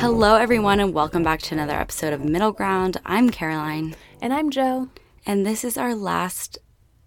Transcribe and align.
Hello, 0.00 0.36
everyone, 0.36 0.80
and 0.80 0.94
welcome 0.94 1.22
back 1.22 1.40
to 1.42 1.54
another 1.54 1.74
episode 1.74 2.12
of 2.12 2.24
Middle 2.24 2.52
Ground. 2.52 2.96
I'm 3.04 3.30
Caroline, 3.30 3.94
And 4.20 4.32
I'm 4.32 4.50
Joe. 4.50 4.88
and 5.26 5.44
this 5.44 5.64
is 5.64 5.76
our 5.76 5.94
last 5.94 6.58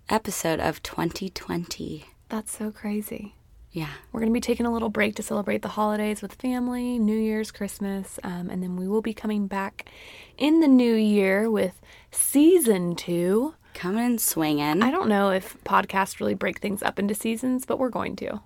episode 0.09 0.59
of 0.59 0.81
2020. 0.83 2.05
That's 2.29 2.55
so 2.55 2.71
crazy. 2.71 3.35
Yeah, 3.71 3.89
We're 4.11 4.19
going 4.19 4.31
to 4.31 4.33
be 4.37 4.39
taking 4.41 4.67
a 4.67 4.71
little 4.73 4.89
break 4.89 5.15
to 5.15 5.23
celebrate 5.23 5.63
the 5.63 5.69
holidays 5.69 6.21
with 6.21 6.33
family, 6.33 6.99
New 6.99 7.17
Year's, 7.17 7.49
Christmas, 7.51 8.19
um, 8.23 8.49
and 8.51 8.61
then 8.61 8.75
we 8.75 8.87
will 8.87 9.01
be 9.01 9.15
coming 9.15 9.47
back 9.47 9.89
in 10.37 10.59
the 10.59 10.67
new 10.67 10.93
year 10.93 11.49
with 11.49 11.81
season 12.11 12.95
two. 12.95 13.55
coming 13.73 14.05
and 14.05 14.21
swinging. 14.21 14.83
I 14.83 14.91
don't 14.91 15.09
know 15.09 15.31
if 15.31 15.57
podcasts 15.63 16.19
really 16.19 16.35
break 16.35 16.59
things 16.59 16.83
up 16.83 16.99
into 16.99 17.15
seasons, 17.15 17.65
but 17.65 17.79
we're 17.79 17.89
going 17.89 18.15
to. 18.17 18.41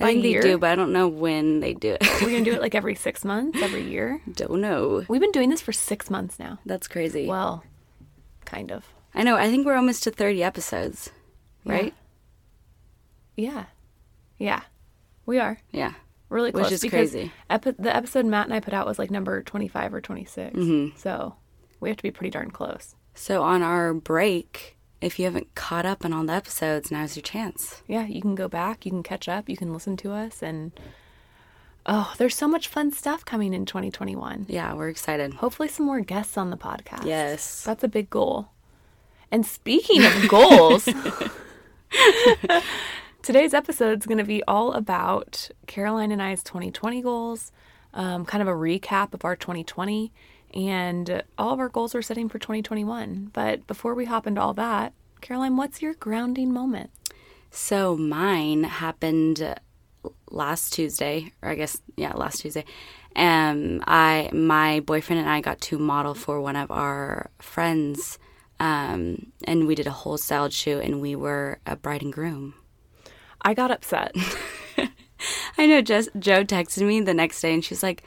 I 0.00 0.06
think 0.12 0.22
they 0.22 0.40
do, 0.40 0.58
but 0.58 0.70
I 0.70 0.74
don't 0.76 0.92
know 0.92 1.08
when 1.08 1.60
they 1.60 1.74
do 1.74 1.92
it. 2.00 2.02
We're 2.22 2.30
going 2.30 2.44
to 2.44 2.50
do 2.50 2.56
it 2.56 2.60
like 2.62 2.74
every 2.74 2.94
six 3.06 3.24
months, 3.24 3.60
every 3.62 3.82
year. 3.82 4.20
don't 4.32 4.60
know. 4.60 5.04
We've 5.08 5.20
been 5.20 5.32
doing 5.32 5.50
this 5.50 5.60
for 5.60 5.72
six 5.72 6.10
months 6.10 6.38
now. 6.38 6.58
That's 6.66 6.88
crazy. 6.88 7.26
Well, 7.26 7.64
kind 8.44 8.70
of. 8.72 8.86
I 9.14 9.22
know. 9.22 9.36
I 9.36 9.48
think 9.50 9.66
we're 9.66 9.74
almost 9.76 10.02
to 10.04 10.10
30 10.10 10.42
episodes, 10.42 11.10
right? 11.64 11.92
Yeah. 13.36 13.66
Yeah. 14.38 14.62
We 15.26 15.38
are. 15.38 15.58
Yeah. 15.70 15.92
really 16.28 16.52
close. 16.52 16.70
Which 16.70 16.84
is 16.84 16.90
crazy. 16.90 17.32
Epi- 17.48 17.74
the 17.78 17.94
episode 17.94 18.24
Matt 18.26 18.46
and 18.46 18.54
I 18.54 18.60
put 18.60 18.74
out 18.74 18.86
was 18.86 18.98
like 18.98 19.10
number 19.10 19.42
25 19.42 19.94
or 19.94 20.00
26. 20.00 20.56
Mm-hmm. 20.56 20.96
So 20.96 21.34
we 21.80 21.88
have 21.88 21.96
to 21.96 22.02
be 22.02 22.10
pretty 22.10 22.30
darn 22.30 22.50
close. 22.50 22.94
So 23.14 23.42
on 23.42 23.62
our 23.62 23.92
break, 23.94 24.76
if 25.00 25.18
you 25.18 25.24
haven't 25.24 25.54
caught 25.54 25.86
up 25.86 26.04
on 26.04 26.12
all 26.12 26.24
the 26.24 26.32
episodes, 26.32 26.90
now's 26.90 27.16
your 27.16 27.22
chance. 27.22 27.82
Yeah, 27.86 28.06
you 28.06 28.20
can 28.20 28.34
go 28.34 28.48
back, 28.48 28.84
you 28.84 28.90
can 28.90 29.02
catch 29.02 29.28
up, 29.28 29.48
you 29.48 29.56
can 29.56 29.72
listen 29.72 29.96
to 29.98 30.12
us. 30.12 30.42
And 30.42 30.72
oh, 31.86 32.12
there's 32.18 32.36
so 32.36 32.46
much 32.46 32.68
fun 32.68 32.92
stuff 32.92 33.24
coming 33.24 33.54
in 33.54 33.64
2021. 33.64 34.46
Yeah, 34.48 34.74
we're 34.74 34.88
excited. 34.88 35.34
Hopefully, 35.34 35.68
some 35.68 35.86
more 35.86 36.00
guests 36.00 36.36
on 36.36 36.50
the 36.50 36.56
podcast. 36.56 37.06
Yes. 37.06 37.64
That's 37.64 37.84
a 37.84 37.88
big 37.88 38.10
goal. 38.10 38.48
And 39.30 39.46
speaking 39.46 40.04
of 40.04 40.28
goals, 40.28 40.84
today's 43.22 43.54
episode 43.54 44.00
is 44.00 44.06
going 44.06 44.18
to 44.18 44.24
be 44.24 44.42
all 44.44 44.72
about 44.72 45.50
Caroline 45.66 46.10
and 46.10 46.20
I's 46.20 46.42
2020 46.42 47.00
goals, 47.00 47.52
um, 47.94 48.24
kind 48.24 48.42
of 48.42 48.48
a 48.48 48.52
recap 48.52 49.14
of 49.14 49.24
our 49.24 49.36
2020, 49.36 50.12
and 50.52 51.22
all 51.38 51.52
of 51.52 51.60
our 51.60 51.68
goals 51.68 51.94
we're 51.94 52.02
setting 52.02 52.28
for 52.28 52.40
2021. 52.40 53.30
But 53.32 53.68
before 53.68 53.94
we 53.94 54.06
hop 54.06 54.26
into 54.26 54.40
all 54.40 54.54
that, 54.54 54.94
Caroline, 55.20 55.56
what's 55.56 55.82
your 55.82 55.94
grounding 55.94 56.52
moment? 56.52 56.90
So 57.50 57.96
mine 57.96 58.64
happened 58.64 59.54
last 60.30 60.72
Tuesday, 60.72 61.32
or 61.42 61.50
I 61.50 61.54
guess 61.54 61.80
yeah, 61.96 62.12
last 62.14 62.40
Tuesday. 62.40 62.64
Um, 63.16 63.82
I 63.86 64.30
my 64.32 64.80
boyfriend 64.80 65.20
and 65.20 65.28
I 65.28 65.40
got 65.40 65.60
to 65.62 65.78
model 65.78 66.14
for 66.14 66.40
one 66.40 66.56
of 66.56 66.70
our 66.70 67.30
friends, 67.38 68.18
um, 68.60 69.32
and 69.44 69.66
we 69.66 69.74
did 69.74 69.86
a 69.86 69.90
whole 69.90 70.16
styled 70.16 70.52
shoot, 70.52 70.80
and 70.80 71.00
we 71.00 71.16
were 71.16 71.58
a 71.66 71.76
bride 71.76 72.02
and 72.02 72.12
groom. 72.12 72.54
I 73.42 73.54
got 73.54 73.70
upset. 73.70 74.14
I 75.58 75.66
know. 75.66 75.82
Just 75.82 76.10
Joe 76.18 76.44
texted 76.44 76.86
me 76.86 77.00
the 77.00 77.14
next 77.14 77.40
day, 77.40 77.52
and 77.52 77.64
she's 77.64 77.82
like, 77.82 78.04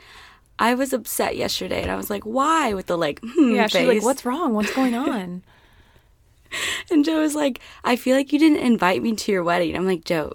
"I 0.57 0.73
was 0.73 0.93
upset 0.93 1.35
yesterday," 1.35 1.81
and 1.81 1.91
I 1.91 1.95
was 1.95 2.09
like, 2.09 2.23
"Why?" 2.23 2.73
With 2.73 2.87
the 2.87 2.97
like, 2.97 3.19
hmm, 3.21 3.55
yeah, 3.55 3.67
she's 3.67 3.87
like, 3.87 4.03
"What's 4.03 4.25
wrong? 4.25 4.53
What's 4.53 4.73
going 4.73 4.95
on?" 5.09 5.43
And 6.91 7.05
Joe 7.05 7.21
was 7.21 7.35
like, 7.35 7.59
"I 7.83 7.95
feel 7.95 8.15
like 8.15 8.33
you 8.33 8.39
didn't 8.39 8.65
invite 8.65 9.01
me 9.01 9.15
to 9.15 9.31
your 9.31 9.43
wedding." 9.43 9.75
I'm 9.75 9.85
like, 9.85 10.03
Joe, 10.03 10.33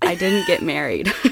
I 0.00 0.14
didn't 0.14 0.46
get 0.46 0.62
married. 0.62 1.12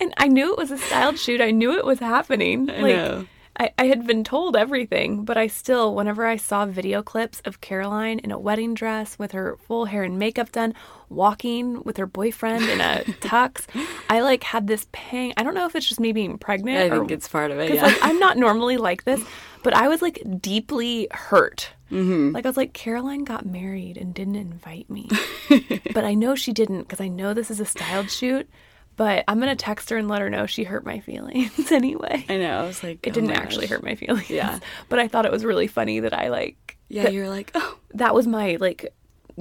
And 0.00 0.14
I 0.16 0.28
knew 0.28 0.52
it 0.52 0.58
was 0.58 0.70
a 0.70 0.78
styled 0.78 1.18
shoot. 1.18 1.42
I 1.42 1.50
knew 1.50 1.76
it 1.76 1.84
was 1.84 1.98
happening. 1.98 2.70
I 2.70 2.80
know. 2.80 3.26
I, 3.58 3.70
I 3.76 3.84
had 3.86 4.06
been 4.06 4.24
told 4.24 4.56
everything, 4.56 5.24
but 5.24 5.36
I 5.36 5.46
still, 5.46 5.94
whenever 5.94 6.24
I 6.24 6.36
saw 6.36 6.64
video 6.64 7.02
clips 7.02 7.42
of 7.44 7.60
Caroline 7.60 8.18
in 8.20 8.30
a 8.30 8.38
wedding 8.38 8.72
dress 8.72 9.18
with 9.18 9.32
her 9.32 9.58
full 9.58 9.84
hair 9.84 10.02
and 10.02 10.18
makeup 10.18 10.50
done, 10.50 10.72
walking 11.10 11.82
with 11.82 11.98
her 11.98 12.06
boyfriend 12.06 12.64
in 12.64 12.80
a 12.80 13.02
tux, 13.20 13.66
I 14.08 14.20
like 14.20 14.44
had 14.44 14.66
this 14.66 14.86
pang. 14.92 15.34
I 15.36 15.42
don't 15.42 15.54
know 15.54 15.66
if 15.66 15.76
it's 15.76 15.86
just 15.86 16.00
me 16.00 16.12
being 16.12 16.38
pregnant. 16.38 16.78
I 16.78 16.96
or, 16.96 17.00
think 17.00 17.10
it's 17.10 17.28
part 17.28 17.50
of 17.50 17.58
it. 17.58 17.74
Yeah. 17.74 17.82
like 17.82 17.98
I'm 18.00 18.18
not 18.18 18.38
normally 18.38 18.78
like 18.78 19.04
this, 19.04 19.22
but 19.62 19.74
I 19.74 19.88
was 19.88 20.00
like 20.00 20.22
deeply 20.40 21.08
hurt. 21.10 21.70
Mm-hmm. 21.90 22.32
Like 22.32 22.46
I 22.46 22.48
was 22.48 22.56
like, 22.56 22.72
Caroline 22.72 23.24
got 23.24 23.44
married 23.44 23.96
and 23.96 24.14
didn't 24.14 24.36
invite 24.36 24.88
me, 24.88 25.08
but 25.94 26.04
I 26.04 26.14
know 26.14 26.34
she 26.34 26.52
didn't 26.52 26.82
because 26.82 27.00
I 27.00 27.08
know 27.08 27.34
this 27.34 27.50
is 27.50 27.60
a 27.60 27.64
styled 27.66 28.10
shoot. 28.10 28.48
But 28.96 29.24
I'm 29.28 29.40
gonna 29.40 29.56
text 29.56 29.88
her 29.90 29.96
and 29.96 30.08
let 30.08 30.20
her 30.20 30.28
know 30.28 30.44
she 30.44 30.62
hurt 30.62 30.84
my 30.84 31.00
feelings 31.00 31.72
anyway. 31.72 32.26
I 32.28 32.36
know. 32.36 32.60
I 32.60 32.66
was 32.66 32.82
like, 32.82 33.06
It 33.06 33.14
didn't 33.14 33.30
actually 33.30 33.66
hurt 33.66 33.82
my 33.82 33.94
feelings. 33.94 34.28
Yeah. 34.28 34.58
but 34.90 34.98
I 34.98 35.08
thought 35.08 35.24
it 35.24 35.32
was 35.32 35.42
really 35.42 35.68
funny 35.68 36.00
that 36.00 36.12
I 36.12 36.28
like. 36.28 36.76
Yeah, 36.88 37.08
you're 37.08 37.28
like, 37.30 37.50
oh, 37.54 37.78
that 37.94 38.14
was 38.14 38.26
my 38.26 38.58
like 38.60 38.92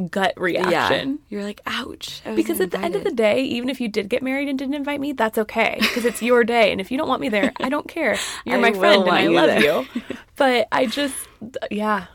gut 0.10 0.34
yeah. 0.38 0.44
reaction. 0.44 1.20
You're 1.30 1.44
like, 1.44 1.62
ouch. 1.66 2.22
Because 2.36 2.62
at 2.62 2.72
the 2.72 2.80
end 2.80 2.96
of 2.96 3.04
the 3.04 3.12
day, 3.12 3.44
even 3.44 3.70
if 3.70 3.82
you 3.82 3.90
did 3.90 4.08
get 4.08 4.24
married 4.24 4.48
and 4.48 4.58
didn't 4.58 4.76
invite 4.76 5.02
me, 5.02 5.12
that's 5.12 5.38
okay 5.38 5.78
because 5.80 6.06
it's 6.06 6.22
your 6.22 6.44
day. 6.44 6.72
And 6.72 6.80
if 6.80 6.92
you 6.92 6.98
don't 6.98 7.10
want 7.10 7.22
me 7.22 7.30
there, 7.30 7.52
I 7.60 7.70
don't 7.70 7.88
care. 7.88 8.18
You're 8.46 8.58
I 8.58 8.62
my 8.62 8.72
friend 8.72 9.02
and 9.04 9.12
I 9.12 9.28
love 9.28 9.48
there. 9.48 9.62
you. 9.62 9.88
But 10.36 10.68
I 10.72 10.86
just, 10.86 11.18
yeah, 11.70 12.06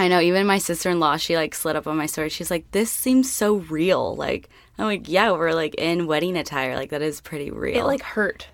I 0.00 0.08
know. 0.08 0.18
Even 0.18 0.46
my 0.46 0.56
sister 0.56 0.88
in 0.88 0.98
law, 0.98 1.18
she 1.18 1.36
like 1.36 1.54
slid 1.54 1.76
up 1.76 1.86
on 1.86 1.98
my 1.98 2.06
story. 2.06 2.30
She's 2.30 2.50
like, 2.50 2.70
this 2.70 2.90
seems 2.90 3.30
so 3.30 3.56
real. 3.56 4.16
Like, 4.16 4.48
I'm 4.78 4.86
like, 4.86 5.10
yeah, 5.10 5.30
we're 5.32 5.52
like 5.52 5.74
in 5.74 6.06
wedding 6.06 6.38
attire. 6.38 6.74
Like, 6.74 6.88
that 6.88 7.02
is 7.02 7.20
pretty 7.20 7.50
real. 7.50 7.76
it 7.76 7.84
like 7.84 8.00
hurt. 8.00 8.48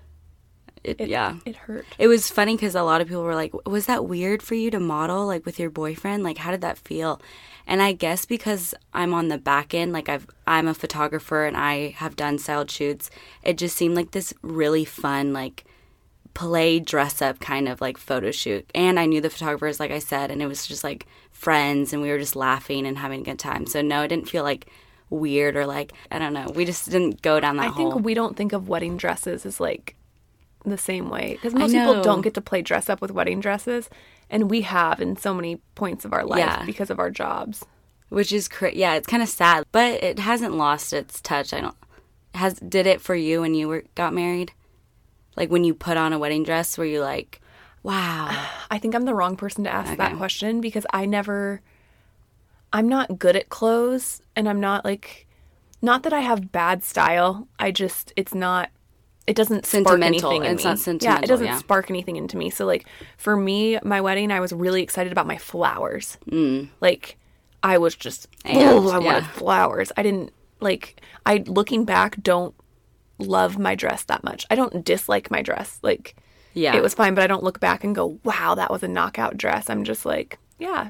it, 0.83 0.99
It, 0.99 1.07
yeah. 1.07 1.37
it 1.45 1.55
hurt. 1.55 1.85
It 1.97 2.09
was 2.09 2.29
funny 2.29 2.57
because 2.57 2.75
a 2.75 2.83
lot 2.83 2.99
of 2.99 3.07
people 3.07 3.23
were 3.23 3.33
like, 3.33 3.53
was 3.65 3.85
that 3.85 4.05
weird 4.05 4.43
for 4.43 4.55
you 4.55 4.69
to 4.71 4.79
model 4.81 5.25
like 5.25 5.45
with 5.45 5.57
your 5.57 5.69
boyfriend? 5.69 6.21
Like, 6.21 6.39
how 6.39 6.51
did 6.51 6.59
that 6.61 6.77
feel? 6.77 7.21
And 7.65 7.81
I 7.81 7.93
guess 7.93 8.25
because 8.25 8.73
I'm 8.93 9.13
on 9.13 9.29
the 9.29 9.37
back 9.37 9.73
end, 9.73 9.93
like 9.93 10.09
I've 10.09 10.27
I'm 10.45 10.67
a 10.67 10.73
photographer 10.73 11.45
and 11.45 11.55
I 11.55 11.91
have 11.91 12.17
done 12.17 12.39
styled 12.39 12.69
shoots, 12.69 13.09
it 13.41 13.57
just 13.57 13.77
seemed 13.77 13.95
like 13.95 14.11
this 14.11 14.33
really 14.41 14.83
fun 14.83 15.31
like 15.31 15.63
play 16.37 16.79
dress 16.79 17.19
up 17.21 17.39
kind 17.39 17.67
of 17.67 17.81
like 17.81 17.97
photo 17.97 18.29
shoot. 18.31 18.69
And 18.75 18.99
I 18.99 19.07
knew 19.07 19.21
the 19.21 19.29
photographers, 19.29 19.79
like 19.79 19.89
I 19.89 19.97
said, 19.97 20.29
and 20.29 20.39
it 20.41 20.45
was 20.45 20.67
just 20.67 20.83
like 20.83 21.07
friends 21.31 21.93
and 21.93 22.01
we 22.01 22.09
were 22.11 22.19
just 22.19 22.35
laughing 22.35 22.85
and 22.85 22.95
having 22.97 23.21
a 23.21 23.23
good 23.23 23.39
time. 23.39 23.65
So 23.65 23.81
no, 23.81 24.03
it 24.03 24.09
didn't 24.09 24.29
feel 24.29 24.43
like 24.43 24.67
weird 25.09 25.55
or 25.55 25.65
like 25.65 25.93
I 26.11 26.19
don't 26.19 26.33
know. 26.33 26.51
We 26.53 26.63
just 26.65 26.89
didn't 26.91 27.21
go 27.23 27.39
down 27.39 27.57
that 27.57 27.63
I 27.63 27.69
hole. 27.69 27.91
think 27.93 28.05
we 28.05 28.13
don't 28.13 28.37
think 28.37 28.53
of 28.53 28.69
wedding 28.69 28.97
dresses 28.97 29.45
as 29.47 29.59
like 29.59 29.95
the 30.63 30.77
same 30.77 31.09
way 31.09 31.31
because 31.33 31.53
most 31.55 31.71
people 31.71 32.01
don't 32.03 32.21
get 32.21 32.33
to 32.35 32.41
play 32.41 32.61
dress 32.61 32.87
up 32.89 33.01
with 33.01 33.09
wedding 33.11 33.39
dresses, 33.39 33.89
and 34.29 34.51
we 34.51 34.61
have 34.61 35.01
in 35.01 35.15
so 35.17 35.33
many 35.33 35.55
points 35.75 36.05
of 36.05 36.13
our 36.13 36.25
life 36.25 36.39
Yeah. 36.39 36.65
because 36.65 36.89
of 36.91 36.99
our 36.99 37.09
jobs. 37.09 37.65
which 38.09 38.31
is 38.31 38.47
cra- 38.47 38.75
yeah 38.75 38.93
it's 38.95 39.07
kind 39.07 39.23
of 39.23 39.29
sad 39.29 39.65
but 39.71 40.03
it 40.03 40.19
hasn't 40.19 40.53
lost 40.55 40.93
its 40.93 41.19
touch 41.21 41.51
i 41.53 41.59
don't 41.59 41.75
has 42.35 42.53
did 42.59 42.85
it 42.87 43.01
for 43.01 43.15
you 43.15 43.41
when 43.41 43.53
you 43.53 43.67
were 43.67 43.83
got 43.95 44.13
married 44.13 44.51
like 45.37 45.49
when 45.49 45.63
you 45.63 45.73
put 45.73 45.95
on 45.95 46.11
a 46.11 46.19
wedding 46.19 46.43
dress 46.43 46.77
were 46.77 46.85
you 46.85 46.99
like 47.01 47.39
wow 47.83 48.27
I 48.69 48.77
think 48.79 48.93
I'm 48.95 49.05
the 49.05 49.15
wrong 49.15 49.37
person 49.37 49.63
to 49.63 49.69
ask 49.69 49.95
that 49.97 50.17
question 50.17 50.59
because 50.59 50.85
I 50.91 51.05
never 51.05 51.61
I'm 52.73 52.89
not 52.89 53.17
good 53.17 53.35
at 53.37 53.47
clothes 53.49 54.21
and 54.35 54.49
I'm 54.49 54.59
not 54.59 54.83
like 54.83 55.25
not 55.81 56.03
that 56.03 56.11
I 56.11 56.19
have 56.21 56.51
bad 56.51 56.83
style. 56.83 57.47
I 57.59 57.71
just 57.71 58.11
it's 58.17 58.33
not 58.35 58.69
it 59.25 59.35
doesn't 59.35 59.65
spark 59.65 59.85
Sentimental. 59.87 60.31
anything 60.31 60.45
in 60.45 60.53
It's 60.57 60.87
me. 60.87 60.93
not 60.93 61.03
Yeah, 61.03 61.19
it 61.21 61.27
doesn't 61.27 61.45
yeah. 61.45 61.57
spark 61.57 61.89
anything 61.89 62.15
into 62.15 62.37
me. 62.37 62.49
So 62.49 62.65
like 62.65 62.85
for 63.17 63.35
me, 63.37 63.77
my 63.83 64.01
wedding, 64.01 64.31
I 64.31 64.39
was 64.39 64.51
really 64.53 64.81
excited 64.81 65.11
about 65.11 65.27
my 65.27 65.37
flowers. 65.37 66.17
Mm. 66.29 66.69
Like 66.81 67.17
I 67.63 67.77
was 67.77 67.95
just 67.95 68.27
And, 68.45 68.57
oh, 68.57 68.89
I 68.89 68.99
yeah. 68.99 69.05
wanted 69.05 69.25
flowers. 69.27 69.91
I 69.97 70.03
didn't 70.03 70.31
like 70.59 71.01
I 71.25 71.43
looking 71.45 71.85
back 71.85 72.21
don't 72.21 72.53
love 73.19 73.57
my 73.57 73.75
dress 73.75 74.03
that 74.03 74.23
much. 74.23 74.45
I 74.49 74.55
don't 74.55 74.83
dislike 74.83 75.31
my 75.31 75.41
dress. 75.41 75.79
Like 75.81 76.15
yeah 76.53 76.75
it 76.75 76.83
was 76.83 76.93
fine, 76.93 77.13
but 77.15 77.23
I 77.23 77.27
don't 77.27 77.43
look 77.43 77.59
back 77.59 77.83
and 77.83 77.95
go, 77.95 78.19
wow, 78.23 78.55
that 78.55 78.71
was 78.71 78.83
a 78.83 78.87
knockout 78.87 79.37
dress. 79.37 79.69
I'm 79.69 79.83
just 79.83 80.05
like, 80.05 80.39
yeah, 80.59 80.89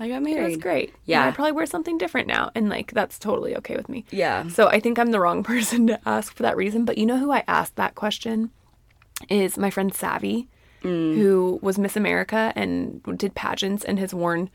i 0.00 0.08
got 0.08 0.22
married. 0.22 0.42
it 0.42 0.46
was 0.46 0.56
great. 0.56 0.94
Yeah. 1.04 1.20
And 1.20 1.30
I 1.30 1.34
probably 1.34 1.52
wear 1.52 1.66
something 1.66 1.98
different 1.98 2.28
now. 2.28 2.50
And 2.54 2.68
like, 2.68 2.92
that's 2.92 3.18
totally 3.18 3.56
okay 3.56 3.76
with 3.76 3.88
me. 3.88 4.04
Yeah. 4.10 4.48
So 4.48 4.68
I 4.68 4.80
think 4.80 4.98
I'm 4.98 5.10
the 5.10 5.20
wrong 5.20 5.42
person 5.44 5.86
to 5.88 6.00
ask 6.06 6.34
for 6.34 6.42
that 6.42 6.56
reason. 6.56 6.84
But 6.84 6.98
you 6.98 7.06
know 7.06 7.18
who 7.18 7.32
I 7.32 7.44
asked 7.48 7.76
that 7.76 7.94
question 7.94 8.50
is 9.28 9.58
my 9.58 9.70
friend 9.70 9.92
Savvy, 9.92 10.48
mm. 10.82 11.16
who 11.16 11.58
was 11.62 11.78
Miss 11.78 11.96
America 11.96 12.52
and 12.54 13.02
did 13.18 13.34
pageants 13.34 13.84
and 13.84 13.98
has 13.98 14.14
worn 14.14 14.50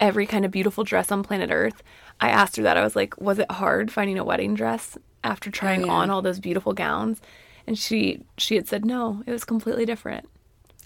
every 0.00 0.26
kind 0.26 0.44
of 0.44 0.50
beautiful 0.50 0.84
dress 0.84 1.12
on 1.12 1.22
planet 1.22 1.50
Earth. 1.50 1.82
I 2.20 2.28
asked 2.30 2.56
her 2.56 2.62
that. 2.64 2.76
I 2.76 2.84
was 2.84 2.96
like, 2.96 3.18
was 3.20 3.38
it 3.38 3.50
hard 3.50 3.92
finding 3.92 4.18
a 4.18 4.24
wedding 4.24 4.54
dress 4.54 4.98
after 5.26 5.50
oh, 5.50 5.52
trying 5.52 5.86
yeah. 5.86 5.92
on 5.92 6.10
all 6.10 6.22
those 6.22 6.40
beautiful 6.40 6.72
gowns? 6.72 7.20
And 7.66 7.78
she 7.78 8.22
she 8.38 8.54
had 8.54 8.68
said 8.68 8.84
no, 8.84 9.22
it 9.26 9.32
was 9.32 9.44
completely 9.44 9.84
different 9.84 10.28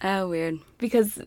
oh 0.03 0.29
weird 0.29 0.59
because 0.79 1.19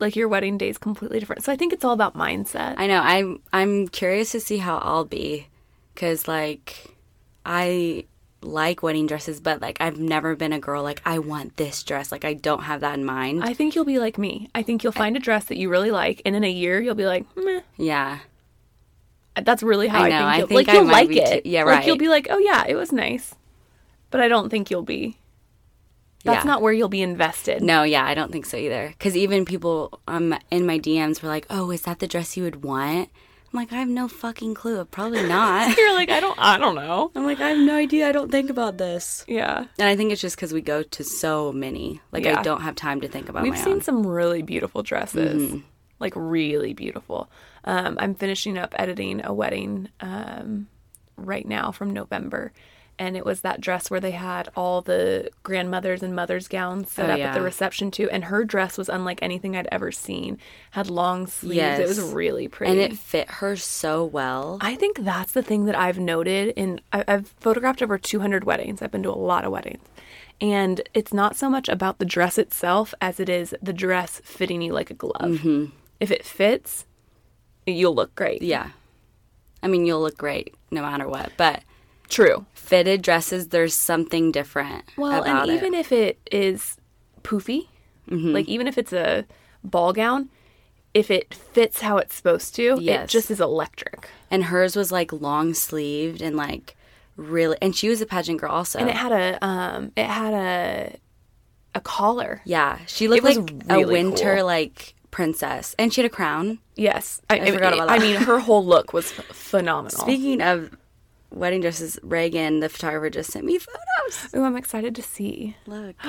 like 0.00 0.16
your 0.16 0.28
wedding 0.28 0.58
day 0.58 0.68
is 0.68 0.78
completely 0.78 1.18
different. 1.18 1.44
So 1.44 1.52
I 1.52 1.56
think 1.56 1.72
it's 1.72 1.84
all 1.84 1.92
about 1.92 2.14
mindset. 2.14 2.74
i 2.76 2.86
know 2.86 3.00
i'm 3.00 3.40
i'm 3.52 3.88
curious 3.88 4.32
to 4.32 4.40
see 4.40 4.58
how 4.58 4.78
i'll 4.78 5.04
be 5.04 5.46
because 5.94 6.28
like 6.28 6.94
i 7.44 8.04
like 8.40 8.84
wedding 8.84 9.06
dresses, 9.06 9.40
but 9.40 9.60
like 9.60 9.78
I've 9.80 9.98
never 9.98 10.36
been 10.36 10.52
a 10.52 10.60
girl 10.60 10.82
like 10.84 11.02
I 11.04 11.18
want 11.18 11.56
this 11.56 11.82
dress. 11.82 12.12
Like 12.12 12.24
I 12.24 12.34
don't 12.34 12.62
have 12.62 12.82
that 12.82 12.96
in 12.96 13.04
mind. 13.04 13.42
I 13.42 13.52
think 13.52 13.74
you'll 13.74 13.84
be 13.84 13.98
like 13.98 14.16
me. 14.16 14.48
I 14.54 14.62
think 14.62 14.84
you'll 14.84 14.92
find 14.92 15.16
a 15.16 15.20
dress 15.20 15.46
that 15.46 15.56
you 15.56 15.68
really 15.68 15.90
like, 15.90 16.22
and 16.24 16.36
in 16.36 16.44
a 16.44 16.50
year 16.50 16.80
you'll 16.80 16.94
be 16.94 17.06
like, 17.06 17.24
meh. 17.36 17.60
yeah. 17.76 18.18
That's 19.44 19.62
really 19.62 19.88
how 19.88 20.02
I 20.02 20.06
I, 20.06 20.08
know, 20.10 20.26
I 20.26 20.36
think 20.36 20.38
you'll 20.38 20.58
think 20.58 20.68
like. 20.68 20.68
I 20.68 20.78
You'll 20.78 20.84
might 20.84 20.92
like 20.92 21.08
be 21.08 21.20
it. 21.20 21.44
too- 21.44 21.48
yeah, 21.50 21.64
Like 21.64 21.86
you'll 21.86 21.96
be 21.98 22.08
like, 22.08 22.26
oh 22.30 22.38
yeah, 22.38 22.64
it 22.68 22.74
was 22.74 22.92
nice, 22.92 23.34
but 24.10 24.20
I 24.20 24.28
don't 24.28 24.48
think 24.50 24.70
you'll 24.70 24.82
be. 24.82 25.18
That's 26.24 26.44
Yeah. 26.44 26.50
not 26.50 26.62
where 26.62 26.72
you'll 26.72 26.88
be 26.88 27.00
invested. 27.02 27.62
No, 27.62 27.84
yeah, 27.84 28.04
I 28.04 28.14
don't 28.14 28.32
think 28.32 28.44
so 28.44 28.56
either. 28.56 28.88
Because 28.88 29.16
even 29.16 29.44
people 29.44 30.00
um 30.08 30.36
in 30.50 30.66
my 30.66 30.78
DMs 30.78 31.22
were 31.22 31.28
like, 31.28 31.46
"Oh, 31.48 31.70
is 31.70 31.82
that 31.82 32.00
the 32.00 32.08
dress 32.08 32.36
you 32.36 32.42
would 32.44 32.62
want?" 32.64 33.08
I'm 33.50 33.56
like, 33.60 33.72
I 33.72 33.76
have 33.76 33.88
no 33.88 34.08
fucking 34.08 34.52
clue. 34.54 34.84
Probably 34.84 35.22
not. 35.26 35.74
You're 35.78 35.94
like, 35.94 36.10
I 36.10 36.20
don't. 36.20 36.38
I 36.38 36.58
don't 36.58 36.74
know. 36.74 37.10
I'm 37.14 37.24
like, 37.24 37.40
I 37.40 37.50
have 37.50 37.58
no 37.58 37.76
idea. 37.76 38.06
I 38.06 38.12
don't 38.12 38.30
think 38.30 38.50
about 38.50 38.76
this. 38.76 39.24
Yeah. 39.26 39.64
And 39.78 39.88
I 39.88 39.96
think 39.96 40.12
it's 40.12 40.20
just 40.20 40.36
because 40.36 40.52
we 40.52 40.60
go 40.60 40.82
to 40.82 41.02
so 41.04 41.50
many. 41.52 42.00
Like 42.12 42.24
Yeah. 42.24 42.40
I 42.40 42.42
don't 42.42 42.60
have 42.60 42.74
time 42.74 43.00
to 43.00 43.08
think 43.08 43.30
about 43.30 43.44
We've 43.44 43.56
seen 43.56 43.74
own. 43.74 43.80
some 43.80 44.06
really 44.06 44.42
beautiful 44.42 44.82
dresses, 44.82 45.40
Mm-hmm. 45.40 45.58
like 45.98 46.12
really 46.14 46.74
beautiful. 46.74 47.30
Um, 47.68 47.96
I'm 48.00 48.14
finishing 48.14 48.56
up 48.58 48.74
editing 48.78 49.24
a 49.24 49.32
wedding 49.32 49.88
um, 50.00 50.68
right 51.16 51.46
now 51.46 51.70
from 51.70 51.90
November, 51.90 52.50
and 52.98 53.16
it 53.16 53.24
was 53.24 53.42
that 53.42 53.60
dress 53.60 53.90
where 53.90 54.00
they 54.00 54.10
had 54.12 54.48
all 54.56 54.80
the 54.80 55.30
grandmothers 55.42 56.02
and 56.02 56.16
mothers' 56.16 56.48
gowns 56.48 56.90
set 56.90 57.10
Oh, 57.10 57.12
up 57.12 57.20
at 57.20 57.34
the 57.34 57.42
reception 57.42 57.90
too, 57.90 58.08
and 58.10 58.24
her 58.24 58.44
dress 58.44 58.78
was 58.78 58.88
unlike 58.88 59.18
anything 59.22 59.54
I'd 59.54 59.68
ever 59.70 59.92
seen. 59.92 60.38
Had 60.72 60.88
long 60.88 61.26
sleeves. 61.26 61.78
It 61.78 61.86
was 61.86 62.00
really 62.00 62.48
pretty. 62.48 62.72
and 62.72 62.80
it 62.80 62.96
fit 62.98 63.30
her 63.30 63.54
so 63.54 64.04
well. 64.04 64.58
I 64.62 64.74
think 64.74 65.04
that's 65.04 65.32
the 65.32 65.42
thing 65.42 65.66
that 65.66 65.76
I've 65.78 65.98
noted 65.98 66.54
in 66.56 66.80
I- 66.92 67.04
I've 67.06 67.28
photographed 67.38 67.82
over 67.82 67.98
200 67.98 68.44
weddings. 68.44 68.80
I've 68.82 68.90
been 68.90 69.02
to 69.04 69.10
a 69.10 69.12
lot 69.12 69.44
of 69.44 69.52
weddings. 69.52 69.84
And 70.40 70.80
it's 70.94 71.12
not 71.12 71.36
so 71.36 71.50
much 71.50 71.68
about 71.68 71.98
the 71.98 72.04
dress 72.06 72.38
itself 72.38 72.94
as 73.00 73.20
it 73.20 73.28
is 73.28 73.54
the 73.60 73.72
dress 73.74 74.20
fitting 74.24 74.62
you 74.62 74.72
like 74.72 74.90
a 74.90 74.94
glove. 74.94 75.44
If 76.00 76.10
it 76.10 76.24
fits, 76.24 76.86
you'll 77.72 77.94
look 77.94 78.14
great. 78.14 78.42
yeah. 78.42 78.70
I 79.62 79.66
mean, 79.68 79.84
you'll 79.86 80.00
look 80.00 80.16
great 80.16 80.54
no 80.70 80.82
matter 80.82 81.08
what, 81.08 81.32
but 81.36 81.62
True. 82.08 82.46
fitted 82.54 83.02
dresses, 83.02 83.48
there's 83.48 83.74
something 83.74 84.30
different 84.30 84.84
Well, 84.96 85.22
about 85.22 85.48
and 85.48 85.56
even 85.58 85.74
it. 85.74 85.78
if 85.80 85.92
it 85.92 86.18
is 86.30 86.76
poofy, 87.22 87.66
like 88.08 88.46
even 88.48 88.66
if 88.68 88.78
it's 88.78 88.92
a 88.92 89.24
ball 89.64 89.92
gown, 89.92 90.28
if 90.94 91.10
it 91.10 91.34
fits 91.34 91.80
how 91.80 91.98
it's 91.98 92.14
supposed 92.14 92.54
to, 92.54 92.78
it 92.80 93.08
just 93.08 93.30
is 93.30 93.40
electric. 93.40 94.08
and 94.30 94.44
hers 94.44 94.76
was 94.76 94.90
like 94.92 95.12
long 95.12 95.52
sleeved 95.54 96.22
and 96.22 96.36
like 96.36 96.76
really, 97.16 97.56
and 97.60 97.74
she 97.76 97.88
was 97.88 98.00
a 98.00 98.06
pageant 98.06 98.40
girl 98.40 98.52
also. 98.52 98.78
And 98.78 98.88
it 98.88 98.94
had 98.96 99.12
a 99.12 99.44
um 99.44 99.92
it 99.96 100.06
had 100.06 100.32
a 100.34 100.96
a 101.74 101.80
collar. 101.80 102.40
yeah, 102.44 102.78
she 102.86 103.08
looked 103.08 103.22
was 103.24 103.36
like 103.38 103.52
really 103.66 103.82
a 103.82 103.86
winter 103.88 104.36
cool. 104.36 104.46
like 104.46 104.94
princess, 105.10 105.74
and 105.78 105.92
she 105.92 106.02
had 106.02 106.10
a 106.10 106.14
crown. 106.14 106.58
Yes, 106.76 107.20
I, 107.30 107.50
forgot 107.50 107.74
about 107.74 107.88
that. 107.88 107.98
I 107.98 108.02
mean, 108.02 108.16
her 108.16 108.38
whole 108.38 108.64
look 108.64 108.92
was 108.92 109.10
phenomenal. 109.10 109.98
Speaking 110.00 110.40
of 110.42 110.70
wedding 111.30 111.60
dresses, 111.60 111.98
Reagan, 112.02 112.60
the 112.60 112.68
photographer, 112.68 113.10
just 113.10 113.30
sent 113.30 113.44
me 113.44 113.58
photos. 113.58 114.34
Ooh, 114.34 114.44
I'm 114.44 114.56
excited 114.56 114.94
to 114.94 115.02
see. 115.02 115.56
Look, 115.66 115.96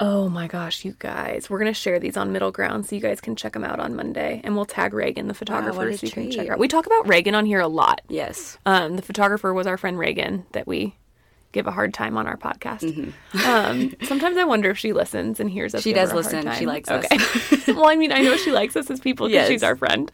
Oh 0.00 0.28
my 0.28 0.48
gosh, 0.48 0.84
you 0.84 0.94
guys, 0.98 1.48
we're 1.48 1.58
gonna 1.58 1.72
share 1.72 1.98
these 2.00 2.16
on 2.16 2.32
Middle 2.32 2.50
Ground 2.50 2.86
so 2.86 2.94
you 2.96 3.00
guys 3.00 3.20
can 3.20 3.36
check 3.36 3.52
them 3.52 3.64
out 3.64 3.80
on 3.80 3.94
Monday, 3.94 4.40
and 4.44 4.54
we'll 4.56 4.66
tag 4.66 4.92
Reagan, 4.92 5.28
the 5.28 5.34
photographer, 5.34 5.88
a 5.88 5.96
so 5.96 6.06
you 6.06 6.12
can 6.12 6.30
check 6.30 6.46
her 6.48 6.54
out. 6.54 6.58
We 6.58 6.68
talk 6.68 6.86
about 6.86 7.06
Reagan 7.08 7.34
on 7.34 7.46
here 7.46 7.60
a 7.60 7.68
lot. 7.68 8.00
yes, 8.08 8.58
Um, 8.66 8.96
the 8.96 9.02
photographer 9.02 9.54
was 9.54 9.66
our 9.66 9.76
friend 9.78 9.98
Reagan 9.98 10.44
that 10.52 10.66
we 10.66 10.96
give 11.54 11.66
a 11.66 11.70
hard 11.70 11.94
time 11.94 12.18
on 12.18 12.26
our 12.26 12.36
podcast. 12.36 12.82
Um, 13.46 13.94
sometimes 14.02 14.36
I 14.36 14.44
wonder 14.44 14.70
if 14.70 14.78
she 14.78 14.92
listens 14.92 15.40
and 15.40 15.48
hears 15.48 15.74
us. 15.74 15.80
Mm-hmm. 15.80 15.88
She 15.90 15.94
does 15.94 16.10
her 16.10 16.18
a 16.18 16.22
hard 16.22 16.34
listen. 16.34 16.52
She 16.58 16.66
likes 16.66 16.90
us. 16.90 17.06
well, 17.68 17.88
I 17.88 17.96
mean, 17.96 18.12
I 18.12 18.18
know 18.20 18.36
she 18.36 18.50
likes 18.52 18.76
us 18.76 18.90
as 18.90 19.00
people 19.00 19.28
because 19.28 19.34
Yes. 19.34 19.48
she's 19.48 19.62
our 19.62 19.76
friend. 19.76 20.10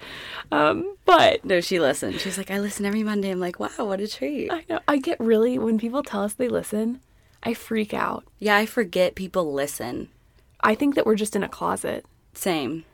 Um, 0.52 0.96
but 1.06 1.44
no, 1.44 1.60
she 1.60 1.80
listens. 1.80 2.20
She's 2.20 2.38
like, 2.38 2.50
I 2.50 2.60
listen 2.60 2.84
every 2.86 3.02
Monday. 3.02 3.30
I'm 3.30 3.40
like, 3.40 3.58
wow, 3.58 3.70
what 3.78 4.00
a 4.00 4.06
treat. 4.06 4.52
I 4.52 4.64
know 4.68 4.80
I 4.86 4.98
get 4.98 5.18
really 5.18 5.58
when 5.58 5.78
people 5.78 6.02
tell 6.02 6.22
us 6.22 6.34
they 6.34 6.48
listen, 6.48 7.00
I 7.42 7.54
freak 7.54 7.94
out. 7.94 8.24
Yeah, 8.38 8.56
I 8.56 8.66
forget 8.66 9.14
people 9.14 9.52
listen. 9.52 10.08
I 10.60 10.74
think 10.74 10.94
that 10.94 11.06
we're 11.06 11.16
just 11.16 11.34
in 11.34 11.42
a 11.42 11.48
closet. 11.48 12.04
Same. 12.34 12.84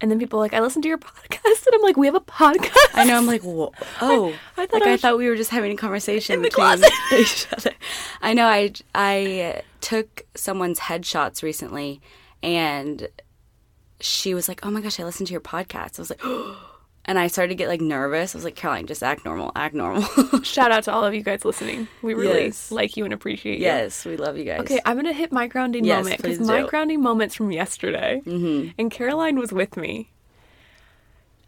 And 0.00 0.10
then 0.10 0.18
people 0.18 0.38
are 0.38 0.42
like, 0.42 0.52
I 0.54 0.60
listen 0.60 0.82
to 0.82 0.88
your 0.88 0.98
podcast. 0.98 1.66
And 1.66 1.74
I'm 1.74 1.82
like, 1.82 1.96
we 1.96 2.06
have 2.06 2.14
a 2.14 2.20
podcast. 2.20 2.76
I 2.94 3.04
know. 3.04 3.16
I'm 3.16 3.26
like, 3.26 3.42
whoa. 3.42 3.72
Oh, 4.00 4.34
I 4.56 4.66
thought 4.66 4.80
like 4.80 4.88
I 4.90 4.92
I, 4.94 4.96
thought 4.98 5.16
we 5.18 5.28
were 5.28 5.36
just 5.36 5.50
having 5.50 5.72
a 5.72 5.76
conversation 5.76 6.34
In 6.34 6.42
the 6.42 6.50
closet. 6.50 6.90
each 7.12 7.46
other. 7.52 7.72
I 8.20 8.34
know. 8.34 8.46
I 8.46 8.72
I 8.94 9.62
took 9.80 10.26
someone's 10.34 10.80
headshots 10.80 11.42
recently, 11.42 12.00
and 12.42 13.08
she 14.00 14.34
was 14.34 14.48
like, 14.48 14.64
"Oh 14.66 14.70
my 14.70 14.80
gosh, 14.82 15.00
I 15.00 15.04
listened 15.04 15.28
to 15.28 15.32
your 15.32 15.40
podcast." 15.40 15.98
I 15.98 16.02
was 16.02 16.10
like, 16.10 16.20
oh, 16.24 16.65
and 17.06 17.18
I 17.18 17.28
started 17.28 17.48
to 17.50 17.54
get 17.54 17.68
like 17.68 17.80
nervous. 17.80 18.34
I 18.34 18.38
was 18.38 18.44
like, 18.44 18.56
Caroline, 18.56 18.86
just 18.86 19.02
act 19.02 19.24
normal. 19.24 19.52
Act 19.56 19.74
normal. 19.74 20.02
Shout 20.42 20.70
out 20.72 20.84
to 20.84 20.92
all 20.92 21.04
of 21.04 21.14
you 21.14 21.22
guys 21.22 21.44
listening. 21.44 21.88
We 22.02 22.14
really 22.14 22.46
Yes. 22.46 22.70
like 22.70 22.96
you 22.96 23.04
and 23.04 23.14
appreciate 23.14 23.58
you. 23.58 23.64
yes, 23.64 24.04
we 24.04 24.16
love 24.16 24.36
you 24.36 24.44
guys. 24.44 24.60
Okay, 24.60 24.80
I'm 24.84 24.96
gonna 24.96 25.12
hit 25.12 25.32
my 25.32 25.46
grounding 25.46 25.84
Yes, 25.84 26.04
moment 26.04 26.22
because 26.22 26.40
my 26.40 26.62
grounding 26.66 27.00
moment's 27.00 27.34
from 27.36 27.50
yesterday, 27.52 28.22
mm-hmm. 28.24 28.70
and 28.78 28.90
Caroline 28.90 29.38
was 29.38 29.52
with 29.52 29.76
me. 29.76 30.10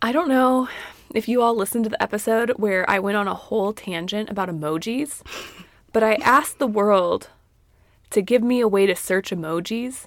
I 0.00 0.12
don't 0.12 0.28
know 0.28 0.68
if 1.14 1.28
you 1.28 1.42
all 1.42 1.56
listened 1.56 1.84
to 1.84 1.90
the 1.90 2.00
episode 2.02 2.50
where 2.50 2.88
I 2.88 2.98
went 3.00 3.16
on 3.16 3.26
a 3.26 3.34
whole 3.34 3.72
tangent 3.72 4.30
about 4.30 4.48
emojis, 4.48 5.22
but 5.92 6.02
I 6.04 6.14
asked 6.16 6.58
the 6.58 6.66
world 6.68 7.30
to 8.10 8.22
give 8.22 8.42
me 8.42 8.60
a 8.60 8.68
way 8.68 8.86
to 8.86 8.94
search 8.94 9.30
emojis. 9.30 10.06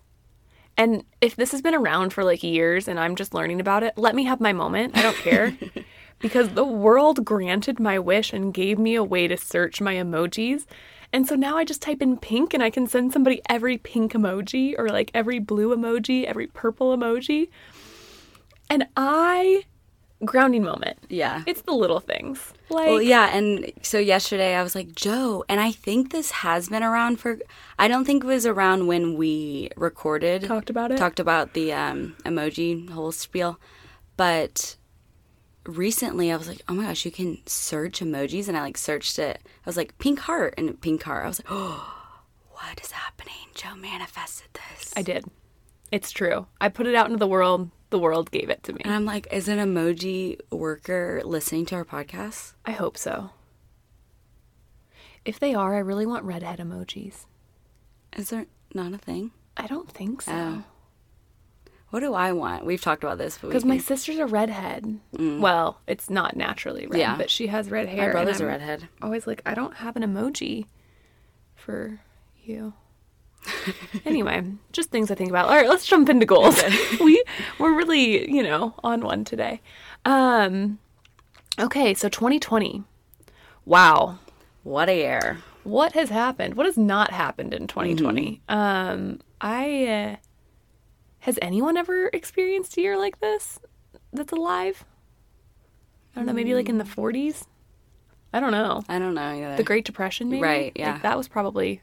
And 0.78 1.04
if 1.20 1.36
this 1.36 1.52
has 1.52 1.62
been 1.62 1.76
around 1.76 2.14
for 2.14 2.24
like 2.24 2.44
years 2.44 2.88
and 2.88 3.00
I'm 3.00 3.16
just 3.16 3.34
learning 3.34 3.60
about 3.60 3.84
it, 3.84 3.94
let 3.98 4.16
me 4.16 4.24
have 4.26 4.40
my 4.40 4.54
moment. 4.54 4.98
I 4.98 5.02
don't 5.02 5.18
care. 5.18 5.56
because 6.20 6.50
the 6.50 6.66
world 6.66 7.26
granted 7.26 7.80
my 7.80 8.00
wish 8.00 8.32
and 8.34 8.54
gave 8.54 8.80
me 8.80 8.96
a 8.96 9.04
way 9.04 9.28
to 9.28 9.38
search 9.38 9.82
my 9.82 9.96
emojis. 9.96 10.66
And 11.14 11.28
so 11.28 11.36
now 11.36 11.58
I 11.58 11.66
just 11.66 11.82
type 11.82 12.02
in 12.02 12.18
pink 12.18 12.54
and 12.54 12.64
I 12.64 12.70
can 12.70 12.88
send 12.88 13.12
somebody 13.12 13.42
every 13.50 13.78
pink 13.78 14.14
emoji 14.14 14.76
or 14.78 14.88
like 14.90 15.12
every 15.14 15.40
blue 15.40 15.76
emoji, 15.76 16.24
every 16.24 16.48
purple 16.48 16.96
emoji. 16.96 17.50
And 18.70 18.88
I 18.96 19.66
grounding 20.26 20.64
moment. 20.64 20.98
Yeah. 21.10 21.44
It's 21.48 21.62
the 21.64 21.74
little 21.74 22.00
things. 22.00 22.54
Like 22.70 22.88
Well, 22.88 23.02
yeah, 23.02 23.36
and 23.36 23.72
so 23.82 23.98
yesterday 23.98 24.56
I 24.56 24.64
was 24.64 24.76
like, 24.76 24.94
Joe, 24.96 25.44
and 25.50 25.60
I 25.60 25.72
think 25.72 26.12
this 26.12 26.32
has 26.32 26.70
been 26.70 26.84
around 26.84 27.20
for. 27.20 27.40
I 27.80 27.88
don't 27.88 28.06
think 28.06 28.24
it 28.24 28.28
was 28.28 28.46
around 28.46 28.88
when 28.88 29.16
we 29.18 29.70
recorded, 29.76 30.44
Talked 30.44 30.70
about 30.70 30.92
it? 30.92 30.98
talked 30.98 31.20
about 31.20 31.54
the 31.54 31.74
um, 31.74 32.16
emoji 32.24 32.90
whole 32.90 33.12
spiel, 33.12 33.60
but 34.18 34.76
recently 35.66 36.32
I 36.32 36.38
was 36.38 36.48
like, 36.48 36.62
oh 36.68 36.74
my 36.74 36.84
gosh, 36.86 37.06
you 37.06 37.12
can 37.12 37.40
search 37.46 38.00
emojis, 38.00 38.48
and 38.48 38.58
I 38.58 38.62
like 38.62 38.78
searched 38.78 39.20
it. 39.20 39.40
I 39.46 39.70
was 39.70 39.78
like, 39.78 39.98
pink 40.00 40.20
heart 40.20 40.54
and 40.58 40.80
pink 40.82 41.04
heart. 41.04 41.26
I 41.26 41.28
was 41.28 41.40
like, 41.40 41.52
oh, 41.52 41.94
what 42.52 42.80
is 42.84 42.92
happening? 42.92 43.34
Joe 43.54 43.76
manifested 43.76 44.48
this. 44.54 44.94
I 44.96 45.02
did. 45.02 45.26
It's 45.92 46.12
true. 46.12 46.48
I 46.60 46.70
put 46.70 46.88
it 46.88 46.96
out 46.96 47.08
into 47.08 47.18
the 47.20 47.28
world. 47.28 47.70
The 47.92 48.00
world 48.00 48.32
gave 48.32 48.50
it 48.50 48.64
to 48.64 48.74
me. 48.74 48.82
and 48.84 48.94
I'm 48.94 49.06
like, 49.06 49.28
is 49.32 49.48
an 49.48 49.60
emoji 49.60 50.40
worker 50.50 51.22
listening 51.24 51.66
to 51.68 51.76
our 51.76 51.86
podcast? 51.86 52.54
I 52.66 52.72
hope 52.72 52.98
so. 52.98 53.30
If 55.24 55.40
they 55.40 55.54
are, 55.54 55.76
I 55.76 55.80
really 55.80 56.06
want 56.06 56.24
redhead 56.24 56.60
emojis. 56.60 57.26
Is 58.18 58.30
there 58.32 58.48
not 58.74 58.94
a 58.94 58.98
thing? 58.98 59.32
I 59.58 59.68
don't 59.68 59.92
think 59.92 60.24
so. 60.24 60.32
Oh. 60.34 60.64
What 61.90 62.00
do 62.00 62.14
I 62.14 62.32
want? 62.32 62.66
We've 62.66 62.82
talked 62.82 63.04
about 63.04 63.18
this, 63.18 63.38
but 63.38 63.50
Because 63.50 63.66
my 63.66 63.78
sister's 63.78 64.18
a 64.18 64.26
redhead. 64.26 65.00
Mm. 65.16 65.42
Well, 65.42 65.82
it's 65.86 66.10
not 66.10 66.38
naturally 66.38 66.88
red, 66.88 66.98
Yeah. 67.00 67.18
but 67.18 67.30
she 67.30 67.48
has 67.48 67.70
red 67.70 67.90
hair. 67.90 68.08
my 68.08 68.12
brother's 68.14 68.40
a 68.40 68.46
redhead. 68.46 68.88
Always 69.02 69.28
like, 69.28 69.42
I 69.46 69.54
don't 69.54 69.76
have 69.76 69.98
an 69.98 70.04
emoji 70.04 70.68
for 71.56 72.00
you. 72.42 72.74
anyway, 74.06 74.44
just 74.72 74.90
things 74.90 75.12
I 75.12 75.16
think 75.16 75.30
about. 75.30 75.48
All 75.48 75.56
right, 75.56 75.70
let's 75.70 75.86
jump 75.86 76.10
into 76.10 76.26
goals. 76.26 76.62
we 77.00 77.24
we're 77.60 77.76
really, 77.76 78.32
you 78.32 78.44
know, 78.44 78.74
on 78.84 79.02
one 79.02 79.24
today. 79.24 79.62
Um 80.06 80.80
okay, 81.60 81.94
so 81.94 82.10
2020. 82.10 82.84
Wow. 83.66 84.20
What 84.64 84.90
a 84.90 84.96
year. 84.96 85.40
What 85.64 85.94
has 85.94 86.10
happened? 86.10 86.56
What 86.56 86.66
has 86.66 86.78
not 86.78 87.12
happened 87.12 87.54
in 87.54 87.68
2020? 87.68 88.42
Um 88.48 89.20
I 89.40 89.86
uh, 89.88 90.16
has 91.20 91.38
anyone 91.42 91.78
ever 91.78 92.10
experienced 92.14 92.78
a 92.78 92.82
year 92.82 92.98
like 92.98 93.20
this 93.20 93.60
that's 94.12 94.32
alive? 94.32 94.86
I 96.16 96.20
don't 96.20 96.26
know, 96.26 96.34
maybe 96.34 96.54
like 96.54 96.68
in 96.68 96.78
the 96.78 96.84
40s? 96.84 97.46
I 98.34 98.40
don't 98.40 98.52
know. 98.52 98.84
I 98.90 99.00
don't 99.00 99.14
know 99.14 99.22
either. 99.22 99.56
The 99.56 99.64
Great 99.64 99.86
Depression, 99.86 100.30
maybe? 100.30 100.42
Right, 100.42 100.72
yeah. 100.76 100.94
Like, 100.94 101.02
that 101.04 101.18
was 101.18 101.28
probably, 101.28 101.82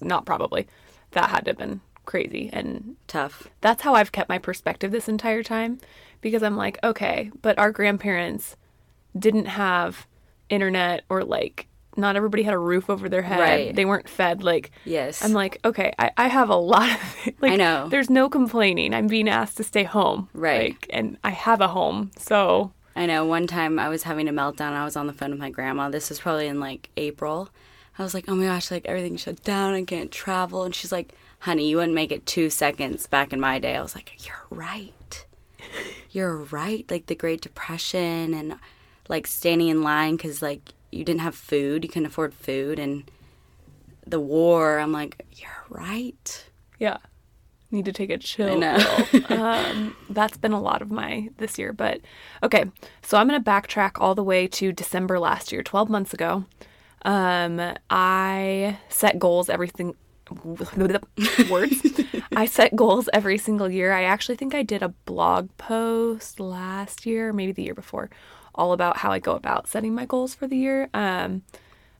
not 0.00 0.24
probably, 0.24 0.66
that 1.12 1.30
had 1.30 1.44
to 1.44 1.50
have 1.50 1.58
been 1.58 1.80
crazy. 2.06 2.50
And 2.52 2.96
Tough. 3.06 3.48
that's 3.60 3.82
how 3.82 3.94
I've 3.94 4.12
kept 4.12 4.28
my 4.28 4.38
perspective 4.38 4.90
this 4.90 5.08
entire 5.08 5.42
time 5.42 5.78
because 6.20 6.42
I'm 6.42 6.56
like, 6.56 6.78
okay, 6.82 7.30
but 7.42 7.58
our 7.58 7.70
grandparents 7.70 8.56
didn't 9.18 9.46
have 9.46 10.06
internet 10.48 11.04
or 11.08 11.24
like 11.24 11.66
not 11.96 12.16
everybody 12.16 12.42
had 12.44 12.54
a 12.54 12.58
roof 12.58 12.88
over 12.88 13.08
their 13.08 13.22
head. 13.22 13.40
Right. 13.40 13.74
They 13.74 13.84
weren't 13.84 14.08
fed. 14.08 14.42
Like, 14.42 14.70
Yes. 14.84 15.22
I'm 15.24 15.32
like, 15.32 15.58
okay, 15.64 15.92
I, 15.98 16.10
I 16.16 16.28
have 16.28 16.48
a 16.48 16.56
lot 16.56 16.88
of 16.90 17.16
like 17.40 17.52
I 17.52 17.56
know. 17.56 17.88
there's 17.88 18.08
no 18.10 18.28
complaining. 18.28 18.94
I'm 18.94 19.06
being 19.08 19.28
asked 19.28 19.56
to 19.58 19.64
stay 19.64 19.82
home. 19.84 20.28
Right. 20.32 20.70
Like, 20.72 20.86
and 20.90 21.18
I 21.24 21.30
have 21.30 21.60
a 21.60 21.68
home. 21.68 22.10
So 22.16 22.72
I 22.96 23.06
know 23.06 23.24
one 23.24 23.46
time 23.46 23.78
I 23.78 23.88
was 23.88 24.04
having 24.04 24.28
a 24.28 24.32
meltdown. 24.32 24.72
I 24.72 24.84
was 24.84 24.96
on 24.96 25.06
the 25.06 25.12
phone 25.12 25.30
with 25.30 25.40
my 25.40 25.50
grandma. 25.50 25.88
This 25.90 26.08
was 26.08 26.20
probably 26.20 26.46
in 26.46 26.60
like 26.60 26.90
April. 26.96 27.50
I 27.98 28.02
was 28.02 28.14
like, 28.14 28.24
oh 28.28 28.34
my 28.34 28.44
gosh, 28.44 28.70
like 28.70 28.86
everything 28.86 29.16
shut 29.16 29.42
down. 29.42 29.74
I 29.74 29.84
can't 29.84 30.10
travel. 30.10 30.62
And 30.62 30.74
she's 30.74 30.92
like, 30.92 31.14
honey, 31.40 31.68
you 31.68 31.76
wouldn't 31.76 31.94
make 31.94 32.12
it 32.12 32.26
two 32.26 32.50
seconds 32.50 33.06
back 33.06 33.32
in 33.32 33.40
my 33.40 33.58
day. 33.58 33.76
I 33.76 33.82
was 33.82 33.94
like, 33.94 34.26
you're 34.26 34.46
right. 34.50 35.26
You're 36.10 36.38
right. 36.38 36.90
Like 36.90 37.06
the 37.06 37.14
Great 37.14 37.40
Depression 37.40 38.34
and 38.34 38.56
like 39.08 39.28
standing 39.28 39.68
in 39.68 39.82
line 39.82 40.16
because 40.16 40.42
like 40.42 40.72
you 40.90 41.04
didn't 41.04 41.20
have 41.20 41.36
food, 41.36 41.84
you 41.84 41.88
couldn't 41.88 42.06
afford 42.06 42.34
food, 42.34 42.80
and 42.80 43.08
the 44.06 44.18
war. 44.18 44.78
I'm 44.78 44.90
like, 44.90 45.24
you're 45.36 45.64
right. 45.68 46.44
yeah. 46.78 46.98
Need 47.72 47.84
to 47.84 47.92
take 47.92 48.10
a 48.10 48.18
chill. 48.18 48.50
I 48.50 48.54
know. 48.56 49.06
um, 49.28 49.96
that's 50.08 50.36
been 50.36 50.50
a 50.50 50.60
lot 50.60 50.82
of 50.82 50.90
my 50.90 51.28
this 51.38 51.56
year. 51.56 51.72
But 51.72 52.00
okay, 52.42 52.64
so 53.02 53.16
I'm 53.16 53.28
going 53.28 53.40
to 53.40 53.48
backtrack 53.48 53.92
all 53.96 54.16
the 54.16 54.24
way 54.24 54.48
to 54.48 54.72
December 54.72 55.20
last 55.20 55.52
year, 55.52 55.62
12 55.62 55.88
months 55.88 56.12
ago. 56.12 56.46
Um, 57.02 57.74
I 57.88 58.78
set 58.88 59.18
goals 59.18 59.48
everything. 59.48 59.94
Words. 61.50 62.00
I 62.36 62.46
set 62.46 62.76
goals 62.76 63.08
every 63.12 63.36
single 63.36 63.68
year. 63.68 63.92
I 63.92 64.04
actually 64.04 64.36
think 64.36 64.54
I 64.54 64.62
did 64.62 64.80
a 64.82 64.90
blog 65.04 65.48
post 65.56 66.38
last 66.38 67.04
year, 67.04 67.32
maybe 67.32 67.50
the 67.50 67.64
year 67.64 67.74
before, 67.74 68.10
all 68.54 68.72
about 68.72 68.98
how 68.98 69.10
I 69.10 69.18
go 69.18 69.34
about 69.34 69.66
setting 69.66 69.92
my 69.92 70.06
goals 70.06 70.34
for 70.34 70.46
the 70.46 70.56
year. 70.56 70.88
Um, 70.94 71.42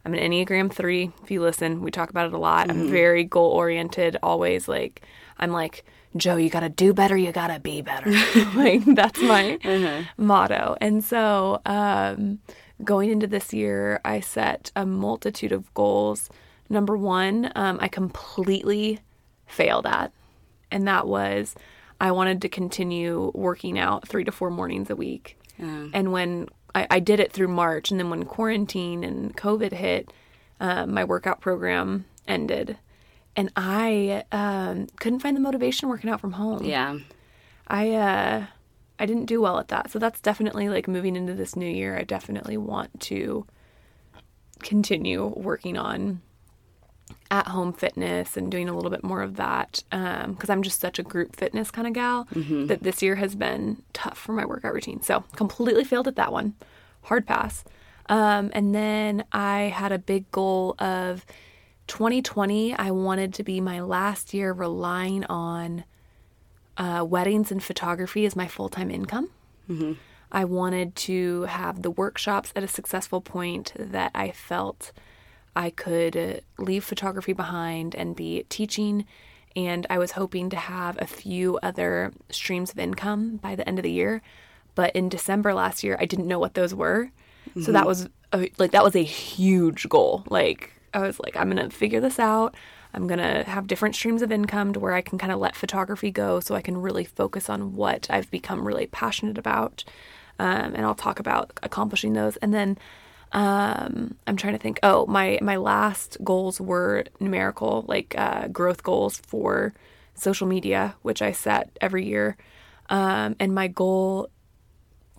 I'm 0.05 0.15
an 0.15 0.21
Enneagram 0.21 0.73
3. 0.73 1.11
If 1.23 1.31
you 1.31 1.43
listen, 1.43 1.83
we 1.83 1.91
talk 1.91 2.11
about 2.11 2.27
it 2.27 2.33
a 2.33 2.39
lot. 2.39 2.71
I'm 2.71 2.89
very 2.89 3.25
goal 3.25 3.51
oriented, 3.51 4.17
always 4.23 4.69
like, 4.69 5.03
I'm 5.39 5.51
like, 5.51 5.85
Joe, 6.17 6.37
you 6.37 6.51
got 6.51 6.61
to 6.61 6.69
do 6.69 6.93
better, 6.93 7.17
you 7.17 7.33
got 7.33 7.49
to 7.49 7.61
be 7.61 7.83
better. 7.83 8.11
like, 8.55 8.85
that's 8.95 9.21
my 9.21 10.07
motto. 10.17 10.77
And 10.81 11.05
so, 11.05 11.61
um, 11.67 12.39
going 12.85 13.11
into 13.11 13.27
this 13.27 13.53
year, 13.53 14.01
I 14.05 14.21
set 14.21 14.71
a 14.75 14.87
multitude 14.87 15.53
of 15.53 15.73
goals. 15.75 16.31
Number 16.69 16.97
one, 16.97 17.51
um, 17.55 17.79
I 17.81 17.89
completely 17.89 19.01
failed 19.47 19.87
at, 19.87 20.13
and 20.71 20.87
that 20.87 21.07
was 21.07 21.55
I 22.01 22.13
wanted 22.13 22.41
to 22.43 22.49
continue 22.49 23.31
working 23.35 23.79
out 23.79 24.09
three 24.09 24.25
to 24.25 24.33
four 24.33 24.51
mornings 24.51 24.89
a 24.91 24.97
week. 24.97 25.37
And 25.93 26.13
when 26.13 26.49
I, 26.75 26.87
I 26.91 27.01
did 27.01 27.21
it 27.21 27.33
through 27.33 27.49
March, 27.49 27.91
and 27.91 28.01
then 28.01 28.09
when 28.09 28.25
quarantine 28.25 29.05
and 29.05 29.37
COVID 29.37 29.73
hit, 29.73 30.13
um, 30.61 30.95
my 30.95 31.05
workout 31.05 31.41
program 31.41 32.07
ended, 32.27 32.79
and 33.37 33.51
I 33.57 34.25
um, 34.33 34.87
couldn't 34.99 35.21
find 35.21 35.37
the 35.37 35.41
motivation 35.41 35.89
working 35.89 36.11
out 36.11 36.21
from 36.21 36.33
home. 36.33 36.65
Yeah. 36.65 36.99
I 37.67 37.91
uh, 37.91 38.47
I 39.01 39.07
didn't 39.07 39.27
do 39.27 39.41
well 39.41 39.59
at 39.59 39.69
that, 39.69 39.91
so 39.91 39.99
that's 39.99 40.21
definitely 40.21 40.69
like 40.69 40.87
moving 40.87 41.17
into 41.17 41.35
this 41.35 41.57
new 41.57 41.69
year. 41.69 41.97
I 41.99 42.05
definitely 42.05 42.57
want 42.57 43.01
to 43.01 43.47
continue 44.61 45.27
working 45.27 45.77
on 45.79 46.21
at 47.31 47.49
home 47.49 47.73
fitness 47.73 48.37
and 48.37 48.51
doing 48.51 48.69
a 48.69 48.75
little 48.75 48.91
bit 48.91 49.03
more 49.03 49.23
of 49.23 49.37
that 49.37 49.83
because 49.91 50.51
I'm 50.51 50.63
just 50.63 50.81
such 50.81 50.99
a 50.99 51.03
group 51.03 51.35
fitness 51.35 51.71
kind 51.71 51.87
of 51.89 51.95
gal 51.95 52.29
that 52.69 52.83
this 52.83 53.03
year 53.03 53.17
has 53.17 53.35
been 53.35 53.83
tough 53.93 54.19
for 54.19 54.33
my 54.33 54.45
workout 54.45 54.75
routine. 54.75 55.01
So 55.01 55.25
completely 55.35 55.85
failed 55.85 56.07
at 56.07 56.17
that 56.17 56.33
one, 56.33 56.55
hard 57.03 57.27
pass. 57.27 57.65
Um, 58.09 58.51
and 58.53 58.75
then 58.75 59.25
I 59.33 59.73
had 59.75 59.93
a 59.93 59.99
big 59.99 60.31
goal 60.31 60.75
of 60.79 61.25
2020. 61.87 62.75
I 62.75 62.91
wanted 62.91 63.33
to 63.35 63.45
be 63.45 63.61
my 63.61 63.81
last 63.81 64.35
year 64.35 64.53
relying 64.53 65.25
on 65.25 65.85
uh, 66.81 67.05
weddings 67.05 67.53
and 67.53 67.63
photography 67.63 68.25
as 68.27 68.35
my 68.35 68.49
full 68.49 68.69
time 68.77 68.91
income. 68.91 69.29
I 70.33 70.45
wanted 70.45 70.97
to 71.11 71.43
have 71.43 71.83
the 71.83 71.91
workshops 71.91 72.53
at 72.57 72.63
a 72.65 72.69
successful 72.69 73.21
point 73.21 73.73
that 73.77 74.11
I 74.15 74.31
felt 74.31 74.93
I 75.55 75.71
could 75.71 76.17
uh, 76.17 76.35
leave 76.59 76.85
photography 76.85 77.33
behind 77.33 77.95
and 77.95 78.17
be 78.17 78.45
teaching. 78.49 79.05
And 79.57 79.87
I 79.91 79.99
was 79.99 80.13
hoping 80.13 80.49
to 80.51 80.57
have 80.57 80.97
a 81.01 81.07
few 81.07 81.59
other 81.63 82.13
streams 82.31 82.71
of 82.71 82.79
income 82.79 83.37
by 83.37 83.57
the 83.57 83.69
end 83.69 83.79
of 83.79 83.83
the 83.83 83.91
year. 83.91 84.23
But 84.77 84.95
in 84.95 85.09
December 85.09 85.53
last 85.53 85.83
year, 85.85 85.97
I 86.01 86.07
didn't 86.07 86.29
know 86.29 86.39
what 86.39 86.55
those 86.55 86.75
were. 86.75 87.11
So 87.65 87.73
that 87.73 87.87
was 87.87 88.09
a, 88.33 88.49
like 88.59 88.71
that 88.71 88.85
was 88.85 88.95
a 88.95 89.03
huge 89.03 89.89
goal. 89.89 90.23
Like 90.31 90.73
I 90.95 91.01
was 91.01 91.19
like, 91.19 91.37
I'm 91.37 91.49
gonna 91.49 91.71
figure 91.71 92.01
this 92.01 92.19
out. 92.21 92.55
I'm 92.93 93.07
gonna 93.07 93.45
have 93.45 93.67
different 93.67 93.95
streams 93.95 94.23
of 94.23 94.33
income 94.33 94.73
to 94.73 94.81
where 94.81 94.95
I 94.95 95.01
can 95.01 95.19
kind 95.19 95.33
of 95.33 95.39
let 95.39 95.57
photography 95.57 96.11
go, 96.11 96.41
so 96.41 96.55
I 96.55 96.63
can 96.63 96.77
really 96.77 97.05
focus 97.05 97.49
on 97.49 97.75
what 97.75 98.07
I've 98.11 98.31
become 98.31 98.67
really 98.67 98.87
passionate 98.87 99.39
about. 99.39 99.85
Um, 100.39 100.75
and 100.75 100.87
I'll 100.87 100.95
talk 100.95 101.21
about 101.21 101.59
accomplishing 101.63 102.15
those. 102.15 102.37
And 102.39 102.55
then 102.55 102.79
um, 103.33 104.17
I'm 104.27 104.37
trying 104.37 104.55
to 104.55 104.59
think. 104.59 104.81
Oh, 104.83 105.07
my 105.07 105.39
my 105.43 105.57
last 105.57 106.17
goals 106.25 106.61
were 106.61 107.05
numerical, 107.21 107.85
like 107.87 108.15
uh, 108.19 108.49
growth 108.49 108.83
goals 108.83 109.19
for 109.19 109.73
social 110.15 110.47
media, 110.47 110.97
which 111.03 111.23
I 111.23 111.33
set 111.33 111.71
every 111.81 112.07
year. 112.07 112.37
Um, 112.89 113.37
and 113.39 113.55
my 113.55 113.69
goal 113.69 114.31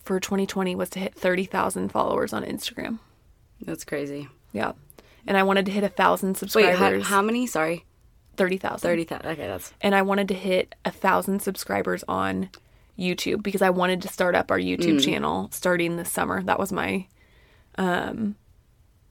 for 0.04 0.20
2020 0.20 0.76
was 0.76 0.90
to 0.92 1.00
hit 1.00 1.16
30,000 1.16 1.90
followers 1.90 2.34
on 2.34 2.44
Instagram. 2.44 3.00
That's 3.62 3.86
crazy. 3.86 4.28
Yeah. 4.52 4.74
And 5.28 5.38
I 5.38 5.44
wanted 5.44 5.66
to 5.68 5.72
hit 5.72 5.84
a 5.84 5.90
thousand 5.90 6.30
Wait, 6.32 6.38
subscribers. 6.38 7.04
how, 7.08 7.16
how 7.18 7.22
many? 7.22 7.46
Sorry. 7.48 7.86
30,000. 8.38 8.80
30,000. 8.80 9.32
Okay, 9.34 9.48
that's. 9.48 9.74
And 9.82 9.94
I 9.94 10.02
wanted 10.02 10.28
to 10.30 10.34
hit 10.34 10.74
a 10.86 10.92
thousand 10.92 11.42
subscribers 11.42 12.04
on 12.08 12.50
YouTube 12.98 13.44
because 13.44 13.62
I 13.62 13.70
wanted 13.70 14.02
to 14.04 14.08
start 14.08 14.36
up 14.36 14.52
our 14.52 14.60
YouTube 14.60 15.04
channel 15.04 15.50
starting 15.52 15.98
this 15.98 16.12
summer. 16.12 16.42
That 16.44 16.60
was 16.60 16.72
my 16.72 17.08
um 17.78 18.36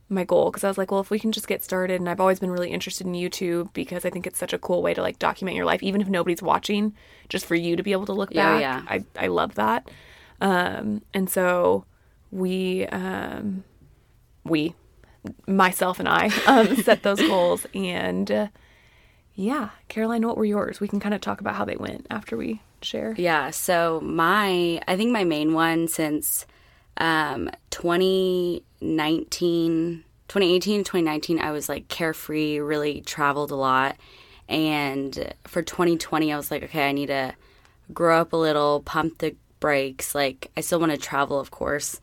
my 0.09 0.25
goal 0.25 0.50
because 0.50 0.64
I 0.64 0.69
was 0.69 0.76
like, 0.76 0.90
well, 0.90 1.00
if 1.00 1.11
we 1.11 1.21
can 1.21 1.31
just 1.33 1.47
get 1.47 1.62
started 1.62 2.00
and 2.00 2.09
I've 2.09 2.21
always 2.21 2.40
been 2.40 2.50
really 2.50 2.71
interested 2.71 3.07
in 3.07 3.12
YouTube 3.12 3.73
because 3.73 4.05
I 4.05 4.11
think 4.11 4.26
it's 4.26 4.38
such 4.38 4.52
a 4.52 4.59
cool 4.59 4.83
way 4.83 4.93
to 4.93 5.00
like 5.02 5.19
document 5.21 5.57
your 5.57 5.64
life 5.67 5.83
even 5.85 6.00
if 6.00 6.09
nobody's 6.09 6.43
watching, 6.43 6.95
just 7.29 7.47
for 7.47 7.55
you 7.55 7.76
to 7.76 7.83
be 7.83 7.93
able 7.93 8.07
to 8.07 8.12
look 8.12 8.31
Yeah, 8.33 8.52
back. 8.52 8.61
yeah. 8.61 8.83
I 8.88 9.25
I 9.25 9.26
love 9.29 9.55
that. 9.55 9.88
Um 10.40 11.02
and 11.14 11.29
so 11.31 11.85
we 12.33 12.87
um 12.87 13.62
we 14.45 14.75
myself 15.47 15.99
and 15.99 16.09
I 16.09 16.31
um 16.47 16.77
set 16.77 17.03
those 17.03 17.21
goals 17.21 17.67
and 17.75 18.31
uh, 18.31 18.47
yeah, 19.41 19.71
Caroline, 19.89 20.27
what 20.27 20.37
were 20.37 20.45
yours? 20.45 20.81
We 20.81 20.89
can 20.89 21.00
kind 21.00 21.15
of 21.15 21.23
talk 21.23 21.41
about 21.41 21.55
how 21.55 21.65
they 21.65 21.77
went 21.77 22.07
after 22.11 22.37
we 22.37 22.61
share. 22.83 23.15
Yeah. 23.17 23.49
So 23.50 24.00
my, 24.03 24.83
I 24.87 24.97
think 24.97 25.12
my 25.12 25.25
main 25.25 25.55
one 25.55 25.89
since 25.89 26.45
um, 26.99 27.50
2019, 27.71 30.05
2018 30.29 30.85
2019, 30.85 31.41
I 31.41 31.53
was 31.53 31.71
like 31.71 31.89
carefree, 31.89 32.59
really 32.59 33.00
traveled 33.00 33.50
a 33.50 33.57
lot. 33.57 33.97
And 34.49 35.33
for 35.45 35.62
2020, 35.62 36.33
I 36.33 36.37
was 36.37 36.50
like, 36.50 36.62
okay, 36.65 36.89
I 36.89 36.93
need 36.93 37.07
to 37.07 37.35
grow 37.95 38.21
up 38.21 38.33
a 38.33 38.37
little, 38.37 38.81
pump 38.81 39.19
the 39.19 39.37
brakes. 39.61 40.15
Like, 40.15 40.50
I 40.57 40.61
still 40.61 40.81
want 40.81 40.93
to 40.93 40.99
travel, 40.99 41.41
of 41.41 41.50
course, 41.50 42.00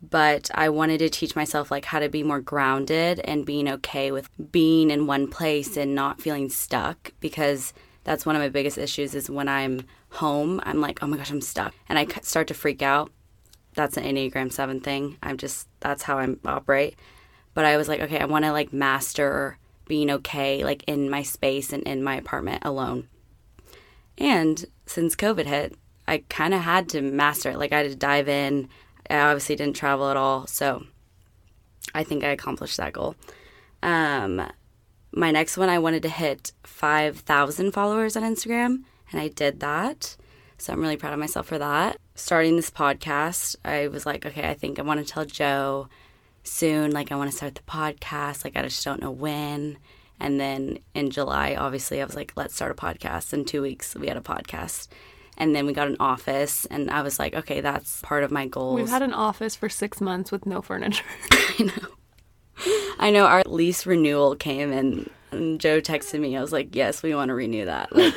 but 0.00 0.50
I 0.54 0.68
wanted 0.68 0.98
to 0.98 1.08
teach 1.08 1.34
myself 1.34 1.70
like 1.70 1.84
how 1.84 1.98
to 1.98 2.08
be 2.08 2.22
more 2.22 2.40
grounded 2.40 3.20
and 3.20 3.44
being 3.44 3.68
okay 3.68 4.12
with 4.12 4.28
being 4.52 4.90
in 4.90 5.06
one 5.06 5.28
place 5.28 5.76
and 5.76 5.94
not 5.94 6.20
feeling 6.20 6.48
stuck 6.48 7.12
because 7.20 7.72
that's 8.04 8.24
one 8.24 8.36
of 8.36 8.42
my 8.42 8.48
biggest 8.48 8.78
issues 8.78 9.14
is 9.14 9.28
when 9.28 9.48
I'm 9.48 9.82
home, 10.10 10.60
I'm 10.64 10.80
like, 10.80 11.02
oh 11.02 11.06
my 11.06 11.16
gosh, 11.16 11.30
I'm 11.30 11.40
stuck. 11.40 11.74
And 11.88 11.98
I 11.98 12.06
start 12.22 12.48
to 12.48 12.54
freak 12.54 12.80
out. 12.80 13.10
That's 13.74 13.96
an 13.96 14.04
Enneagram 14.04 14.52
7 14.52 14.80
thing. 14.80 15.18
I'm 15.22 15.36
just, 15.36 15.68
that's 15.80 16.04
how 16.04 16.18
I 16.18 16.28
operate. 16.44 16.96
But 17.54 17.64
I 17.64 17.76
was 17.76 17.88
like, 17.88 18.00
okay, 18.00 18.18
I 18.18 18.24
want 18.24 18.44
to 18.44 18.52
like 18.52 18.72
master 18.72 19.58
being 19.86 20.10
okay, 20.10 20.64
like 20.64 20.84
in 20.86 21.10
my 21.10 21.22
space 21.22 21.72
and 21.72 21.82
in 21.82 22.02
my 22.02 22.16
apartment 22.16 22.64
alone. 22.64 23.08
And 24.16 24.64
since 24.86 25.16
COVID 25.16 25.46
hit, 25.46 25.74
I 26.06 26.24
kind 26.28 26.54
of 26.54 26.60
had 26.60 26.88
to 26.90 27.02
master 27.02 27.50
it. 27.50 27.58
Like 27.58 27.72
I 27.72 27.78
had 27.78 27.90
to 27.90 27.96
dive 27.96 28.28
in. 28.28 28.68
I 29.10 29.18
obviously 29.18 29.56
didn't 29.56 29.76
travel 29.76 30.08
at 30.08 30.16
all. 30.16 30.46
So 30.46 30.84
I 31.94 32.04
think 32.04 32.24
I 32.24 32.28
accomplished 32.28 32.76
that 32.76 32.92
goal. 32.92 33.16
Um, 33.82 34.42
my 35.12 35.30
next 35.30 35.56
one, 35.56 35.68
I 35.68 35.78
wanted 35.78 36.02
to 36.02 36.08
hit 36.08 36.52
5,000 36.64 37.72
followers 37.72 38.16
on 38.16 38.22
Instagram, 38.22 38.82
and 39.10 39.20
I 39.20 39.28
did 39.28 39.60
that. 39.60 40.16
So 40.58 40.72
I'm 40.72 40.80
really 40.80 40.96
proud 40.96 41.12
of 41.12 41.18
myself 41.18 41.46
for 41.46 41.58
that. 41.58 41.98
Starting 42.14 42.56
this 42.56 42.70
podcast, 42.70 43.56
I 43.64 43.88
was 43.88 44.04
like, 44.04 44.26
okay, 44.26 44.48
I 44.48 44.54
think 44.54 44.78
I 44.78 44.82
want 44.82 45.04
to 45.04 45.10
tell 45.10 45.24
Joe 45.24 45.88
soon. 46.42 46.90
Like, 46.90 47.12
I 47.12 47.16
want 47.16 47.30
to 47.30 47.36
start 47.36 47.54
the 47.54 47.62
podcast. 47.62 48.44
Like, 48.44 48.56
I 48.56 48.62
just 48.62 48.84
don't 48.84 49.00
know 49.00 49.10
when. 49.10 49.78
And 50.20 50.40
then 50.40 50.80
in 50.94 51.10
July, 51.10 51.54
obviously, 51.56 52.02
I 52.02 52.04
was 52.04 52.16
like, 52.16 52.32
let's 52.34 52.56
start 52.56 52.72
a 52.72 52.74
podcast. 52.74 53.32
In 53.32 53.44
two 53.44 53.62
weeks, 53.62 53.94
we 53.94 54.08
had 54.08 54.16
a 54.16 54.20
podcast. 54.20 54.88
And 55.40 55.54
then 55.54 55.66
we 55.66 55.72
got 55.72 55.86
an 55.86 55.96
office, 56.00 56.66
and 56.66 56.90
I 56.90 57.02
was 57.02 57.20
like, 57.20 57.32
okay, 57.32 57.60
that's 57.60 58.02
part 58.02 58.24
of 58.24 58.32
my 58.32 58.46
goals. 58.46 58.74
We've 58.74 58.88
had 58.88 59.02
an 59.02 59.14
office 59.14 59.54
for 59.54 59.68
six 59.68 60.00
months 60.00 60.32
with 60.32 60.44
no 60.46 60.60
furniture. 60.60 61.04
I 61.30 61.62
know. 61.62 61.88
I 62.98 63.10
know 63.10 63.26
our 63.26 63.44
lease 63.46 63.86
renewal 63.86 64.34
came 64.34 64.72
and, 64.72 65.08
and 65.30 65.60
Joe 65.60 65.80
texted 65.80 66.18
me. 66.18 66.36
I 66.36 66.40
was 66.40 66.52
like, 66.52 66.74
yes, 66.74 67.04
we 67.04 67.14
want 67.14 67.28
to 67.28 67.34
renew 67.34 67.64
that. 67.66 67.94
Like, 67.94 68.14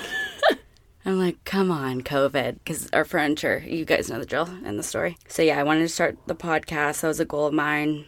I'm 1.05 1.19
like, 1.19 1.43
come 1.45 1.71
on, 1.71 2.01
COVID, 2.01 2.55
because 2.55 2.89
our 2.91 3.05
furniture, 3.05 3.63
you 3.65 3.85
guys 3.85 4.09
know 4.09 4.19
the 4.19 4.25
drill 4.25 4.49
and 4.65 4.79
the 4.79 4.83
story. 4.83 5.17
So, 5.27 5.43
yeah, 5.43 5.59
I 5.59 5.63
wanted 5.63 5.81
to 5.81 5.89
start 5.89 6.17
the 6.25 6.35
podcast. 6.35 7.01
That 7.01 7.07
was 7.07 7.19
a 7.19 7.25
goal 7.25 7.45
of 7.47 7.53
mine. 7.53 8.05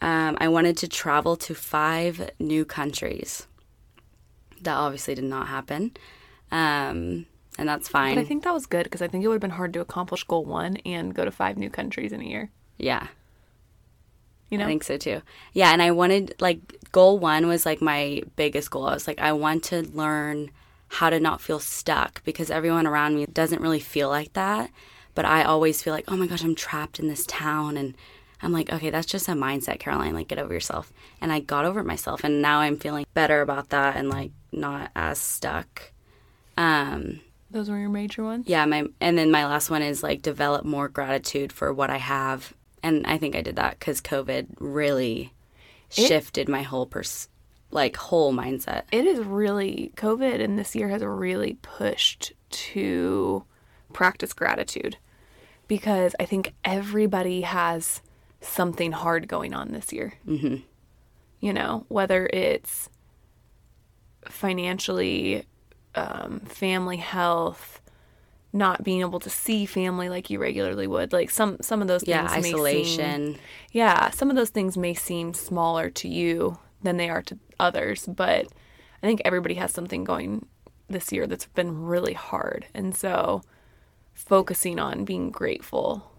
Um, 0.00 0.36
I 0.40 0.48
wanted 0.48 0.76
to 0.78 0.88
travel 0.88 1.36
to 1.36 1.54
five 1.54 2.30
new 2.38 2.64
countries. 2.64 3.46
That 4.62 4.74
obviously 4.74 5.14
did 5.14 5.24
not 5.24 5.48
happen. 5.48 5.96
Um, 6.50 7.26
and 7.58 7.68
that's 7.68 7.88
fine. 7.88 8.14
But 8.14 8.20
I 8.22 8.24
think 8.24 8.44
that 8.44 8.54
was 8.54 8.66
good 8.66 8.84
because 8.84 9.02
I 9.02 9.08
think 9.08 9.24
it 9.24 9.28
would 9.28 9.34
have 9.34 9.40
been 9.40 9.50
hard 9.50 9.72
to 9.74 9.80
accomplish 9.80 10.24
goal 10.24 10.44
one 10.44 10.76
and 10.78 11.14
go 11.14 11.24
to 11.24 11.30
five 11.30 11.56
new 11.56 11.70
countries 11.70 12.12
in 12.12 12.20
a 12.20 12.24
year. 12.24 12.50
yeah. 12.78 13.08
You 14.48 14.58
know? 14.58 14.64
I 14.64 14.68
think 14.68 14.84
so 14.84 14.96
too. 14.96 15.22
Yeah, 15.54 15.72
and 15.72 15.82
I 15.82 15.90
wanted 15.90 16.36
like 16.38 16.60
goal 16.92 17.18
one 17.18 17.48
was 17.48 17.66
like 17.66 17.82
my 17.82 18.22
biggest 18.36 18.70
goal. 18.70 18.86
I 18.86 18.94
was 18.94 19.08
like, 19.08 19.20
I 19.20 19.32
want 19.32 19.64
to 19.64 19.82
learn 19.82 20.52
how 20.86 21.10
to 21.10 21.18
not 21.18 21.40
feel 21.40 21.58
stuck 21.58 22.22
because 22.22 22.48
everyone 22.48 22.86
around 22.86 23.16
me 23.16 23.26
doesn't 23.26 23.60
really 23.60 23.80
feel 23.80 24.08
like 24.08 24.34
that. 24.34 24.70
But 25.16 25.24
I 25.24 25.42
always 25.42 25.82
feel 25.82 25.92
like, 25.92 26.04
oh 26.06 26.16
my 26.16 26.28
gosh, 26.28 26.44
I'm 26.44 26.54
trapped 26.54 27.00
in 27.00 27.08
this 27.08 27.26
town 27.26 27.76
and 27.76 27.96
I'm 28.40 28.52
like, 28.52 28.72
okay, 28.72 28.90
that's 28.90 29.06
just 29.06 29.28
a 29.28 29.32
mindset, 29.32 29.80
Caroline. 29.80 30.14
Like, 30.14 30.28
get 30.28 30.38
over 30.38 30.54
yourself. 30.54 30.92
And 31.20 31.32
I 31.32 31.40
got 31.40 31.64
over 31.64 31.82
myself, 31.82 32.22
and 32.22 32.42
now 32.42 32.60
I'm 32.60 32.76
feeling 32.76 33.06
better 33.14 33.40
about 33.40 33.70
that 33.70 33.96
and 33.96 34.10
like 34.10 34.30
not 34.52 34.90
as 34.94 35.18
stuck. 35.18 35.90
Um, 36.56 37.20
Those 37.50 37.70
were 37.70 37.78
your 37.78 37.88
major 37.88 38.22
ones? 38.24 38.46
yeah, 38.48 38.64
my 38.66 38.86
and 39.00 39.16
then 39.16 39.30
my 39.30 39.46
last 39.46 39.70
one 39.70 39.82
is 39.82 40.02
like 40.02 40.22
develop 40.22 40.64
more 40.64 40.88
gratitude 40.88 41.52
for 41.52 41.72
what 41.72 41.90
I 41.90 41.98
have, 41.98 42.52
and 42.82 43.06
I 43.06 43.18
think 43.18 43.36
I 43.36 43.42
did 43.42 43.56
that 43.56 43.78
because 43.78 44.00
COVID 44.00 44.46
really 44.58 45.32
It- 45.96 46.06
shifted 46.08 46.48
my 46.48 46.62
whole 46.62 46.86
pers 46.86 47.28
like 47.70 47.96
whole 47.96 48.32
mindset. 48.32 48.82
It 48.92 49.06
is 49.06 49.18
really, 49.20 49.92
COVID 49.96 50.40
and 50.42 50.56
this 50.58 50.74
year 50.76 50.88
has 50.88 51.02
really 51.02 51.58
pushed 51.62 52.32
to 52.50 53.44
practice 53.92 54.32
gratitude 54.32 54.96
because 55.66 56.14
I 56.20 56.26
think 56.26 56.54
everybody 56.64 57.40
has 57.42 58.02
something 58.40 58.92
hard 58.92 59.26
going 59.26 59.52
on 59.52 59.72
this 59.72 59.92
year. 59.92 60.14
Mm-hmm. 60.26 60.56
You 61.40 61.52
know, 61.52 61.84
whether 61.88 62.26
it's 62.32 62.88
financially, 64.28 65.44
um, 65.96 66.40
family 66.40 66.96
health, 66.98 67.80
not 68.52 68.84
being 68.84 69.00
able 69.00 69.20
to 69.20 69.30
see 69.30 69.66
family 69.66 70.08
like 70.08 70.30
you 70.30 70.38
regularly 70.38 70.86
would. 70.86 71.12
Like 71.12 71.30
some 71.30 71.56
some 71.60 71.82
of 71.82 71.88
those 71.88 72.02
things 72.02 72.08
Yeah, 72.08 72.22
may 72.36 72.42
seem- 72.42 72.54
isolation. 72.54 73.38
yeah, 73.72 74.10
some 74.10 74.30
of 74.30 74.36
those 74.36 74.50
things 74.50 74.76
may 74.76 74.94
seem 74.94 75.34
smaller 75.34 75.90
to 75.90 76.08
you 76.08 76.58
than 76.82 76.96
they 76.96 77.08
are 77.08 77.22
to 77.22 77.38
others, 77.58 78.06
but 78.06 78.46
I 79.02 79.06
think 79.06 79.22
everybody 79.24 79.54
has 79.54 79.72
something 79.72 80.04
going 80.04 80.46
this 80.88 81.10
year 81.12 81.26
that's 81.26 81.46
been 81.46 81.82
really 81.84 82.12
hard. 82.14 82.66
And 82.74 82.94
so 82.94 83.42
focusing 84.14 84.78
on 84.78 85.04
being 85.04 85.30
grateful 85.30 86.10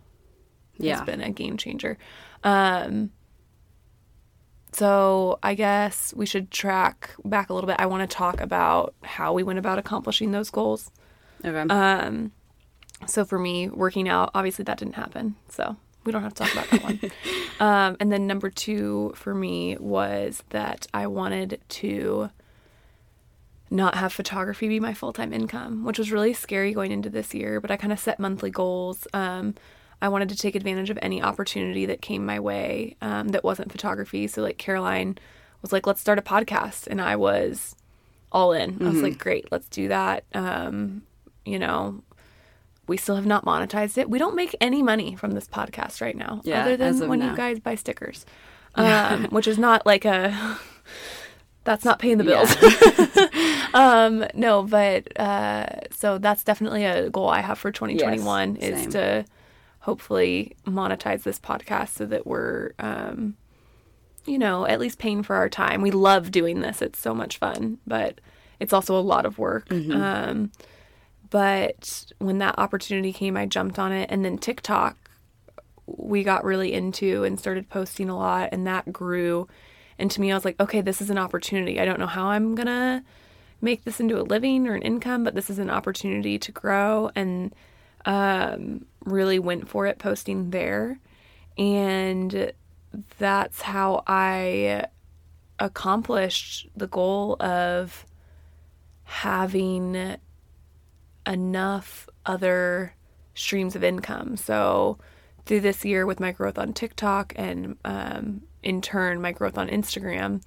Yeah, 0.78 0.98
has 0.98 1.06
been 1.06 1.22
a 1.22 1.32
game 1.32 1.58
changer. 1.58 1.98
Um 2.44 3.12
so 4.78 5.40
I 5.42 5.56
guess 5.56 6.14
we 6.16 6.28
should 6.28 6.52
track 6.52 7.16
back 7.26 7.50
a 7.50 7.54
little 7.56 7.68
bit. 7.68 7.78
I 7.80 7.88
want 7.88 8.08
to 8.08 8.16
talk 8.16 8.40
about 8.40 8.94
how 9.02 9.34
we 9.34 9.42
went 9.42 9.58
about 9.58 9.80
accomplishing 9.80 10.32
those 10.32 10.52
goals. 10.52 10.92
Okay. 11.44 11.62
Um, 11.74 12.32
so 13.08 13.26
for 13.26 13.40
me, 13.40 13.70
working 13.70 14.08
out, 14.08 14.30
obviously 14.36 14.62
that 14.66 14.78
didn't 14.78 14.94
happen. 14.94 15.36
So 15.50 15.78
we 16.04 16.12
don't 16.12 16.22
have 16.22 16.36
to 16.36 16.44
talk 16.44 16.54
about 16.54 16.70
that 16.70 16.84
one. 16.84 17.00
Um, 17.60 17.98
and 18.00 18.12
then 18.12 18.28
number 18.28 18.52
two 18.52 19.14
for 19.16 19.34
me 19.34 19.78
was 19.80 20.44
that 20.52 20.86
I 20.94 21.08
wanted 21.08 21.60
to 21.70 22.30
not 23.72 23.96
have 23.96 24.14
photography 24.14 24.68
be 24.68 24.80
my 24.80 24.94
full 24.94 25.12
time 25.12 25.34
income, 25.34 25.86
which 25.86 25.98
was 25.98 26.12
really 26.12 26.34
scary 26.34 26.72
going 26.72 26.92
into 26.92 27.10
this 27.10 27.34
year. 27.34 27.60
But 27.60 27.72
I 27.72 27.78
kind 27.78 27.92
of 27.92 28.00
set 28.00 28.20
monthly 28.20 28.52
goals. 28.52 29.08
Um, 29.12 29.56
I 30.02 30.10
wanted 30.10 30.30
to 30.30 30.36
take 30.38 30.56
advantage 30.56 30.90
of 30.90 31.00
any 31.02 31.22
opportunity 31.22 31.86
that 31.88 32.02
came 32.02 32.26
my 32.26 32.40
way 32.40 32.96
um, 33.02 33.30
that 33.30 33.44
wasn't 33.44 33.72
photography. 33.72 34.28
So, 34.28 34.42
like, 34.42 34.58
Caroline 34.58 35.18
was 35.62 35.72
like, 35.72 35.88
let's 35.88 36.02
start 36.02 36.20
a 36.20 36.22
podcast. 36.22 36.88
And 36.88 37.02
I 37.02 37.16
was 37.16 37.76
all 38.32 38.52
in. 38.54 38.78
I 38.86 38.90
was 38.90 39.02
like, 39.02 39.18
great, 39.18 39.52
let's 39.52 39.68
do 39.70 39.88
that. 39.88 40.24
Um, 40.34 41.02
you 41.46 41.58
know, 41.58 42.04
we 42.88 42.98
still 42.98 43.16
have 43.16 43.26
not 43.26 43.44
monetized 43.46 43.98
it. 43.98 44.10
We 44.10 44.20
don't 44.20 44.36
make 44.36 44.56
any 44.62 44.84
money 44.84 45.16
from 45.16 45.32
this 45.32 45.48
podcast 45.48 46.02
right 46.02 46.16
now, 46.16 46.42
Yeah, 46.44 46.62
other 46.62 46.78
than 46.78 47.08
when 47.08 47.20
now. 47.20 47.32
you 47.32 47.36
guys 47.38 47.60
buy 47.60 47.76
stickers, 47.76 48.26
um, 48.76 49.26
which 49.26 49.48
is 49.48 49.58
not 49.58 49.86
like 49.86 50.06
a. 50.06 50.58
That's 51.64 51.84
not 51.84 52.00
paying 52.00 52.18
the 52.18 52.24
bills. 52.24 52.56
um, 53.74 54.26
no, 54.34 54.64
but 54.64 55.20
uh, 55.20 55.66
so 55.92 56.18
that's 56.18 56.46
definitely 56.46 56.86
a 56.86 57.10
goal 57.10 57.28
I 57.28 57.42
have 57.42 57.60
for 57.60 57.74
2021 57.74 58.56
Yes, 58.56 58.64
is 58.64 58.82
same. 58.84 58.92
to 58.92 59.26
hopefully 59.88 60.56
monetize 60.66 61.24
this 61.24 61.40
podcast 61.40 61.90
so 61.90 62.06
that 62.06 62.28
we're, 62.28 62.74
um, 62.78 63.36
you 64.26 64.38
know, 64.38 64.68
at 64.68 64.80
least 64.80 65.00
paying 65.00 65.24
for 65.24 65.36
our 65.36 65.50
time. 65.50 65.82
We 65.82 65.92
love 65.92 66.30
doing 66.30 66.60
this; 66.60 66.82
it's 66.82 67.00
so 67.00 67.16
much 67.16 67.38
fun, 67.38 67.80
but 67.88 68.20
it's 68.60 68.74
also 68.74 68.98
a 68.98 69.02
lot 69.02 69.26
of 69.26 69.40
work. 69.40 69.72
Um, 69.72 70.52
but 71.30 72.06
when 72.20 72.38
that 72.40 72.60
opportunity 72.60 73.12
came, 73.14 73.36
I 73.38 73.46
jumped 73.46 73.80
on 73.80 73.92
it, 73.92 74.12
and 74.12 74.24
then 74.24 74.38
TikTok 74.38 74.98
we 75.88 76.24
got 76.24 76.44
really 76.44 76.74
into 76.74 77.24
and 77.24 77.40
started 77.40 77.70
posting 77.70 78.10
a 78.10 78.18
lot 78.18 78.50
and 78.52 78.68
that 78.68 78.92
grew. 78.92 79.48
And 79.98 80.12
to 80.12 80.22
me 80.22 80.32
I 80.32 80.36
was 80.36 80.46
like 80.46 80.60
okay 80.60 80.82
this 80.82 81.02
is 81.02 81.10
an 81.10 81.18
opportunity. 81.18 81.80
I 81.80 81.86
don't 81.86 82.00
know 82.00 82.08
how 82.08 82.28
I'm 82.28 82.56
going 82.56 82.68
to 82.68 83.04
make 83.62 83.86
this 83.86 84.00
into 84.00 84.20
a 84.20 84.22
living 84.22 84.68
or 84.68 84.76
an 84.76 84.82
income 84.82 85.24
but 85.24 85.34
this 85.34 85.50
is 85.50 85.60
an 85.60 85.70
opportunity 85.70 86.38
to 86.40 86.52
grow. 86.52 87.10
And 87.16 87.56
um, 88.06 88.86
really 89.08 89.40
went 89.40 89.68
for 89.68 89.86
it 89.86 89.98
posting 90.00 90.52
there 90.52 91.00
and 91.58 92.52
that's 93.18 93.62
how 93.62 94.04
I 94.08 94.86
accomplished 95.60 96.68
the 96.76 96.88
goal 96.88 97.36
of 97.42 98.06
having 99.04 100.18
enough 101.26 102.10
other 102.26 102.96
streams 103.34 103.76
of 103.76 103.84
income. 103.84 104.38
So, 104.38 104.98
through 105.46 105.62
this 105.62 105.86
year, 105.86 106.06
with 106.06 106.20
my 106.20 106.34
growth 106.34 106.58
on 106.58 106.74
TikTok 106.74 107.34
and 107.38 107.78
um, 107.86 108.42
in 108.64 108.82
turn, 108.82 109.22
my 109.22 109.32
growth 109.32 109.58
on 109.58 109.70
Instagram, 109.70 110.42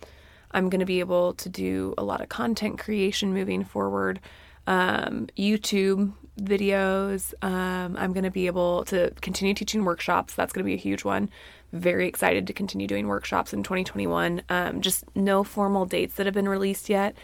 I'm 0.50 0.68
going 0.68 0.80
to 0.80 0.86
be 0.86 1.00
able 1.00 1.32
to 1.34 1.48
do 1.48 1.94
a 1.96 2.04
lot 2.04 2.20
of 2.20 2.28
content 2.28 2.78
creation 2.78 3.32
moving 3.32 3.64
forward. 3.64 4.20
Um, 4.66 5.28
YouTube 5.38 6.12
videos. 6.42 7.34
Um, 7.42 7.96
I'm 7.96 8.12
going 8.12 8.24
to 8.24 8.30
be 8.30 8.46
able 8.46 8.84
to 8.86 9.10
continue 9.20 9.54
teaching 9.54 9.84
workshops. 9.84 10.34
That's 10.34 10.52
going 10.52 10.64
to 10.64 10.68
be 10.68 10.74
a 10.74 10.78
huge 10.78 11.04
one. 11.04 11.30
Very 11.72 12.08
excited 12.08 12.46
to 12.46 12.52
continue 12.52 12.86
doing 12.86 13.06
workshops 13.06 13.52
in 13.52 13.62
2021. 13.62 14.42
Um, 14.48 14.80
just 14.80 15.04
no 15.14 15.44
formal 15.44 15.86
dates 15.86 16.14
that 16.14 16.26
have 16.26 16.34
been 16.34 16.48
released 16.48 16.88
yet 16.88 17.14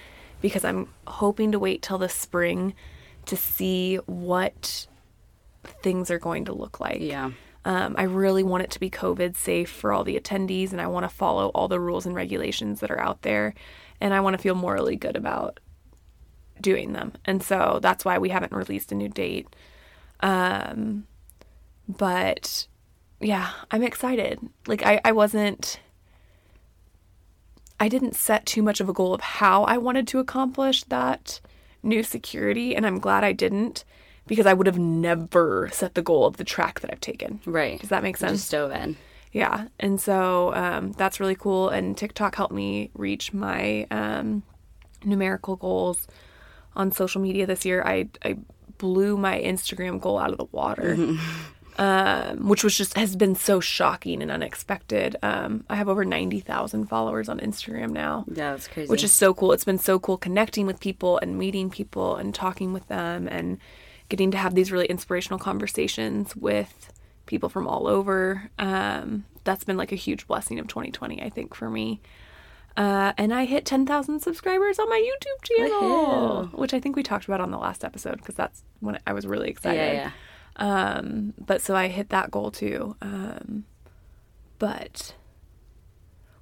because 0.40 0.64
I'm 0.64 0.88
hoping 1.07 1.52
to 1.52 1.59
wait 1.59 1.83
till 1.83 1.98
the 1.98 2.09
spring 2.09 2.74
to 3.26 3.37
see 3.37 3.96
what 4.07 4.87
things 5.83 6.11
are 6.11 6.18
going 6.18 6.44
to 6.44 6.52
look 6.52 6.81
like. 6.81 7.00
yeah. 7.00 7.31
Um, 7.64 7.96
I 7.98 8.05
really 8.05 8.44
want 8.44 8.62
it 8.62 8.70
to 8.70 8.81
be 8.81 8.90
COVID 8.90 9.37
safe 9.37 9.68
for 9.68 9.92
all 9.92 10.05
the 10.05 10.18
attendees, 10.20 10.70
and 10.70 10.81
I 10.81 10.87
want 10.87 11.02
to 11.02 11.09
follow 11.09 11.48
all 11.48 11.66
the 11.66 11.81
rules 11.81 12.07
and 12.07 12.14
regulations 12.14 12.79
that 12.79 12.92
are 12.92 13.00
out 13.00 13.22
there, 13.22 13.55
and 14.00 14.14
I 14.14 14.20
want 14.20 14.35
to 14.35 14.38
feel 14.38 14.55
morally 14.55 14.94
good 14.94 15.16
about 15.16 15.59
doing 16.61 16.92
them. 16.92 17.12
And 17.25 17.42
so 17.42 17.79
that's 17.83 18.05
why 18.05 18.19
we 18.19 18.29
haven't 18.29 18.53
released 18.53 18.92
a 18.92 18.95
new 18.95 19.09
date. 19.09 19.49
Um, 20.21 21.07
but 21.88 22.66
yeah, 23.21 23.51
I'm 23.71 23.83
excited. 23.83 24.40
Like 24.66 24.85
I, 24.85 25.01
I 25.05 25.12
wasn't. 25.12 25.81
I 27.79 27.88
didn't 27.88 28.14
set 28.14 28.47
too 28.47 28.62
much 28.62 28.81
of 28.81 28.88
a 28.88 28.92
goal 28.95 29.12
of 29.12 29.21
how 29.21 29.64
I 29.64 29.77
wanted 29.77 30.09
to 30.09 30.19
accomplish 30.19 30.83
that 30.85 31.40
new 31.83 32.03
security, 32.03 32.75
and 32.75 32.87
I'm 32.87 32.99
glad 32.99 33.23
I 33.23 33.33
didn't 33.33 33.85
because 34.27 34.47
I 34.47 34.55
would 34.55 34.66
have 34.66 34.79
never 34.79 35.69
set 35.73 35.95
the 35.95 36.03
goal 36.03 36.27
of 36.27 36.38
the 36.38 36.45
track 36.45 36.81
that 36.81 36.90
I've 36.90 37.01
taken. 37.01 37.40
Right. 37.45 37.79
Does 37.79 37.90
that 37.90 38.03
make 38.03 38.16
sense? 38.16 38.40
Just 38.40 38.51
dove 38.51 38.73
in. 38.73 38.97
Yeah. 39.33 39.69
And 39.79 40.01
so 40.01 40.55
um, 40.55 40.92
that's 40.92 41.21
really 41.21 41.35
cool. 41.35 41.69
And 41.69 41.97
TikTok 41.97 42.35
helped 42.35 42.55
me 42.55 42.90
reach 42.95 43.33
my 43.33 43.87
um, 43.90 44.42
numerical 45.05 45.57
goals 45.57 46.09
on 46.76 46.92
social 46.92 47.20
media 47.20 47.46
this 47.46 47.64
year. 47.64 47.82
I, 47.82 48.08
I 48.24 48.36
blew 48.78 49.16
my 49.16 49.40
Instagram 49.40 50.00
goal 50.00 50.18
out 50.18 50.30
of 50.30 50.38
the 50.38 50.46
water. 50.52 50.96
Um, 51.78 52.48
which 52.48 52.64
was 52.64 52.74
just 52.74 52.94
has 52.96 53.16
been 53.16 53.34
so 53.34 53.60
shocking 53.60 54.22
and 54.22 54.30
unexpected. 54.30 55.14
Um, 55.22 55.62
I 55.68 55.76
have 55.76 55.90
over 55.90 56.06
ninety 56.06 56.40
thousand 56.40 56.86
followers 56.86 57.28
on 57.28 57.38
Instagram 57.38 57.90
now 57.90 58.24
Yeah, 58.28 58.52
that's 58.52 58.66
crazy. 58.66 58.88
which 58.90 59.04
is 59.04 59.12
so 59.12 59.34
cool. 59.34 59.52
It's 59.52 59.64
been 59.64 59.76
so 59.78 59.98
cool 59.98 60.16
connecting 60.16 60.64
with 60.64 60.80
people 60.80 61.18
and 61.18 61.36
meeting 61.38 61.68
people 61.68 62.16
and 62.16 62.34
talking 62.34 62.72
with 62.72 62.88
them 62.88 63.28
and 63.28 63.58
getting 64.08 64.30
to 64.30 64.38
have 64.38 64.54
these 64.54 64.72
really 64.72 64.86
inspirational 64.86 65.38
conversations 65.38 66.34
with 66.34 66.90
people 67.26 67.50
from 67.50 67.66
all 67.68 67.86
over. 67.86 68.50
Um, 68.58 69.26
that's 69.44 69.64
been 69.64 69.76
like 69.76 69.92
a 69.92 69.96
huge 69.96 70.26
blessing 70.26 70.58
of 70.58 70.68
2020, 70.68 71.20
I 71.22 71.28
think, 71.28 71.54
for 71.54 71.68
me. 71.68 72.00
Uh, 72.76 73.12
and 73.16 73.32
I 73.32 73.46
hit 73.46 73.64
10,000 73.64 74.20
subscribers 74.20 74.78
on 74.78 74.88
my 74.90 75.00
YouTube 75.00 75.44
channel, 75.44 76.46
which 76.52 76.74
I 76.74 76.80
think 76.80 76.94
we 76.94 77.02
talked 77.02 77.24
about 77.24 77.40
on 77.40 77.50
the 77.50 77.56
last 77.58 77.84
episode 77.84 78.18
because 78.18 78.34
that's 78.34 78.62
when 78.80 78.98
I 79.06 79.14
was 79.14 79.26
really 79.26 79.48
excited. 79.48 79.78
Yeah, 79.78 79.92
yeah. 79.92 80.10
Um, 80.56 81.34
but 81.38 81.62
so 81.62 81.74
I 81.74 81.88
hit 81.88 82.10
that 82.10 82.30
goal 82.30 82.50
too. 82.50 82.96
Um, 83.00 83.64
but 84.58 85.14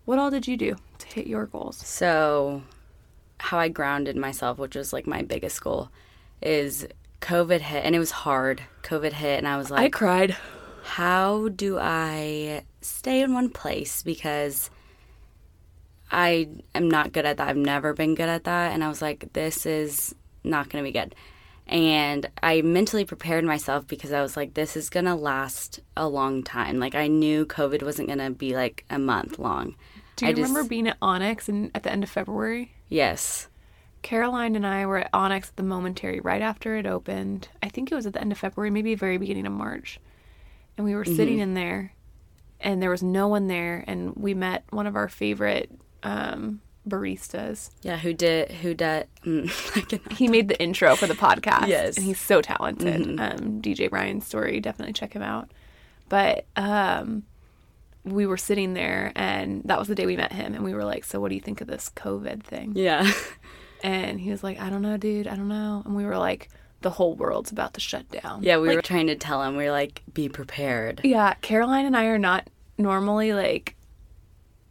what 0.04 0.18
all 0.18 0.30
did 0.30 0.46
you 0.46 0.56
do 0.56 0.76
to 0.98 1.06
hit 1.06 1.26
your 1.26 1.46
goals? 1.46 1.76
So, 1.76 2.62
how 3.38 3.58
I 3.58 3.68
grounded 3.68 4.16
myself, 4.16 4.58
which 4.58 4.76
was 4.76 4.92
like 4.92 5.06
my 5.06 5.22
biggest 5.22 5.62
goal, 5.62 5.88
is 6.42 6.86
COVID 7.20 7.60
hit, 7.60 7.84
and 7.84 7.94
it 7.94 7.98
was 7.98 8.10
hard. 8.10 8.62
COVID 8.82 9.12
hit, 9.12 9.38
and 9.38 9.48
I 9.48 9.56
was 9.56 9.70
like, 9.70 9.80
I 9.80 9.88
cried. 9.88 10.36
how 10.82 11.48
do 11.48 11.78
I 11.78 12.64
stay 12.80 13.22
in 13.22 13.34
one 13.34 13.50
place? 13.50 14.02
Because 14.02 14.70
I 16.14 16.46
am 16.77 16.88
not 16.88 17.12
good 17.12 17.27
at 17.27 17.38
that. 17.38 17.48
I've 17.48 17.57
never 17.57 17.92
been 17.92 18.14
good 18.14 18.29
at 18.29 18.44
that. 18.44 18.72
And 18.72 18.85
I 18.85 18.88
was 18.88 19.03
like, 19.03 19.33
this 19.33 19.66
is 19.66 20.14
not 20.44 20.70
going 20.70 20.85
to 20.85 20.88
be 20.88 20.96
good. 20.96 21.12
And 21.66 22.31
I 22.40 22.62
mentally 22.62 23.05
prepared 23.05 23.44
myself 23.44 23.88
because 23.88 24.12
I 24.12 24.22
was 24.22 24.37
like, 24.37 24.55
this 24.55 24.77
is 24.77 24.90
going 24.90 25.07
to 25.07 25.16
last 25.16 25.81
a 25.96 26.07
long 26.07 26.44
time. 26.44 26.79
Like, 26.79 26.94
I 26.94 27.09
knew 27.09 27.46
COVID 27.46 27.83
wasn't 27.83 28.07
going 28.07 28.20
to 28.20 28.31
be 28.31 28.55
like 28.55 28.85
a 28.90 28.98
month 28.98 29.40
long. 29.40 29.74
Do 30.14 30.27
you 30.27 30.31
I 30.31 30.35
just- 30.35 30.48
remember 30.48 30.68
being 30.68 30.87
at 30.87 30.98
Onyx 31.03 31.48
and 31.48 31.72
at 31.74 31.83
the 31.83 31.90
end 31.90 32.05
of 32.05 32.11
February? 32.11 32.72
Yes. 32.88 33.48
Caroline 34.03 34.55
and 34.55 34.66
I 34.66 34.87
were 34.87 34.98
at 34.98 35.11
Onyx 35.12 35.48
at 35.48 35.57
the 35.57 35.62
Momentary 35.64 36.20
right 36.20 36.42
after 36.42 36.77
it 36.77 36.87
opened. 36.87 37.48
I 37.61 37.70
think 37.70 37.90
it 37.90 37.94
was 37.94 38.07
at 38.07 38.12
the 38.12 38.20
end 38.20 38.31
of 38.31 38.38
February, 38.38 38.70
maybe 38.70 38.94
very 38.94 39.18
beginning 39.18 39.46
of 39.46 39.53
March. 39.53 39.98
And 40.77 40.85
we 40.85 40.94
were 40.94 41.05
mm-hmm. 41.05 41.16
sitting 41.16 41.38
in 41.38 41.55
there, 41.55 41.92
and 42.61 42.81
there 42.81 42.90
was 42.90 43.03
no 43.03 43.27
one 43.27 43.48
there. 43.48 43.83
And 43.87 44.14
we 44.14 44.35
met 44.35 44.64
one 44.70 44.87
of 44.87 44.94
our 44.94 45.09
favorite 45.09 45.72
um, 46.04 46.60
baristas. 46.88 47.70
Yeah. 47.82 47.96
Who 47.98 48.12
did, 48.12 48.50
who 48.50 48.74
did, 48.74 49.06
mm, 49.24 50.12
He 50.12 50.28
made 50.28 50.48
the 50.48 50.60
intro 50.62 50.96
for 50.96 51.06
the 51.06 51.14
podcast. 51.14 51.68
Yes. 51.68 51.96
And 51.96 52.06
he's 52.06 52.20
so 52.20 52.40
talented. 52.42 53.18
Um, 53.20 53.60
DJ 53.62 53.90
Brian 53.90 54.20
Story, 54.20 54.60
definitely 54.60 54.92
check 54.92 55.12
him 55.12 55.22
out. 55.22 55.50
But 56.08 56.46
um, 56.56 57.24
we 58.04 58.26
were 58.26 58.36
sitting 58.36 58.74
there, 58.74 59.12
and 59.16 59.62
that 59.64 59.78
was 59.78 59.88
the 59.88 59.94
day 59.94 60.06
we 60.06 60.16
met 60.16 60.32
him. 60.32 60.54
And 60.54 60.62
we 60.62 60.74
were 60.74 60.84
like, 60.84 61.04
So, 61.04 61.20
what 61.20 61.30
do 61.30 61.34
you 61.34 61.40
think 61.40 61.60
of 61.60 61.66
this 61.66 61.90
COVID 61.96 62.42
thing? 62.42 62.72
yeah. 62.76 63.10
And 63.82 64.18
he 64.18 64.30
was 64.30 64.42
like, 64.42 64.58
I 64.58 64.70
don't 64.70 64.80
know, 64.80 64.96
dude. 64.96 65.28
I 65.28 65.36
don't 65.36 65.48
know. 65.48 65.82
And 65.84 65.94
we 65.94 66.06
were 66.06 66.16
like, 66.16 66.48
the 66.80 66.88
whole 66.88 67.14
world's 67.16 67.52
about 67.52 67.74
to 67.74 67.80
shut 67.80 68.08
down. 68.10 68.42
Yeah. 68.42 68.56
We 68.56 68.74
were 68.74 68.80
trying 68.80 69.08
to 69.08 69.14
tell 69.14 69.42
him, 69.42 69.56
we 69.58 69.64
were 69.64 69.72
like, 69.72 70.00
be 70.14 70.30
prepared. 70.30 71.02
Yeah. 71.04 71.34
Caroline 71.42 71.84
and 71.84 71.94
I 71.94 72.06
are 72.06 72.16
not 72.18 72.48
normally 72.78 73.34
like 73.34 73.73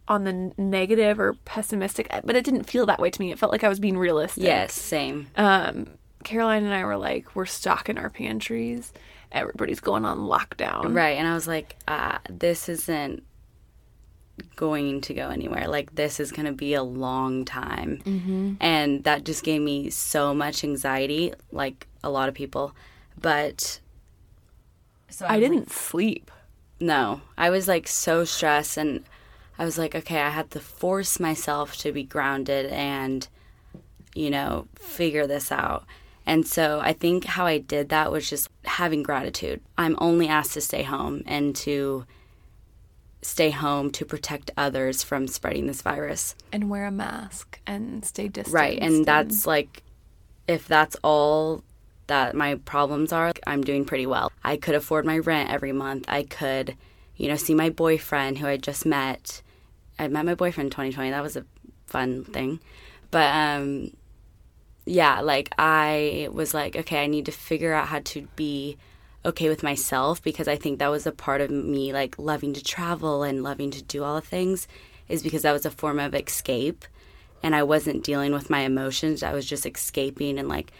on 0.07 0.23
the 0.25 0.51
negative 0.57 1.19
or 1.19 1.33
pessimistic, 1.45 2.09
but 2.23 2.35
it 2.35 2.43
didn't 2.43 2.63
feel 2.63 2.85
that 2.87 2.99
way 2.99 3.09
to 3.09 3.21
me. 3.21 3.31
It 3.31 3.39
felt 3.39 3.51
like 3.51 3.63
I 3.63 3.69
was 3.69 3.79
being 3.79 3.97
realistic. 3.97 4.43
Yes. 4.43 4.73
Same. 4.73 5.27
Um, 5.37 5.87
Caroline 6.23 6.63
and 6.63 6.73
I 6.73 6.83
were 6.85 6.97
like, 6.97 7.35
we're 7.35 7.45
stocking 7.45 7.97
our 7.97 8.09
pantries. 8.09 8.91
Everybody's 9.31 9.79
going 9.79 10.05
on 10.05 10.19
lockdown. 10.19 10.93
Right. 10.95 11.17
And 11.17 11.27
I 11.27 11.33
was 11.33 11.47
like, 11.47 11.75
ah, 11.87 12.19
this 12.29 12.69
isn't 12.69 13.23
going 14.55 15.01
to 15.01 15.13
go 15.13 15.29
anywhere. 15.29 15.67
Like, 15.67 15.95
this 15.95 16.19
is 16.19 16.31
going 16.31 16.45
to 16.47 16.53
be 16.53 16.73
a 16.73 16.83
long 16.83 17.45
time. 17.45 18.01
Mm-hmm. 18.05 18.53
And 18.59 19.03
that 19.05 19.23
just 19.23 19.43
gave 19.43 19.61
me 19.61 19.89
so 19.89 20.33
much 20.33 20.63
anxiety, 20.63 21.33
like 21.51 21.87
a 22.03 22.09
lot 22.09 22.29
of 22.29 22.35
people. 22.35 22.75
But 23.19 23.79
so 25.09 25.25
I 25.27 25.39
didn't 25.39 25.71
sleep. 25.71 26.31
no, 26.79 27.21
I 27.37 27.49
was 27.49 27.67
like 27.67 27.87
so 27.87 28.25
stressed. 28.25 28.77
And 28.77 29.03
I 29.57 29.65
was 29.65 29.77
like, 29.77 29.95
okay, 29.95 30.19
I 30.19 30.29
had 30.29 30.51
to 30.51 30.59
force 30.59 31.19
myself 31.19 31.77
to 31.77 31.91
be 31.91 32.03
grounded 32.03 32.67
and, 32.67 33.27
you 34.15 34.29
know, 34.29 34.67
figure 34.75 35.27
this 35.27 35.51
out. 35.51 35.85
And 36.25 36.47
so 36.47 36.79
I 36.81 36.93
think 36.93 37.25
how 37.25 37.45
I 37.45 37.57
did 37.57 37.89
that 37.89 38.11
was 38.11 38.29
just 38.29 38.49
having 38.65 39.03
gratitude. 39.03 39.61
I'm 39.77 39.97
only 39.99 40.27
asked 40.27 40.53
to 40.53 40.61
stay 40.61 40.83
home 40.83 41.21
and 41.25 41.55
to 41.57 42.05
stay 43.21 43.51
home 43.51 43.91
to 43.91 44.05
protect 44.05 44.51
others 44.57 45.03
from 45.03 45.27
spreading 45.27 45.67
this 45.67 45.81
virus. 45.81 46.35
And 46.51 46.69
wear 46.69 46.85
a 46.85 46.91
mask 46.91 47.59
and 47.67 48.03
stay 48.05 48.27
distant. 48.27 48.53
Right. 48.53 48.79
And 48.81 49.05
that's 49.05 49.45
like, 49.45 49.83
if 50.47 50.67
that's 50.67 50.95
all 51.03 51.63
that 52.07 52.35
my 52.35 52.55
problems 52.55 53.13
are, 53.13 53.31
I'm 53.47 53.63
doing 53.63 53.85
pretty 53.85 54.05
well. 54.05 54.31
I 54.43 54.57
could 54.57 54.75
afford 54.75 55.05
my 55.05 55.19
rent 55.19 55.49
every 55.49 55.71
month. 55.71 56.05
I 56.07 56.23
could, 56.23 56.75
you 57.15 57.27
know, 57.27 57.35
see 57.35 57.53
my 57.53 57.69
boyfriend 57.69 58.37
who 58.37 58.47
I 58.47 58.57
just 58.57 58.85
met. 58.85 59.41
I 59.99 60.07
met 60.07 60.25
my 60.25 60.35
boyfriend 60.35 60.67
in 60.67 60.71
2020. 60.71 61.11
That 61.11 61.23
was 61.23 61.35
a 61.35 61.45
fun 61.87 62.23
thing. 62.23 62.59
But, 63.11 63.33
um, 63.33 63.91
yeah, 64.85 65.21
like 65.21 65.53
I 65.57 66.29
was 66.31 66.53
like, 66.53 66.75
okay, 66.75 67.03
I 67.03 67.07
need 67.07 67.25
to 67.27 67.31
figure 67.31 67.73
out 67.73 67.87
how 67.87 67.99
to 67.99 68.27
be 68.35 68.77
okay 69.25 69.47
with 69.47 69.63
myself 69.63 70.21
because 70.21 70.47
I 70.47 70.55
think 70.55 70.79
that 70.79 70.91
was 70.91 71.07
a 71.07 71.11
part 71.11 71.41
of 71.41 71.49
me 71.49 71.93
like 71.93 72.19
loving 72.19 72.53
to 72.53 72.63
travel 72.63 73.23
and 73.23 73.43
loving 73.43 73.71
to 73.71 73.81
do 73.81 74.03
all 74.03 74.15
the 74.15 74.21
things 74.21 74.67
is 75.07 75.23
because 75.23 75.43
that 75.43 75.53
was 75.53 75.65
a 75.65 75.71
form 75.71 75.99
of 75.99 76.13
escape 76.13 76.85
and 77.41 77.55
I 77.55 77.63
wasn't 77.63 78.03
dealing 78.03 78.33
with 78.33 78.49
my 78.49 78.61
emotions. 78.61 79.23
I 79.23 79.33
was 79.33 79.45
just 79.45 79.65
escaping 79.65 80.37
and 80.37 80.49
like 80.49 80.71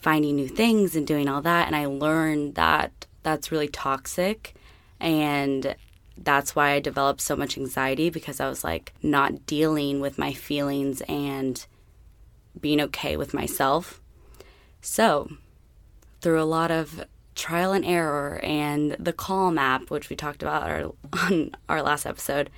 finding 0.00 0.36
new 0.36 0.48
things 0.48 0.94
and 0.94 1.06
doing 1.06 1.28
all 1.28 1.42
that 1.42 1.66
and 1.66 1.74
I 1.74 1.86
learned 1.86 2.54
that 2.54 3.06
that's 3.22 3.50
really 3.50 3.68
toxic 3.68 4.54
and 5.00 5.74
that's 6.16 6.54
why 6.54 6.72
I 6.72 6.80
developed 6.80 7.20
so 7.20 7.34
much 7.34 7.56
anxiety 7.56 8.10
because 8.10 8.40
I 8.40 8.48
was 8.48 8.62
like 8.62 8.92
not 9.02 9.46
dealing 9.46 10.00
with 10.00 10.18
my 10.18 10.32
feelings 10.32 11.00
and 11.02 11.64
being 12.60 12.80
okay 12.80 13.16
with 13.16 13.32
myself. 13.32 14.00
So, 14.82 15.30
through 16.20 16.40
a 16.40 16.44
lot 16.44 16.70
of 16.70 17.04
trial 17.34 17.72
and 17.72 17.84
error 17.84 18.40
and 18.42 18.92
the 18.98 19.12
Calm 19.12 19.56
app, 19.58 19.90
which 19.90 20.10
we 20.10 20.16
talked 20.16 20.42
about 20.42 20.64
our, 20.64 20.92
on 21.24 21.52
our 21.68 21.82
last 21.82 22.06
episode, 22.06 22.50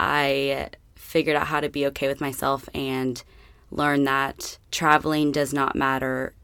I 0.00 0.70
figured 0.96 1.36
out 1.36 1.46
how 1.46 1.60
to 1.60 1.68
be 1.68 1.86
okay 1.86 2.08
with 2.08 2.20
myself 2.20 2.68
and 2.74 3.22
learn 3.70 4.04
that 4.04 4.58
traveling 4.70 5.30
does 5.30 5.52
not 5.52 5.76
matter 5.76 6.34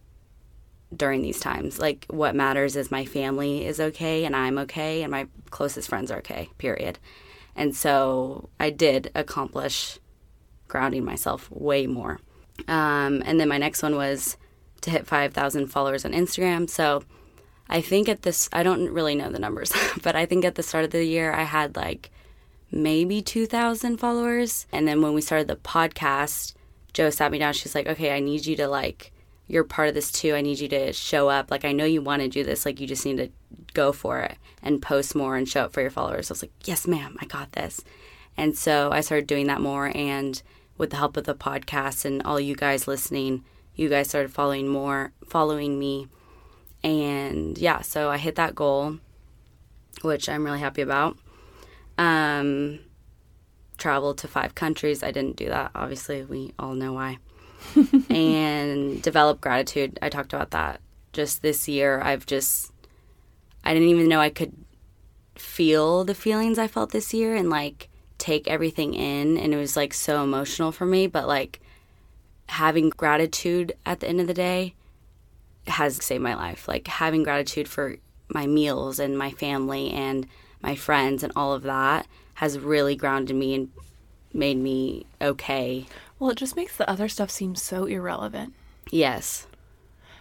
during 0.95 1.23
these 1.23 1.41
times. 1.41 1.79
Like, 1.79 2.07
what 2.09 2.35
matters 2.35 2.77
is 2.77 2.91
my 2.91 3.05
family 3.05 3.67
is 3.67 3.81
okay 3.81 4.25
and 4.25 4.35
I'm 4.35 4.59
okay 4.59 5.03
and 5.03 5.11
my 5.11 5.27
closest 5.51 5.89
friends 5.89 6.11
are 6.11 6.19
okay, 6.19 6.49
period. 6.59 6.99
And 7.55 7.75
so 7.75 8.49
I 8.59 8.71
did 8.71 9.11
accomplish 9.15 9.99
grounding 10.69 11.05
myself 11.05 11.51
way 11.51 11.87
more. 11.87 12.21
Um, 12.69 13.23
and 13.25 13.41
then 13.41 13.49
my 13.49 13.59
next 13.59 13.83
one 13.83 13.97
was 13.97 14.37
to 14.83 14.91
hit 14.91 15.07
5,000 15.07 15.67
followers 15.67 16.05
on 16.05 16.13
Instagram. 16.13 16.69
So 16.69 17.03
I 17.69 17.81
think 17.81 18.09
at 18.09 18.23
this, 18.23 18.49
I 18.53 18.63
don't 18.63 18.91
really 18.91 19.15
know 19.15 19.31
the 19.31 19.39
numbers, 19.39 19.73
but 20.03 20.17
I 20.17 20.27
think 20.27 20.45
at 20.45 20.55
the 20.55 20.63
start 20.63 20.85
of 20.85 20.91
the 20.91 21.05
year, 21.05 21.33
I 21.33 21.43
had 21.43 21.77
like 21.77 22.11
maybe 22.71 23.21
2,000 23.21 23.99
followers. 23.99 24.67
And 24.73 24.87
then 24.87 25.03
when 25.03 25.13
we 25.13 25.21
started 25.21 25.49
the 25.49 25.57
podcast, 25.57 26.55
Joe 26.93 27.11
sat 27.11 27.31
me 27.31 27.39
down. 27.39 27.53
She's 27.53 27.75
like, 27.75 27.87
okay, 27.87 28.15
I 28.15 28.21
need 28.21 28.47
you 28.47 28.57
to 28.57 28.69
like, 28.69 29.13
you're 29.51 29.65
part 29.65 29.89
of 29.89 29.95
this 29.95 30.13
too. 30.13 30.35
I 30.35 30.43
need 30.43 30.61
you 30.61 30.69
to 30.69 30.93
show 30.93 31.29
up. 31.29 31.51
Like, 31.51 31.65
I 31.65 31.73
know 31.73 31.85
you 31.85 32.01
want 32.01 32.23
to 32.23 32.29
do 32.29 32.45
this. 32.45 32.65
Like, 32.65 32.79
you 32.79 32.87
just 32.87 33.05
need 33.05 33.17
to 33.17 33.31
go 33.75 33.91
for 33.91 34.21
it 34.21 34.37
and 34.63 34.81
post 34.81 35.17
more 35.17 35.37
and 35.37 35.49
show 35.49 35.63
up 35.63 35.73
for 35.73 35.81
your 35.81 35.91
followers. 35.91 36.31
I 36.31 36.35
was 36.35 36.43
like, 36.43 36.53
yes, 36.65 36.87
ma'am, 36.87 37.17
I 37.21 37.27
got 37.27 37.51
this. 37.51 37.83
And 38.37 38.57
so 38.57 38.93
I 38.93 39.01
started 39.01 39.27
doing 39.27 39.49
that 39.49 39.61
more. 39.61 39.91
And 39.93 40.41
with 40.79 40.91
the 40.91 40.99
help 40.99 41.17
of 41.17 41.25
the 41.25 41.35
podcast 41.35 42.05
and 42.05 42.23
all 42.23 42.39
you 42.39 42.55
guys 42.55 42.87
listening, 42.87 43.45
you 43.75 43.89
guys 43.89 44.09
started 44.09 44.33
following 44.33 44.69
more, 44.69 45.13
following 45.27 45.81
me. 45.81 46.07
And 46.85 47.59
yeah, 47.59 47.81
so 47.81 48.09
I 48.09 48.19
hit 48.19 48.37
that 48.37 48.55
goal, 48.55 48.99
which 50.03 50.29
I'm 50.29 50.45
really 50.45 50.61
happy 50.61 50.83
about. 50.83 51.19
Um, 51.99 52.79
traveled 53.79 54.19
to 54.19 54.29
five 54.29 54.55
countries. 54.55 55.03
I 55.03 55.11
didn't 55.11 55.35
do 55.35 55.49
that. 55.49 55.73
Obviously, 55.75 56.23
we 56.23 56.55
all 56.57 56.75
know 56.75 56.93
why. 56.93 57.19
and 58.11 59.03
develop 59.03 59.41
gratitude. 59.41 59.99
I 60.03 60.09
talked 60.09 60.33
about 60.33 60.51
that. 60.51 60.81
Just 61.13 61.43
this 61.43 61.69
year, 61.69 62.01
I've 62.01 62.27
just, 62.27 62.73
I 63.65 63.73
didn't 63.75 63.89
even 63.89 64.09
know 64.09 64.21
I 64.21 64.31
could 64.31 64.53
feel 65.35 66.05
the 66.05 66.15
feelings 66.15 66.59
I 66.59 66.69
felt 66.69 66.91
this 66.91 67.13
year 67.13 67.35
and 67.35 67.51
like 67.51 67.89
take 68.19 68.49
everything 68.49 68.95
in. 68.95 69.37
And 69.39 69.53
it 69.53 69.57
was 69.57 69.77
like 69.77 69.95
so 69.95 70.23
emotional 70.23 70.73
for 70.73 70.87
me. 70.87 71.07
But 71.07 71.27
like 71.27 71.61
having 72.49 72.91
gratitude 72.91 73.73
at 73.87 74.01
the 74.01 74.09
end 74.09 74.21
of 74.21 74.27
the 74.27 74.35
day 74.35 74.75
has 75.67 75.97
saved 76.05 76.23
my 76.23 76.35
life. 76.35 76.69
Like 76.69 76.87
having 76.87 77.23
gratitude 77.23 77.69
for 77.69 77.97
my 78.29 78.47
meals 78.47 78.99
and 78.99 79.19
my 79.19 79.31
family 79.31 79.91
and 79.91 80.27
my 80.63 80.75
friends 80.75 81.23
and 81.23 81.33
all 81.35 81.53
of 81.53 81.63
that 81.63 82.07
has 82.35 82.59
really 82.59 82.97
grounded 82.97 83.37
me 83.37 83.55
and 83.55 83.71
made 84.33 84.57
me 84.57 85.07
okay. 85.21 85.87
Well, 86.21 86.31
it 86.31 86.37
just 86.37 86.55
makes 86.55 86.77
the 86.77 86.89
other 86.89 87.09
stuff 87.09 87.31
seem 87.31 87.57
so 87.57 87.87
irrelevant. 87.87 88.55
Yes. 88.93 89.49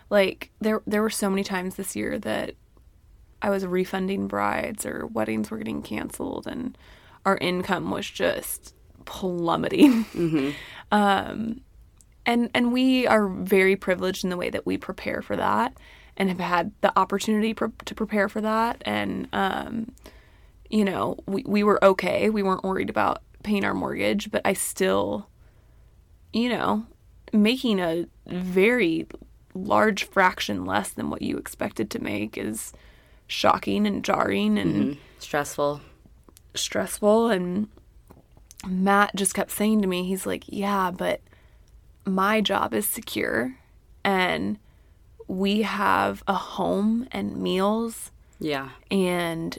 Like 0.09 0.49
there 0.59 0.81
there 0.87 1.03
were 1.03 1.11
so 1.11 1.29
many 1.29 1.43
times 1.43 1.75
this 1.75 1.95
year 1.95 2.17
that 2.19 2.55
I 3.41 3.51
was 3.51 3.65
refunding 3.65 4.27
brides 4.27 4.85
or 4.85 5.05
weddings 5.05 5.51
were 5.51 5.57
getting 5.59 5.83
canceled 5.83 6.47
and 6.47 6.75
our 7.25 7.37
income 7.37 7.91
was 7.91 8.09
just 8.09 8.73
plummeting. 9.05 10.55
Um, 10.91 11.61
and 12.25 12.49
and 12.55 12.73
we 12.73 13.05
are 13.05 13.27
very 13.27 13.75
privileged 13.75 14.23
in 14.23 14.31
the 14.31 14.37
way 14.37 14.49
that 14.49 14.65
we 14.65 14.75
prepare 14.75 15.21
for 15.21 15.35
that 15.35 15.77
and 16.17 16.29
have 16.29 16.39
had 16.39 16.71
the 16.81 16.97
opportunity 16.97 17.53
pr- 17.53 17.67
to 17.85 17.93
prepare 17.93 18.27
for 18.27 18.41
that 18.41 18.81
and 18.87 19.27
um, 19.33 19.91
you 20.67 20.83
know 20.83 21.15
we, 21.27 21.43
we 21.45 21.61
were 21.61 21.83
okay 21.85 22.31
we 22.31 22.41
weren't 22.41 22.63
worried 22.63 22.89
about 22.89 23.21
paying 23.43 23.63
our 23.63 23.75
mortgage 23.75 24.31
but 24.31 24.41
i 24.45 24.53
still 24.53 25.28
you 26.33 26.49
know 26.49 26.85
making 27.33 27.79
a 27.79 28.05
very 28.27 29.07
large 29.53 30.03
fraction 30.03 30.65
less 30.65 30.89
than 30.91 31.09
what 31.09 31.21
you 31.21 31.37
expected 31.37 31.89
to 31.91 31.99
make 32.03 32.37
is 32.37 32.73
shocking 33.27 33.85
and 33.85 34.03
jarring 34.03 34.57
and 34.57 34.75
mm-hmm. 34.75 34.99
Stressful. 35.19 35.81
stressful 36.55 37.29
and 37.29 37.67
Matt 38.67 39.15
just 39.15 39.33
kept 39.33 39.51
saying 39.51 39.81
to 39.81 39.87
me 39.87 40.05
he's 40.05 40.25
like 40.25 40.43
yeah 40.47 40.91
but 40.91 41.21
my 42.05 42.41
job 42.41 42.73
is 42.73 42.87
secure 42.87 43.55
and 44.03 44.57
we 45.27 45.61
have 45.61 46.23
a 46.27 46.33
home 46.33 47.07
and 47.11 47.37
meals 47.37 48.11
Yeah. 48.39 48.69
and 48.89 49.57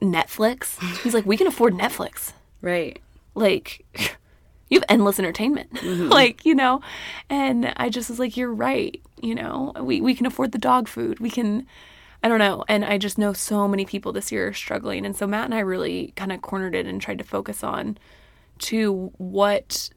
Netflix 0.00 0.78
he's 1.02 1.14
like 1.14 1.26
we 1.26 1.36
can 1.36 1.46
afford 1.46 1.74
Netflix 1.74 2.32
Right. 2.62 3.00
like 3.34 3.84
you 4.68 4.78
have 4.78 4.84
endless 4.88 5.18
entertainment 5.18 5.72
mm-hmm. 5.74 6.08
like 6.08 6.44
you 6.44 6.54
know? 6.54 6.80
And 7.30 7.72
i 7.76 7.88
just 7.88 8.10
was 8.10 8.18
like 8.18 8.36
you're 8.36 8.52
right 8.52 9.00
you 9.22 9.34
know? 9.34 9.72
We, 9.80 10.02
we 10.02 10.14
can 10.14 10.26
afford 10.26 10.52
the 10.52 10.58
dog 10.58 10.88
food. 10.88 11.20
We 11.20 11.30
can 11.30 11.66
i 12.22 12.28
don't 12.28 12.38
know. 12.38 12.64
And 12.68 12.84
i 12.84 12.98
just 12.98 13.18
know 13.18 13.32
so 13.32 13.68
many 13.68 13.84
people 13.84 14.12
this 14.12 14.30
year 14.32 14.48
are 14.48 14.54
struggling. 14.54 15.04
And 15.06 15.16
so 15.16 15.26
matt 15.26 15.44
and 15.46 15.54
i 15.54 15.60
really 15.60 16.12
kind 16.16 16.32
of 16.32 16.42
cornered 16.42 16.74
it 16.74 16.86
and 16.86 17.00
tried 17.00 17.18
to 17.18 17.24
focus 17.24 17.62
on 17.64 17.98
to 18.58 19.12
what 19.18 19.90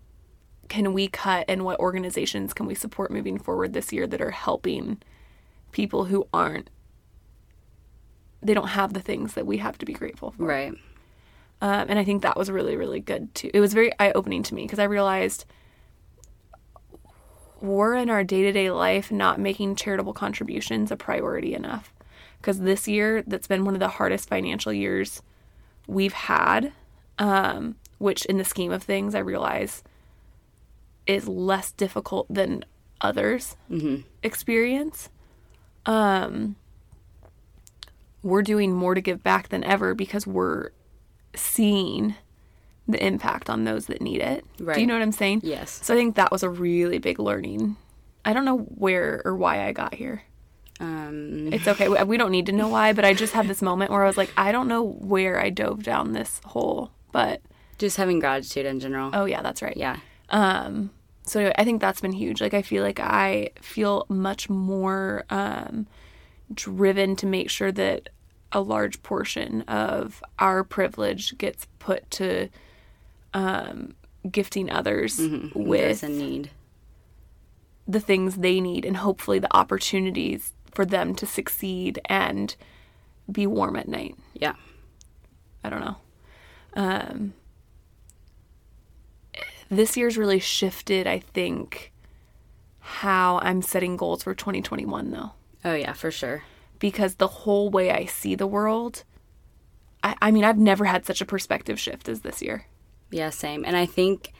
can 0.68 0.94
we 0.94 1.08
cut 1.08 1.46
and 1.48 1.66
what 1.66 1.80
organizations 1.80 2.54
can 2.54 2.66
we 2.66 2.76
support 2.76 3.12
moving 3.12 3.40
forward 3.40 3.74
this 3.74 3.92
year 3.92 4.06
that 4.06 4.22
are 4.22 4.32
helping 4.32 5.02
people 5.72 6.06
who 6.06 6.28
aren't 6.34 6.70
they 8.42 8.54
don't 8.54 8.70
have 8.70 8.94
the 8.94 9.02
things 9.02 9.34
that 9.34 9.46
we 9.46 9.58
have 9.58 9.78
to 9.78 9.86
be 9.86 9.94
grateful 9.94 10.32
for. 10.32 10.46
Right. 10.46 10.74
Um, 11.62 11.88
and 11.90 12.00
I 12.00 12.04
think 12.04 12.22
that 12.22 12.38
was 12.38 12.50
really, 12.50 12.76
really 12.76 13.00
good 13.00 13.34
too. 13.36 13.52
It 13.54 13.60
was 13.60 13.74
very 13.74 13.92
eye 14.00 14.12
opening 14.14 14.44
to 14.44 14.56
me 14.56 14.64
because 14.64 14.80
I 14.80 14.86
realized 14.86 15.46
we're 17.62 17.96
in 17.96 18.10
our 18.10 18.24
day 18.24 18.44
to 18.44 18.52
day 18.52 18.72
life 18.72 19.12
not 19.12 19.40
making 19.40 19.76
charitable 19.76 20.14
contributions 20.14 20.92
a 20.92 20.96
priority 20.96 21.54
enough. 21.54 21.94
Because 22.40 22.62
this 22.62 22.88
year, 22.88 23.22
that's 23.28 23.48
been 23.48 23.66
one 23.66 23.74
of 23.74 23.82
the 23.82 23.90
hardest 23.90 24.30
financial 24.30 24.72
years 24.72 25.22
we've 25.88 26.14
had, 26.14 26.72
um, 27.18 27.76
which 27.98 28.26
in 28.28 28.38
the 28.38 28.46
scheme 28.46 28.72
of 28.72 28.82
things, 28.82 29.14
I 29.14 29.20
realize 29.20 29.84
is 31.06 31.28
less 31.28 31.74
difficult 31.74 32.28
than 32.30 32.64
others 33.02 33.58
experience. 34.24 35.10
Um, 35.86 36.56
we're 38.24 38.42
doing 38.42 38.74
more 38.74 38.94
to 38.96 39.02
give 39.02 39.22
back 39.22 39.50
than 39.50 39.64
ever 39.66 39.94
because 39.94 40.26
we're 40.26 40.70
seeing 41.40 42.16
the 42.88 43.04
impact 43.06 43.50
on 43.50 43.64
those 43.66 43.86
that 43.88 44.02
need 44.02 44.20
it. 44.22 44.44
Do 44.58 44.80
you 44.82 44.88
know 44.88 44.94
what 44.94 45.02
I'm 45.04 45.12
saying? 45.12 45.42
Yes. 45.44 45.80
So 45.84 45.94
I 45.94 45.98
think 45.98 46.16
that 46.16 46.32
was 46.32 46.42
a 46.44 46.50
really 46.50 46.98
big 46.98 47.20
learning. 47.20 47.76
I 48.26 48.34
don't 48.34 48.46
know 48.46 48.58
where 48.58 49.22
or 49.26 49.36
why 49.36 49.66
I 49.68 49.72
got 49.72 49.94
here. 49.94 50.24
Um, 50.80 51.52
It's 51.54 51.68
okay. 51.68 51.88
We- 51.90 52.04
We 52.04 52.18
don't 52.18 52.32
need 52.32 52.46
to 52.48 52.52
know 52.52 52.68
why, 52.68 52.94
but 52.94 53.06
I 53.06 53.14
just 53.14 53.34
had 53.34 53.48
this 53.48 53.62
moment 53.62 53.92
where 53.92 54.04
I 54.04 54.08
was 54.08 54.18
like, 54.18 54.32
I 54.38 54.52
don't 54.52 54.68
know 54.68 54.84
where 54.84 55.40
I 55.40 55.50
dove 55.50 55.84
down 55.84 56.14
this 56.14 56.42
hole, 56.46 56.92
but 57.12 57.42
just 57.78 57.98
having 57.98 58.20
gratitude 58.20 58.66
in 58.66 58.80
general. 58.80 59.12
oh 59.14 59.26
yeah, 59.26 59.42
that's 59.42 59.62
right. 59.62 59.78
Yeah. 59.78 59.98
Um, 60.30 60.90
so 61.24 61.40
anyway, 61.40 61.56
I 61.58 61.64
think 61.64 61.82
that's 61.82 62.02
been 62.02 62.12
huge. 62.14 62.42
Like 62.42 62.54
I 62.54 62.62
feel 62.62 62.82
like 62.84 63.00
I 63.00 63.50
feel 63.62 64.06
much 64.10 64.50
more 64.50 65.26
um, 65.30 65.86
driven 66.54 67.16
to 67.18 67.26
make 67.26 67.50
sure 67.50 67.72
that 67.72 68.10
a 68.52 68.62
large 68.62 69.02
portion 69.04 69.62
of 69.64 70.24
our 70.40 70.64
privilege 70.64 71.38
gets 71.38 71.68
put 71.80 72.10
to 72.12 72.50
um, 73.34 73.94
gifting 74.30 74.70
others 74.72 75.18
There's 75.18 75.54
with 75.54 76.04
a 76.04 76.10
need. 76.10 76.50
the 77.88 78.00
things 78.00 78.38
they 78.38 78.60
need 78.60 78.86
and 78.86 78.98
hopefully 78.98 79.40
the 79.40 79.56
opportunities 79.56 80.54
for 80.74 80.86
them 80.86 81.14
to 81.16 81.26
succeed 81.26 82.00
and 82.06 82.56
be 83.32 83.46
warm 83.46 83.76
at 83.76 83.88
night. 83.88 84.16
Yeah. 84.34 84.54
I 85.64 85.70
don't 85.70 85.82
know. 85.82 85.98
Um, 86.76 87.34
this 89.70 89.96
year's 89.98 90.18
really 90.18 90.40
shifted, 90.40 91.06
I 91.06 91.20
think, 91.20 91.92
how 92.80 93.40
I'm 93.44 93.62
setting 93.62 93.98
goals 93.98 94.24
for 94.24 94.34
2021, 94.34 95.12
though. 95.12 95.32
Oh 95.66 95.74
yeah, 95.76 95.94
for 95.94 96.10
sure. 96.10 96.44
Because 96.80 97.16
the 97.16 97.28
whole 97.28 97.70
way 97.70 97.92
I 97.92 98.06
see 98.06 98.36
the 98.36 98.48
world, 98.48 99.04
I, 100.04 100.16
I 100.22 100.32
mean, 100.32 100.44
I've 100.44 100.58
never 100.58 100.86
had 100.86 101.06
such 101.06 101.22
a 101.22 101.26
perspective 101.26 101.80
shift 101.80 102.08
as 102.08 102.22
this 102.22 102.42
year. 102.42 102.66
Yeah, 103.12 103.30
same. 103.30 103.66
And 103.66 103.76
I 103.76 103.86
think 103.86 104.32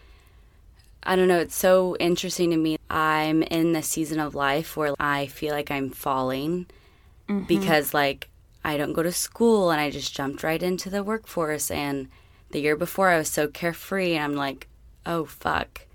I 1.04 1.16
don't 1.16 1.28
know, 1.28 1.40
it's 1.40 1.56
so 1.56 1.96
interesting 1.98 2.52
to 2.52 2.58
me. 2.58 2.78
I'm 2.90 3.42
in 3.44 3.74
the 3.74 3.82
season 3.82 4.20
of 4.20 4.36
life 4.36 4.76
where 4.76 4.94
I 5.00 5.28
feel 5.28 5.54
like 5.54 5.72
I'm 5.72 5.90
falling 5.92 6.68
mm-hmm. 7.28 7.46
because 7.46 7.94
like 7.94 8.30
I 8.66 8.78
don't 8.78 8.94
go 8.94 9.04
to 9.04 9.12
school 9.12 9.72
and 9.72 9.80
I 9.80 9.90
just 9.92 10.14
jumped 10.14 10.44
right 10.44 10.62
into 10.62 10.90
the 10.90 11.04
workforce 11.04 11.72
and 11.72 12.10
the 12.52 12.60
year 12.60 12.76
before 12.76 13.10
I 13.10 13.18
was 13.18 13.30
so 13.30 13.48
carefree 13.48 14.16
and 14.16 14.24
I'm 14.24 14.36
like, 14.36 14.68
"Oh 15.06 15.26
fuck." 15.26 15.86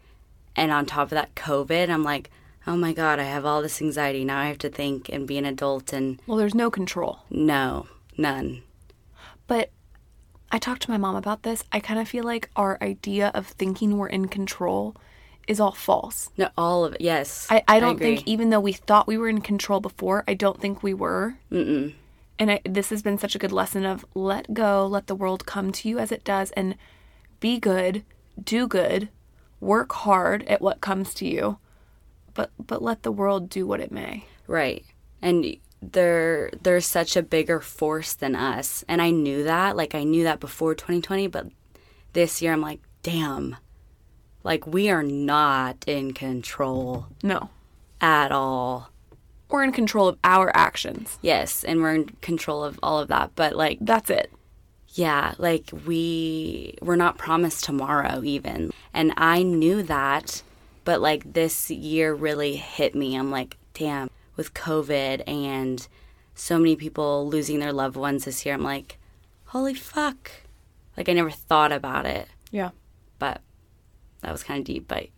And 0.57 0.71
on 0.71 0.87
top 0.87 1.09
of 1.09 1.11
that 1.11 1.35
COVID, 1.35 1.91
I'm 1.91 2.05
like, 2.05 2.31
"Oh 2.67 2.77
my 2.77 2.93
god, 2.93 3.19
I 3.19 3.25
have 3.25 3.45
all 3.45 3.63
this 3.63 3.81
anxiety. 3.83 4.25
Now 4.25 4.39
I 4.41 4.47
have 4.47 4.59
to 4.59 4.69
think 4.69 5.09
and 5.09 5.27
be 5.27 5.39
an 5.39 5.45
adult 5.45 5.93
and 5.93 6.21
Well, 6.27 6.39
there's 6.39 6.55
no 6.55 6.71
control. 6.71 7.21
no, 7.31 7.87
none." 8.17 8.63
But 9.47 9.71
I 10.51 10.59
talked 10.59 10.83
to 10.83 10.91
my 10.91 10.97
mom 10.97 11.17
about 11.17 11.43
this. 11.43 11.65
I 11.73 11.81
kind 11.81 11.99
of 12.01 12.09
feel 12.09 12.25
like 12.25 12.49
our 12.57 12.79
idea 12.81 13.31
of 13.35 13.47
thinking 13.47 13.99
we're 13.99 14.09
in 14.09 14.29
control 14.29 14.95
is 15.47 15.61
all 15.61 15.73
false. 15.73 16.31
No, 16.39 16.49
all 16.57 16.85
of 16.85 16.95
it. 16.95 17.01
Yes. 17.03 17.47
I, 17.51 17.63
I 17.69 17.81
don't 17.81 17.97
agree. 17.97 18.17
think 18.17 18.27
even 18.29 18.51
though 18.51 18.61
we 18.61 18.73
thought 18.73 19.07
we 19.07 19.19
were 19.19 19.29
in 19.29 19.41
control 19.43 19.81
before, 19.81 20.25
I 20.27 20.35
don't 20.35 20.61
think 20.61 20.83
we 20.83 20.95
were. 20.95 21.37
Mm-mm. 21.53 21.93
And 22.39 22.51
I, 22.51 22.61
this 22.65 22.89
has 22.91 23.03
been 23.03 23.19
such 23.19 23.35
a 23.35 23.39
good 23.39 23.53
lesson 23.53 23.85
of 23.85 24.07
let 24.15 24.55
go, 24.55 24.87
let 24.87 25.07
the 25.07 25.15
world 25.15 25.45
come 25.45 25.71
to 25.73 25.89
you 25.89 25.99
as 25.99 26.11
it 26.11 26.25
does, 26.25 26.51
and 26.53 26.77
be 27.41 27.59
good, 27.59 28.05
do 28.43 28.67
good, 28.67 29.11
work 29.61 29.93
hard 29.93 30.45
at 30.45 30.63
what 30.63 30.81
comes 30.81 31.13
to 31.15 31.27
you, 31.27 31.59
but 32.35 32.51
but 32.65 32.83
let 32.83 33.03
the 33.03 33.13
world 33.13 33.49
do 33.49 33.67
what 33.67 33.81
it 33.81 33.91
may. 33.93 34.25
Right. 34.47 34.85
And 35.23 35.57
they're 35.81 36.51
they're 36.63 36.81
such 36.81 37.17
a 37.17 37.23
bigger 37.23 37.61
force 37.61 38.15
than 38.15 38.35
us. 38.35 38.85
And 38.89 39.01
I 39.03 39.11
knew 39.11 39.45
that. 39.45 39.77
Like 39.77 39.95
I 39.95 40.05
knew 40.05 40.25
that 40.25 40.41
before 40.41 40.75
2020, 40.75 41.27
but 41.29 41.47
this 42.13 42.41
year 42.43 42.53
I'm 42.53 42.61
like, 42.61 42.81
damn. 43.03 43.57
Like 44.43 44.67
we 44.67 44.91
are 44.91 45.03
not 45.03 45.85
in 45.87 46.13
control 46.13 47.07
No, 47.23 47.49
at 48.01 48.31
all. 48.31 48.91
we're 49.49 49.65
in 49.65 49.73
control 49.73 50.09
of 50.09 50.19
our 50.23 50.55
actions. 50.55 51.19
Yes, 51.23 51.65
and 51.65 51.81
we're 51.81 51.95
in 51.95 52.05
control 52.21 52.63
of 52.63 52.79
all 52.83 52.99
of 52.99 53.09
that, 53.09 53.31
but 53.37 53.57
like 53.57 53.79
That's 53.81 54.11
it. 54.11 54.31
yeah, 54.89 55.33
like 55.39 55.71
we 55.87 56.77
we're 56.83 56.97
not 56.97 57.17
promised 57.17 57.65
tomorrow 57.65 58.21
even. 58.23 58.71
And 58.93 59.15
I 59.17 59.43
knew 59.43 59.83
that, 59.85 60.43
but 60.85 61.01
like 61.01 61.33
this 61.33 61.71
year 61.71 62.15
really 62.15 62.57
hit 62.57 62.95
me. 62.95 63.17
I'm 63.17 63.31
like, 63.31 63.57
damn, 63.75 64.11
with 64.37 64.55
COVID 64.55 65.23
and 65.27 65.87
so 66.35 66.59
many 66.59 66.77
people 66.77 67.29
losing 67.29 67.59
their 67.61 67.73
loved 67.73 67.97
ones 67.97 68.25
this 68.25 68.45
year, 68.45 68.55
I'm 68.55 68.63
like, 68.63 68.99
holy 69.47 69.75
fuck. 69.75 70.31
Like 70.97 71.09
I 71.09 71.13
never 71.13 71.31
thought 71.31 71.73
about 71.73 72.07
it, 72.07 72.29
Yeah, 72.51 72.71
but 73.19 73.41
that 74.21 74.31
was 74.33 74.43
kind 74.45 74.59
of 74.61 74.65
deep, 74.65 74.87
but 74.89 75.09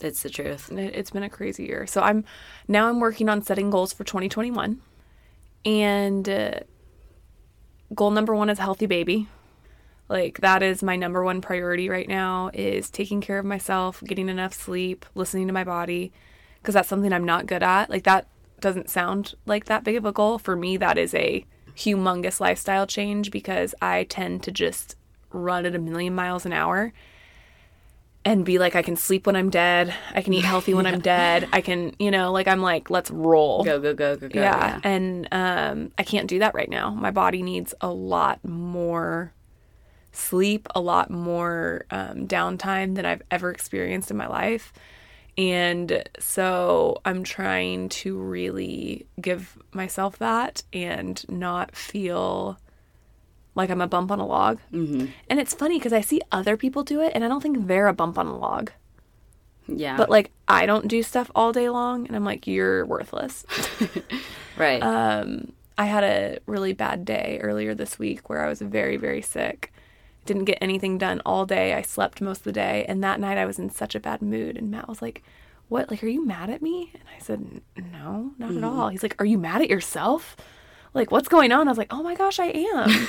it's 0.00 0.22
the 0.22 0.30
truth. 0.30 0.70
it- 0.70 0.94
it's 0.94 1.10
been 1.10 1.22
a 1.22 1.30
crazy 1.30 1.64
year. 1.64 1.86
So 1.86 2.00
I'm 2.02 2.24
now 2.68 2.88
I'm 2.88 3.00
working 3.00 3.28
on 3.28 3.42
setting 3.42 3.70
goals 3.70 3.92
for 3.92 4.04
2021, 4.04 4.80
and 5.64 6.28
uh, 6.28 6.60
goal 7.94 8.10
number 8.10 8.34
one 8.34 8.50
is 8.50 8.58
a 8.58 8.62
healthy 8.62 8.86
baby. 8.86 9.28
Like 10.08 10.40
that 10.40 10.62
is 10.62 10.82
my 10.82 10.96
number 10.96 11.22
one 11.22 11.40
priority 11.40 11.88
right 11.88 12.08
now 12.08 12.50
is 12.54 12.90
taking 12.90 13.20
care 13.20 13.38
of 13.38 13.44
myself, 13.44 14.02
getting 14.04 14.28
enough 14.28 14.54
sleep, 14.54 15.04
listening 15.14 15.46
to 15.48 15.52
my 15.52 15.64
body 15.64 16.12
because 16.60 16.74
that's 16.74 16.88
something 16.88 17.12
I'm 17.12 17.24
not 17.24 17.46
good 17.46 17.62
at. 17.62 17.90
Like 17.90 18.04
that 18.04 18.26
doesn't 18.60 18.90
sound 18.90 19.34
like 19.46 19.66
that 19.66 19.84
big 19.84 19.96
of 19.96 20.04
a 20.04 20.12
goal 20.12 20.38
for 20.38 20.56
me 20.56 20.76
that 20.78 20.98
is 20.98 21.14
a 21.14 21.44
humongous 21.76 22.40
lifestyle 22.40 22.86
change 22.86 23.30
because 23.30 23.74
I 23.80 24.04
tend 24.04 24.42
to 24.44 24.50
just 24.50 24.96
run 25.30 25.66
at 25.66 25.74
a 25.74 25.78
million 25.78 26.14
miles 26.14 26.44
an 26.46 26.52
hour 26.52 26.92
and 28.24 28.44
be 28.44 28.58
like, 28.58 28.74
I 28.74 28.82
can 28.82 28.96
sleep 28.96 29.26
when 29.26 29.36
I'm 29.36 29.48
dead. 29.48 29.94
I 30.12 30.22
can 30.22 30.34
eat 30.34 30.44
healthy 30.44 30.74
when 30.74 30.86
I'm 30.88 31.00
dead. 31.00 31.48
I 31.52 31.60
can, 31.60 31.94
you 31.98 32.10
know, 32.10 32.32
like 32.32 32.48
I'm 32.48 32.60
like, 32.60 32.90
let's 32.90 33.10
roll. 33.10 33.62
Go 33.62 33.80
go 33.80 33.94
go 33.94 34.16
go 34.16 34.28
go. 34.28 34.40
yeah. 34.40 34.80
And 34.82 35.28
um, 35.30 35.92
I 35.96 36.02
can't 36.02 36.28
do 36.28 36.40
that 36.40 36.54
right 36.54 36.68
now. 36.68 36.90
My 36.90 37.10
body 37.10 37.42
needs 37.42 37.74
a 37.80 37.88
lot 37.88 38.44
more 38.44 39.32
sleep, 40.18 40.68
a 40.74 40.80
lot 40.80 41.10
more 41.10 41.84
um, 41.90 42.26
downtime 42.26 42.94
than 42.94 43.06
I've 43.06 43.22
ever 43.30 43.50
experienced 43.50 44.10
in 44.10 44.16
my 44.16 44.26
life. 44.26 44.72
And 45.36 46.02
so 46.18 47.00
I'm 47.04 47.22
trying 47.22 47.90
to 47.90 48.18
really 48.18 49.06
give 49.20 49.56
myself 49.72 50.18
that 50.18 50.64
and 50.72 51.24
not 51.28 51.76
feel 51.76 52.58
like 53.54 53.70
I'm 53.70 53.80
a 53.80 53.86
bump 53.86 54.10
on 54.10 54.18
a 54.18 54.26
log. 54.26 54.58
Mm-hmm. 54.72 55.06
And 55.30 55.40
it's 55.40 55.54
funny 55.54 55.78
because 55.78 55.92
I 55.92 56.00
see 56.00 56.20
other 56.32 56.56
people 56.56 56.82
do 56.82 57.00
it 57.00 57.12
and 57.14 57.24
I 57.24 57.28
don't 57.28 57.40
think 57.40 57.68
they're 57.68 57.86
a 57.86 57.94
bump 57.94 58.18
on 58.18 58.26
a 58.26 58.36
log. 58.36 58.72
Yeah. 59.68 59.96
But 59.96 60.10
like 60.10 60.32
I 60.48 60.66
don't 60.66 60.88
do 60.88 61.02
stuff 61.04 61.30
all 61.36 61.52
day 61.52 61.68
long 61.68 62.06
and 62.06 62.16
I'm 62.16 62.24
like, 62.24 62.48
you're 62.48 62.84
worthless. 62.84 63.46
right. 64.56 64.82
Um, 64.82 65.52
I 65.76 65.84
had 65.84 66.02
a 66.02 66.38
really 66.46 66.72
bad 66.72 67.04
day 67.04 67.38
earlier 67.40 67.74
this 67.74 67.96
week 67.98 68.28
where 68.28 68.44
I 68.44 68.48
was 68.48 68.60
very, 68.60 68.96
very 68.96 69.22
sick. 69.22 69.72
Didn't 70.28 70.44
get 70.44 70.58
anything 70.60 70.98
done 70.98 71.22
all 71.24 71.46
day. 71.46 71.72
I 71.72 71.80
slept 71.80 72.20
most 72.20 72.40
of 72.40 72.44
the 72.44 72.52
day. 72.52 72.84
And 72.86 73.02
that 73.02 73.18
night 73.18 73.38
I 73.38 73.46
was 73.46 73.58
in 73.58 73.70
such 73.70 73.94
a 73.94 74.00
bad 74.00 74.20
mood. 74.20 74.58
And 74.58 74.70
Matt 74.70 74.86
was 74.86 75.00
like, 75.00 75.22
What? 75.68 75.90
Like, 75.90 76.04
are 76.04 76.08
you 76.08 76.22
mad 76.22 76.50
at 76.50 76.60
me? 76.60 76.90
And 76.92 77.04
I 77.16 77.18
said, 77.18 77.62
No, 77.78 78.32
not 78.36 78.50
at 78.50 78.56
mm. 78.56 78.64
all. 78.64 78.90
He's 78.90 79.02
like, 79.02 79.18
Are 79.18 79.24
you 79.24 79.38
mad 79.38 79.62
at 79.62 79.70
yourself? 79.70 80.36
Like, 80.92 81.10
what's 81.10 81.28
going 81.28 81.50
on? 81.50 81.66
I 81.66 81.70
was 81.70 81.78
like, 81.78 81.90
Oh 81.90 82.02
my 82.02 82.14
gosh, 82.14 82.38
I 82.38 82.48
am. 82.48 83.08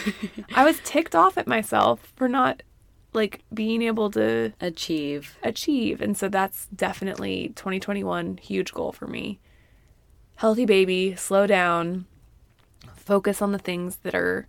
I 0.55 0.63
was 0.63 0.79
ticked 0.85 1.13
off 1.13 1.37
at 1.37 1.45
myself 1.45 2.13
for 2.15 2.29
not 2.29 2.63
like 3.11 3.43
being 3.53 3.81
able 3.81 4.09
to 4.11 4.53
Achieve. 4.61 5.37
achieve. 5.43 5.99
And 5.99 6.15
so 6.15 6.29
that's 6.29 6.67
definitely 6.67 7.51
2021 7.57 8.37
huge 8.37 8.73
goal 8.73 8.93
for 8.93 9.07
me. 9.07 9.41
Healthy 10.35 10.65
baby, 10.65 11.17
slow 11.17 11.45
down, 11.47 12.05
focus 12.95 13.41
on 13.41 13.51
the 13.51 13.59
things 13.59 13.97
that 14.03 14.15
are 14.15 14.47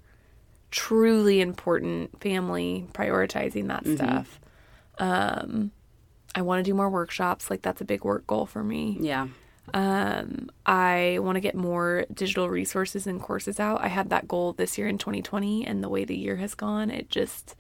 truly 0.71 1.41
important, 1.41 2.21
family, 2.21 2.87
prioritizing 2.93 3.69
that 3.69 3.87
stuff. 3.87 4.41
Um 4.99 5.73
I 6.35 6.43
want 6.43 6.65
to 6.65 6.71
do 6.71 6.75
more 6.75 6.89
workshops, 6.89 7.51
like 7.51 7.63
that's 7.63 7.81
a 7.81 7.85
big 7.85 8.05
work 8.05 8.27
goal 8.27 8.47
for 8.47 8.63
me. 8.63 8.97
Yeah. 9.01 9.29
Um, 9.73 10.51
I 10.67 11.19
want 11.21 11.37
to 11.37 11.41
get 11.41 11.55
more 11.55 12.05
digital 12.13 12.49
resources 12.49 13.07
and 13.07 13.21
courses 13.21 13.61
out. 13.61 13.83
I 13.83 13.89
had 13.89 14.11
that 14.11 14.29
goal 14.29 14.53
this 14.53 14.79
year 14.79 14.89
in 14.89 14.99
2020, 14.99 15.67
and 15.67 15.83
the 15.83 15.89
way 15.89 16.05
the 16.05 16.17
year 16.17 16.37
has 16.37 16.55
gone, 16.55 16.91
it 16.91 17.11
just 17.11 17.57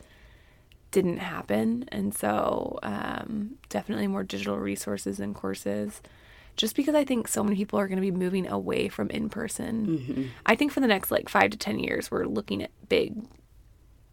didn't 0.90 1.18
happen. 1.18 1.85
And 1.88 2.14
so, 2.14 2.79
um, 2.83 3.57
definitely 3.68 4.09
more 4.09 4.25
digital 4.25 4.59
resources 4.59 5.20
and 5.20 5.35
courses. 5.35 6.03
Just 6.61 6.77
because 6.77 6.94
I 6.94 7.07
think 7.07 7.27
so 7.27 7.42
many 7.42 7.57
people 7.57 7.79
are 7.79 7.88
going 7.88 7.96
to 7.96 8.03
be 8.03 8.11
moving 8.11 8.46
away 8.46 8.90
from 8.90 9.09
in 9.09 9.31
person. 9.31 9.87
Mm-hmm. 9.87 10.25
I 10.44 10.57
think 10.57 10.73
for 10.73 10.81
the 10.81 10.87
next 10.87 11.11
like 11.11 11.31
five 11.31 11.53
to 11.53 11.57
10 11.57 11.79
years, 11.79 12.11
we're 12.11 12.27
looking 12.27 12.62
at 12.62 12.70
big 12.87 13.14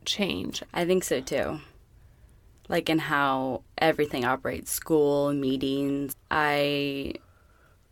change. 0.05 0.63
I 0.73 0.86
think 0.86 1.03
so 1.03 1.19
too. 1.19 1.60
Like 2.69 2.89
in 2.89 2.99
how 2.99 3.63
everything 3.77 4.23
operates, 4.23 4.71
school, 4.71 5.33
meetings. 5.33 6.15
I 6.31 7.15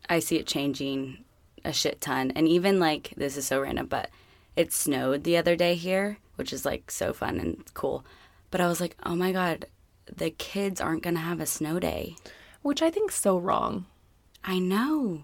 I 0.08 0.20
see 0.20 0.38
it 0.38 0.48
changing 0.48 1.26
a 1.66 1.74
shit 1.74 2.00
ton. 2.00 2.32
And 2.32 2.48
even 2.48 2.80
like 2.80 3.14
this 3.18 3.36
is 3.36 3.46
so 3.46 3.60
random, 3.60 3.88
but 3.88 4.10
it 4.56 4.72
snowed 4.72 5.26
the 5.26 5.36
other 5.36 5.58
day 5.58 5.76
here, 5.76 6.18
which 6.36 6.54
is 6.54 6.64
like 6.64 6.90
so 6.90 7.12
fun 7.12 7.42
and 7.42 7.62
cool. 7.74 8.06
But 8.52 8.62
I 8.62 8.68
was 8.68 8.80
like, 8.80 8.96
"Oh 9.06 9.18
my 9.18 9.34
god, 9.34 9.66
the 10.06 10.30
kids 10.30 10.80
aren't 10.80 11.04
going 11.04 11.16
to 11.16 11.20
have 11.20 11.42
a 11.42 11.46
snow 11.46 11.78
day." 11.78 12.16
Which 12.62 12.82
I 12.82 12.90
think's 12.90 13.20
so 13.20 13.38
wrong. 13.38 13.86
I 14.46 14.60
know. 14.60 15.24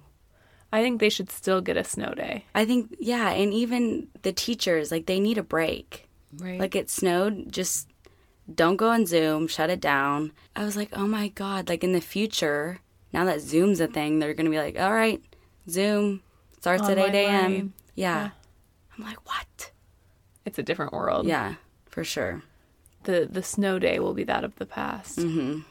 I 0.74 0.82
think 0.82 1.00
they 1.00 1.10
should 1.10 1.30
still 1.30 1.62
get 1.62 1.78
a 1.78 1.84
snow 1.84 2.14
day. 2.14 2.46
I 2.56 2.66
think 2.66 2.96
yeah, 3.00 3.30
and 3.30 3.54
even 3.54 4.08
the 4.24 4.34
teachers 4.34 4.92
like 4.92 5.06
they 5.06 5.20
need 5.20 5.38
a 5.38 5.44
break. 5.44 6.10
Right. 6.38 6.60
Like 6.60 6.76
it 6.76 6.90
snowed, 6.90 7.52
just 7.52 7.88
don't 8.54 8.78
go 8.78 8.90
on 8.90 9.06
Zoom, 9.06 9.48
shut 9.48 9.70
it 9.70 9.82
down. 9.82 10.32
I 10.56 10.64
was 10.64 10.76
like, 10.76 10.90
oh 10.94 11.08
my 11.08 11.28
God, 11.30 11.70
like 11.70 11.84
in 11.84 11.92
the 11.94 12.02
future, 12.02 12.80
now 13.14 13.26
that 13.26 13.42
Zoom's 13.42 13.80
a 13.80 13.88
thing, 13.88 14.20
they're 14.20 14.34
going 14.34 14.46
to 14.46 14.52
be 14.52 14.58
like, 14.58 14.80
all 14.80 14.94
right, 14.94 15.22
Zoom 15.70 16.22
starts 16.60 16.88
at 16.88 16.98
8 16.98 17.14
a.m. 17.14 17.74
Yeah. 17.96 18.24
Yeah. 18.24 18.30
I'm 18.98 19.04
like, 19.04 19.26
what? 19.28 19.72
it's 20.46 20.58
a 20.60 20.64
different 20.64 20.94
world. 20.94 21.26
Yeah, 21.28 21.56
for 21.88 22.04
sure. 22.04 22.44
the 23.04 23.28
the 23.30 23.44
snow 23.44 23.80
day 23.80 24.00
will 24.00 24.14
be 24.14 24.24
that 24.24 24.44
of 24.44 24.56
the 24.56 24.66
past. 24.66 25.20
Mm-hmm. 25.20 25.62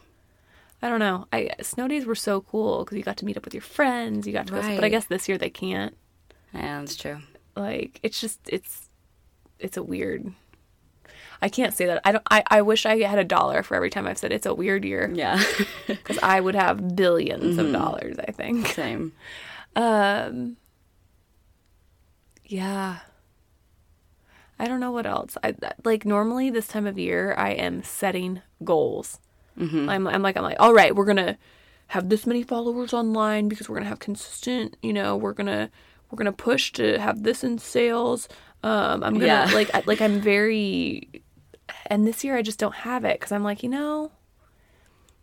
I 0.83 0.89
don't 0.89 0.99
know. 0.99 1.27
I 1.33 1.51
snow 1.61 1.89
days 1.89 2.07
were 2.07 2.15
so 2.15 2.41
cool 2.41 2.85
because 2.85 2.97
you 2.97 3.03
got 3.05 3.17
to 3.19 3.25
meet 3.25 3.37
up 3.37 3.45
with 3.45 3.55
your 3.55 3.61
friends. 3.61 4.27
You 4.27 4.33
got 4.33 4.47
to 4.47 4.53
go, 4.55 4.63
but 4.63 4.85
I 4.85 4.89
guess 4.89 5.05
this 5.07 5.29
year 5.29 5.37
they 5.37 5.51
can't. 5.51 5.97
Yeah, 6.55 6.81
that's 6.81 6.97
true. 6.97 7.19
Like 7.55 8.01
it's 8.03 8.21
just 8.21 8.41
it's 8.49 8.89
it's 9.59 9.77
a 9.77 9.83
weird. 9.83 10.33
I 11.43 11.49
can't 11.49 11.75
say 11.75 11.87
that. 11.87 12.01
I 12.05 12.13
don't. 12.13 12.25
I, 12.31 12.43
I 12.49 12.63
wish 12.63 12.87
I 12.87 12.99
had 13.03 13.19
a 13.19 13.25
dollar 13.25 13.63
for 13.63 13.75
every 13.75 13.91
time 13.91 14.07
I've 14.07 14.19
said 14.19 14.33
it's 14.33 14.47
a 14.47 14.55
weird 14.55 14.85
year 14.85 15.11
Yeah. 15.15 15.43
because 15.87 16.19
I 16.23 16.41
would 16.41 16.55
have 16.55 16.79
1000000000s 16.79 17.59
of 17.59 17.73
dollars. 17.73 18.17
I 18.19 18.31
think. 18.33 18.67
Same. 18.69 19.13
Um. 19.77 20.57
Yeah. 22.45 22.99
I 24.59 24.67
don't 24.67 24.81
know 24.81 24.91
what 24.93 25.07
else. 25.07 25.39
I 25.43 25.55
like 25.85 26.05
normally 26.05 26.51
this 26.51 26.69
time 26.69 26.87
of 26.87 26.99
year 26.99 27.35
I 27.39 27.51
am 27.53 27.83
setting 27.83 28.43
goals. 28.63 29.19
I'm 29.59 30.07
I'm 30.07 30.23
like 30.23 30.37
I'm 30.37 30.43
like 30.43 30.57
all 30.61 30.73
right, 30.73 30.95
we're 30.95 31.05
gonna 31.07 31.37
have 31.89 32.09
this 32.09 32.27
many 32.27 32.43
followers 32.43 32.93
online 32.95 33.49
because 33.49 33.69
we're 33.69 33.77
gonna 33.77 33.89
have 33.89 33.99
consistent. 33.99 34.77
You 34.83 34.93
know, 34.93 35.17
we're 35.17 35.33
gonna 35.35 35.71
we're 36.11 36.17
gonna 36.17 36.33
push 36.33 36.73
to 36.73 36.99
have 36.99 37.23
this 37.23 37.45
in 37.45 37.59
sales. 37.59 38.29
Um, 38.63 39.03
I'm 39.03 39.15
gonna 39.15 39.27
Yeah. 39.27 39.51
like 39.53 39.75
I- 39.75 39.83
like 39.87 40.01
I'm 40.01 40.21
very, 40.21 41.09
and 41.87 42.07
this 42.07 42.25
year 42.25 42.37
I 42.37 42.43
just 42.43 42.59
don't 42.59 42.75
have 42.75 43.05
it 43.05 43.19
because 43.19 43.33
I'm 43.33 43.43
like 43.43 43.63
you 43.63 43.69
know, 43.69 44.13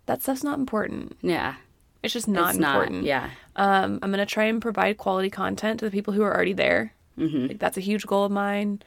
that 0.06 0.22
stuff's 0.22 0.44
not 0.44 0.60
important. 0.60 1.18
Yeah. 1.22 1.56
It's 2.04 2.14
just 2.14 2.28
not 2.28 2.50
it's 2.50 2.58
important. 2.60 2.98
not. 2.98 3.04
Yeah. 3.06 3.30
Um, 3.56 4.00
I'm 4.04 4.12
going 4.12 4.20
to 4.20 4.26
try 4.26 4.44
and 4.46 4.62
provide 4.62 4.98
quality 4.98 5.32
content 5.32 5.80
to 5.80 5.86
the 5.86 5.92
people 5.92 6.14
who 6.14 6.22
are 6.22 6.34
already 6.34 6.54
there. 6.54 6.94
Mm-hmm. 7.18 7.48
Like, 7.48 7.60
that's 7.60 7.76
a 7.76 7.82
huge 7.82 8.06
goal 8.06 8.24
of 8.26 8.32
mine. 8.32 8.84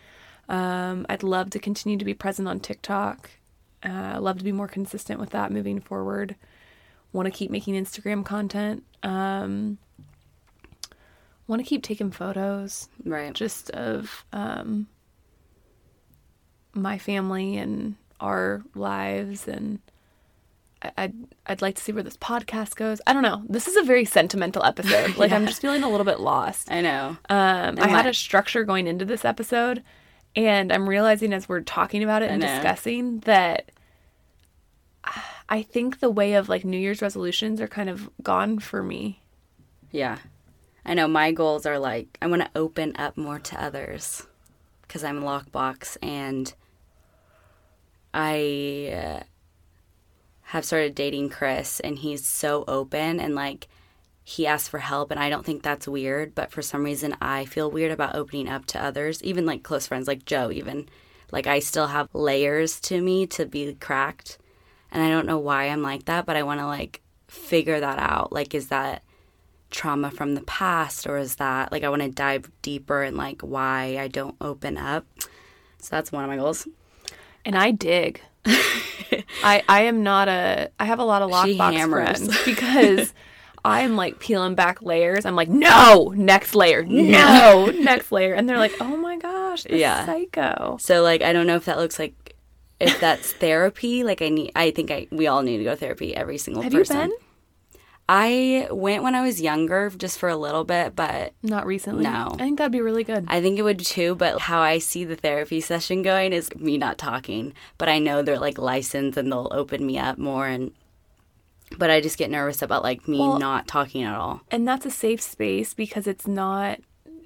Um, 0.48 1.04
I'd 1.08 1.24
love 1.24 1.50
to 1.50 1.58
continue 1.58 1.98
to 1.98 2.04
be 2.04 2.14
present 2.14 2.46
on 2.46 2.60
TikTok. 2.60 3.28
Uh, 3.82 4.18
love 4.20 4.38
to 4.38 4.44
be 4.44 4.52
more 4.52 4.68
consistent 4.68 5.18
with 5.20 5.30
that 5.30 5.50
moving 5.50 5.80
forward. 5.80 6.36
Want 7.12 7.26
to 7.26 7.30
keep 7.32 7.50
making 7.50 7.74
Instagram 7.74 8.24
content. 8.24 8.84
Um, 9.02 9.78
Want 11.46 11.60
to 11.60 11.66
keep 11.68 11.82
taking 11.82 12.12
photos 12.12 12.88
Right. 13.04 13.32
just 13.32 13.70
of 13.70 14.24
um, 14.32 14.86
my 16.72 16.98
family 16.98 17.56
and 17.56 17.96
our 18.20 18.62
lives 18.74 19.48
and 19.48 19.80
I- 20.82 20.92
I'd 20.96 21.14
I'd 21.46 21.62
like 21.62 21.74
to 21.74 21.82
see 21.82 21.92
where 21.92 22.02
this 22.04 22.16
podcast 22.16 22.76
goes. 22.76 23.00
I 23.06 23.12
don't 23.12 23.22
know. 23.22 23.42
This 23.48 23.66
is 23.66 23.76
a 23.76 23.82
very 23.82 24.04
sentimental 24.04 24.62
episode. 24.64 25.16
Like 25.18 25.32
I'm 25.32 25.46
just 25.46 25.60
feeling 25.60 25.82
a 25.82 25.88
little 25.90 26.06
bit 26.06 26.20
lost. 26.20 26.70
I 26.70 26.80
know. 26.80 27.16
Um, 27.28 27.78
I 27.80 27.88
had 27.88 28.04
my- 28.04 28.10
a 28.10 28.14
structure 28.14 28.62
going 28.64 28.86
into 28.86 29.04
this 29.04 29.24
episode, 29.24 29.82
and 30.36 30.72
I'm 30.72 30.88
realizing 30.88 31.32
as 31.32 31.48
we're 31.48 31.60
talking 31.60 32.02
about 32.02 32.22
it 32.22 32.30
and 32.30 32.40
discussing 32.40 33.20
that 33.20 33.70
I 35.48 35.62
think 35.62 36.00
the 36.00 36.10
way 36.10 36.34
of 36.34 36.48
like 36.48 36.64
New 36.64 36.78
Year's 36.78 37.02
resolutions 37.02 37.60
are 37.60 37.68
kind 37.68 37.90
of 37.90 38.08
gone 38.22 38.58
for 38.58 38.82
me. 38.82 39.20
Yeah. 39.90 40.18
I 40.84 40.94
know 40.94 41.08
my 41.08 41.32
goals 41.32 41.66
are 41.66 41.78
like 41.78 42.16
I 42.22 42.26
want 42.26 42.42
to 42.42 42.50
open 42.54 42.94
up 42.96 43.16
more 43.16 43.38
to 43.38 43.62
others 43.62 44.26
cuz 44.88 45.04
I'm 45.04 45.22
lockbox 45.22 45.96
and 46.02 46.52
I 48.12 48.92
uh, 48.92 49.22
have 50.42 50.64
started 50.64 50.94
dating 50.94 51.30
Chris 51.30 51.80
and 51.80 51.98
he's 51.98 52.26
so 52.26 52.64
open 52.66 53.20
and 53.20 53.34
like 53.34 53.68
he 54.30 54.46
asked 54.46 54.70
for 54.70 54.78
help 54.78 55.10
and 55.10 55.18
I 55.18 55.28
don't 55.28 55.44
think 55.44 55.62
that's 55.62 55.88
weird, 55.88 56.36
but 56.36 56.52
for 56.52 56.62
some 56.62 56.84
reason 56.84 57.16
I 57.20 57.46
feel 57.46 57.68
weird 57.68 57.90
about 57.90 58.14
opening 58.14 58.48
up 58.48 58.64
to 58.66 58.82
others, 58.82 59.20
even 59.24 59.44
like 59.44 59.64
close 59.64 59.88
friends 59.88 60.06
like 60.06 60.24
Joe 60.24 60.52
even. 60.52 60.88
Like 61.32 61.48
I 61.48 61.58
still 61.58 61.88
have 61.88 62.08
layers 62.14 62.78
to 62.82 63.00
me 63.00 63.26
to 63.28 63.44
be 63.44 63.74
cracked. 63.74 64.38
And 64.92 65.02
I 65.02 65.08
don't 65.08 65.26
know 65.26 65.38
why 65.38 65.64
I'm 65.64 65.82
like 65.82 66.04
that, 66.04 66.26
but 66.26 66.36
I 66.36 66.44
want 66.44 66.60
to 66.60 66.66
like 66.66 67.00
figure 67.26 67.80
that 67.80 67.98
out. 67.98 68.32
Like 68.32 68.54
is 68.54 68.68
that 68.68 69.02
trauma 69.70 70.12
from 70.12 70.36
the 70.36 70.42
past 70.42 71.08
or 71.08 71.16
is 71.16 71.36
that 71.36 71.72
like 71.72 71.82
I 71.82 71.88
want 71.88 72.02
to 72.02 72.08
dive 72.08 72.48
deeper 72.62 73.02
in 73.02 73.16
like 73.16 73.40
why 73.40 73.98
I 73.98 74.06
don't 74.06 74.36
open 74.40 74.76
up. 74.76 75.06
So 75.78 75.88
that's 75.90 76.12
one 76.12 76.22
of 76.22 76.30
my 76.30 76.36
goals. 76.36 76.68
And 77.44 77.58
I 77.58 77.72
dig. 77.72 78.20
I 79.42 79.64
I 79.68 79.82
am 79.82 80.04
not 80.04 80.28
a 80.28 80.70
I 80.78 80.84
have 80.84 81.00
a 81.00 81.04
lot 81.04 81.22
of 81.22 81.30
lockbox 81.30 81.90
friends 81.90 82.44
because 82.44 83.12
I'm 83.64 83.96
like 83.96 84.18
peeling 84.18 84.54
back 84.54 84.82
layers. 84.82 85.24
I'm 85.26 85.36
like, 85.36 85.48
no, 85.48 86.12
next 86.16 86.54
layer, 86.54 86.84
no, 86.88 87.66
next 87.66 88.10
layer, 88.12 88.34
and 88.34 88.48
they're 88.48 88.58
like, 88.58 88.74
oh 88.80 88.96
my 88.96 89.16
gosh, 89.16 89.66
Yeah. 89.68 90.06
psycho. 90.06 90.76
So 90.80 91.02
like 91.02 91.22
I 91.22 91.32
don't 91.32 91.46
know 91.46 91.56
if 91.56 91.64
that 91.66 91.78
looks 91.78 91.98
like 91.98 92.34
if 92.80 92.98
that's 93.00 93.32
therapy, 93.44 94.04
like 94.04 94.22
I 94.22 94.28
need, 94.30 94.52
I 94.56 94.70
think 94.70 94.90
I 94.90 95.06
we 95.10 95.26
all 95.26 95.42
need 95.42 95.58
to 95.58 95.64
go 95.64 95.70
to 95.70 95.76
therapy. 95.76 96.14
Every 96.16 96.38
single 96.38 96.62
Have 96.62 96.72
person. 96.72 96.96
you 96.96 97.02
been? 97.08 97.12
I 98.12 98.66
went 98.72 99.04
when 99.04 99.14
I 99.14 99.22
was 99.22 99.40
younger, 99.40 99.88
just 99.96 100.18
for 100.18 100.28
a 100.28 100.36
little 100.36 100.64
bit, 100.64 100.96
but 100.96 101.32
Not 101.44 101.64
recently. 101.64 102.02
No. 102.02 102.30
I 102.34 102.38
think 102.38 102.58
that'd 102.58 102.72
be 102.72 102.80
really 102.80 103.04
good. 103.04 103.24
I 103.28 103.40
think 103.40 103.56
it 103.56 103.62
would 103.62 103.78
too. 103.78 104.16
But 104.16 104.40
how 104.40 104.60
I 104.60 104.78
see 104.78 105.04
the 105.04 105.14
therapy 105.14 105.60
session 105.60 106.02
going 106.02 106.32
is 106.32 106.52
me 106.56 106.76
not 106.76 106.98
talking, 106.98 107.52
but 107.78 107.88
I 107.88 108.00
know 108.00 108.20
they're 108.22 108.38
like 108.40 108.58
licensed 108.58 109.16
and 109.16 109.30
they'll 109.30 109.48
open 109.52 109.86
me 109.86 109.98
up 109.98 110.18
more 110.18 110.46
and. 110.48 110.72
But 111.78 111.90
I 111.90 112.00
just 112.00 112.18
get 112.18 112.30
nervous 112.30 112.62
about 112.62 112.82
like 112.82 113.06
me 113.08 113.18
Well- 113.20 113.38
not 113.38 113.66
talking 113.68 114.02
at 114.02 114.14
all. 114.14 114.42
and 114.50 114.66
that's 114.66 114.84
a 114.86 114.90
safe 114.90 115.20
space 115.20 115.72
because 115.74 116.06
it's 116.06 116.26
not 116.26 116.80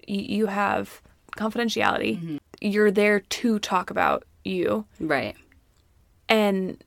you, 0.07 0.47
have 0.47 1.01
confidentiality 1.36 2.18
Mm-hmm. 2.18 2.36
you're 2.61 2.90
there 2.90 3.20
to 3.20 3.59
talk 3.59 3.90
about 3.90 4.24
you 4.45 4.84
Right. 5.01 5.34
and 6.28 6.82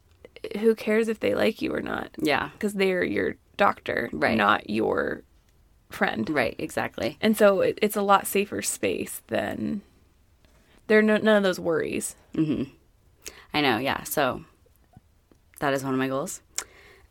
who 0.60 0.76
cares 0.76 1.08
if 1.08 1.20
they 1.20 1.34
like 1.34 1.62
you 1.62 1.74
or 1.74 1.82
not 1.82 2.12
Yeah. 2.20 2.50
because 2.54 2.74
they're 2.76 3.04
your 3.04 3.36
doctor 3.58 4.10
Right. 4.14 4.38
not 4.38 4.70
your 4.70 5.24
friend 5.90 6.30
Right. 6.30 6.56
Exactly. 6.60 7.18
and 7.20 7.36
so 7.36 7.62
it, 7.62 7.80
it's 7.82 7.96
a 7.96 8.02
lot 8.04 8.28
safer 8.28 8.62
space 8.62 9.22
than 9.28 9.82
there 10.86 11.00
are 11.00 11.02
no, 11.02 11.18
none 11.18 11.36
of 11.38 11.44
those 11.44 11.60
worries 11.60 12.16
I 13.54 13.62
know, 13.62 13.78
yeah. 13.80 14.04
So 14.04 14.44
that 15.60 15.74
is 15.74 15.84
one 15.84 15.94
of 15.94 15.98
my 16.00 16.08
goals. 16.08 16.42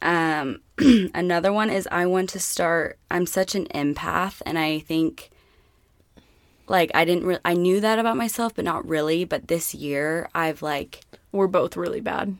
Um, 0.03 0.61
another 1.14 1.53
one 1.53 1.70
is 1.70 1.88
I 1.90 2.07
want 2.07 2.30
to 2.30 2.40
start. 2.40 2.99
I'm 3.11 3.26
such 3.26 3.55
an 3.55 3.66
empath, 3.66 4.42
and 4.44 4.59
I 4.59 4.80
think 4.80 5.30
like 6.68 6.90
I 6.94 7.05
didn't. 7.05 7.26
Re- 7.26 7.38
I 7.44 7.55
knew 7.55 7.80
that 7.80 7.99
about 7.99 8.16
myself, 8.16 8.55
but 8.55 8.64
not 8.64 8.86
really. 8.88 9.24
But 9.24 9.49
this 9.49 9.74
year, 9.74 10.28
I've 10.34 10.62
like 10.62 11.01
we're 11.32 11.47
both 11.47 11.76
really 11.76 12.01
bad 12.01 12.36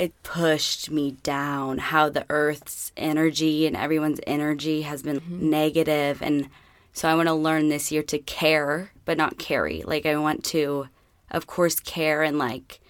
it 0.00 0.22
pushed 0.22 0.90
me 0.90 1.10
down. 1.22 1.76
How 1.76 2.08
the 2.08 2.24
Earth's 2.30 2.90
energy 2.96 3.66
and 3.66 3.76
everyone's 3.76 4.20
energy 4.26 4.80
has 4.80 5.02
been 5.02 5.20
negative, 5.28 6.22
and 6.22 6.48
so 6.94 7.06
I 7.06 7.14
want 7.14 7.28
to 7.28 7.34
learn 7.34 7.68
this 7.68 7.92
year 7.92 8.02
to 8.04 8.18
care, 8.18 8.92
but 9.04 9.18
not 9.18 9.36
carry. 9.36 9.82
Like 9.82 10.06
I 10.06 10.16
want 10.16 10.42
to, 10.46 10.88
of 11.30 11.46
course, 11.46 11.78
care 11.80 12.22
and 12.22 12.38
like 12.38 12.80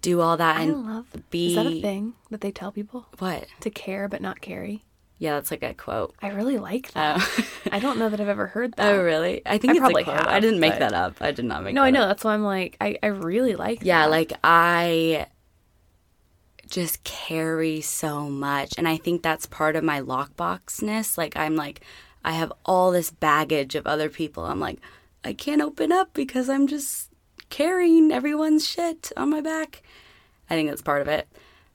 do 0.00 0.20
all 0.20 0.36
that 0.36 0.56
i 0.56 0.62
and 0.62 0.84
love 0.86 1.06
be 1.30 1.48
is 1.48 1.54
that 1.56 1.66
a 1.66 1.80
thing 1.80 2.14
that 2.30 2.40
they 2.40 2.50
tell 2.50 2.72
people 2.72 3.06
what? 3.18 3.46
to 3.60 3.70
care 3.70 4.08
but 4.08 4.20
not 4.20 4.40
carry 4.40 4.82
Yeah, 5.18 5.34
that's 5.34 5.50
like 5.50 5.62
a 5.62 5.74
quote. 5.74 6.14
i 6.22 6.28
really 6.28 6.58
like 6.58 6.88
oh. 6.90 6.92
that 6.94 7.18
Oh, 7.38 7.44
i 7.72 7.78
don't 7.78 7.98
know 7.98 8.08
that 8.08 8.20
i've 8.20 8.28
ever 8.28 8.46
heard 8.46 8.72
that 8.76 8.94
oh 8.94 9.02
really? 9.02 9.42
I 9.44 9.58
think 9.58 9.74
I 9.76 9.78
probably 9.78 10.04
have, 10.04 10.26
I 10.26 10.40
didn't 10.40 10.60
make 10.60 10.72
but- 10.72 10.80
that 10.80 10.92
up. 10.94 11.16
I 11.20 11.30
did 11.32 11.44
not 11.44 11.62
make. 11.62 11.74
No, 11.74 11.82
I 11.82 11.90
know. 11.90 12.02
Up. 12.02 12.08
That's 12.08 12.24
why 12.24 12.34
I'm 12.34 12.42
like, 12.44 12.76
I, 12.80 12.96
I 13.02 13.08
really 13.08 13.54
like 13.56 13.80
Yeah, 13.82 14.02
that. 14.04 14.10
like 14.10 14.32
I 14.42 15.26
just 16.68 17.02
carry 17.04 17.80
so 17.80 18.28
much, 18.30 18.74
and 18.78 18.86
I 18.88 18.96
think 18.96 19.22
that's 19.22 19.46
part 19.46 19.76
of 19.76 19.82
my 19.84 20.00
lockboxness. 20.00 21.18
Like 21.18 21.36
I'm 21.36 21.56
like, 21.56 21.80
I 22.24 22.32
have 22.32 22.52
all 22.64 22.90
this 22.92 23.10
baggage 23.10 23.74
of 23.74 23.86
other 23.86 24.08
people. 24.08 24.44
I'm 24.44 24.60
like, 24.60 24.78
I 25.24 25.32
can't 25.32 25.60
open 25.62 25.90
up 25.92 26.14
because 26.14 26.48
I'm 26.48 26.66
just 26.66 27.10
carrying 27.50 28.12
everyone's 28.12 28.66
shit 28.66 29.10
on 29.16 29.30
my 29.30 29.40
back. 29.40 29.82
I 30.50 30.54
think 30.54 30.68
that's 30.68 30.82
part 30.82 31.00
of 31.02 31.08
it. 31.08 31.28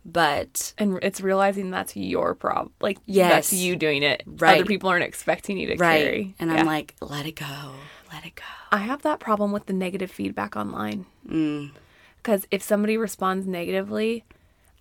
But 0.05 0.73
And 0.77 0.99
it's 1.01 1.19
realizing 1.21 1.71
that's 1.71 1.95
your 1.95 2.35
problem. 2.35 2.71
Like, 2.79 2.99
Yes. 3.07 3.31
that's 3.31 3.53
you 3.53 3.75
doing 3.75 4.03
it. 4.03 4.21
Right. 4.27 4.57
Other 4.59 4.65
people 4.65 4.89
aren't 4.89 5.03
expecting 5.03 5.57
you 5.57 5.67
to 5.67 5.75
right, 5.77 6.03
carry. 6.03 6.35
and 6.39 6.51
Yeah. 6.51 6.57
I'm 6.57 6.65
like, 6.67 6.93
let 7.01 7.25
it 7.25 7.35
go, 7.35 7.71
let 8.13 8.23
it 8.25 8.35
go. 8.35 8.43
I 8.71 8.77
have 8.77 9.01
that 9.01 9.19
problem 9.19 9.51
with 9.51 9.65
the 9.65 9.73
negative 9.73 10.11
feedback 10.11 10.55
online. 10.55 11.05
Mm. 11.27 11.71
Because 12.17 12.45
if 12.51 12.61
somebody 12.61 12.97
responds 12.97 13.47
negatively, 13.47 14.25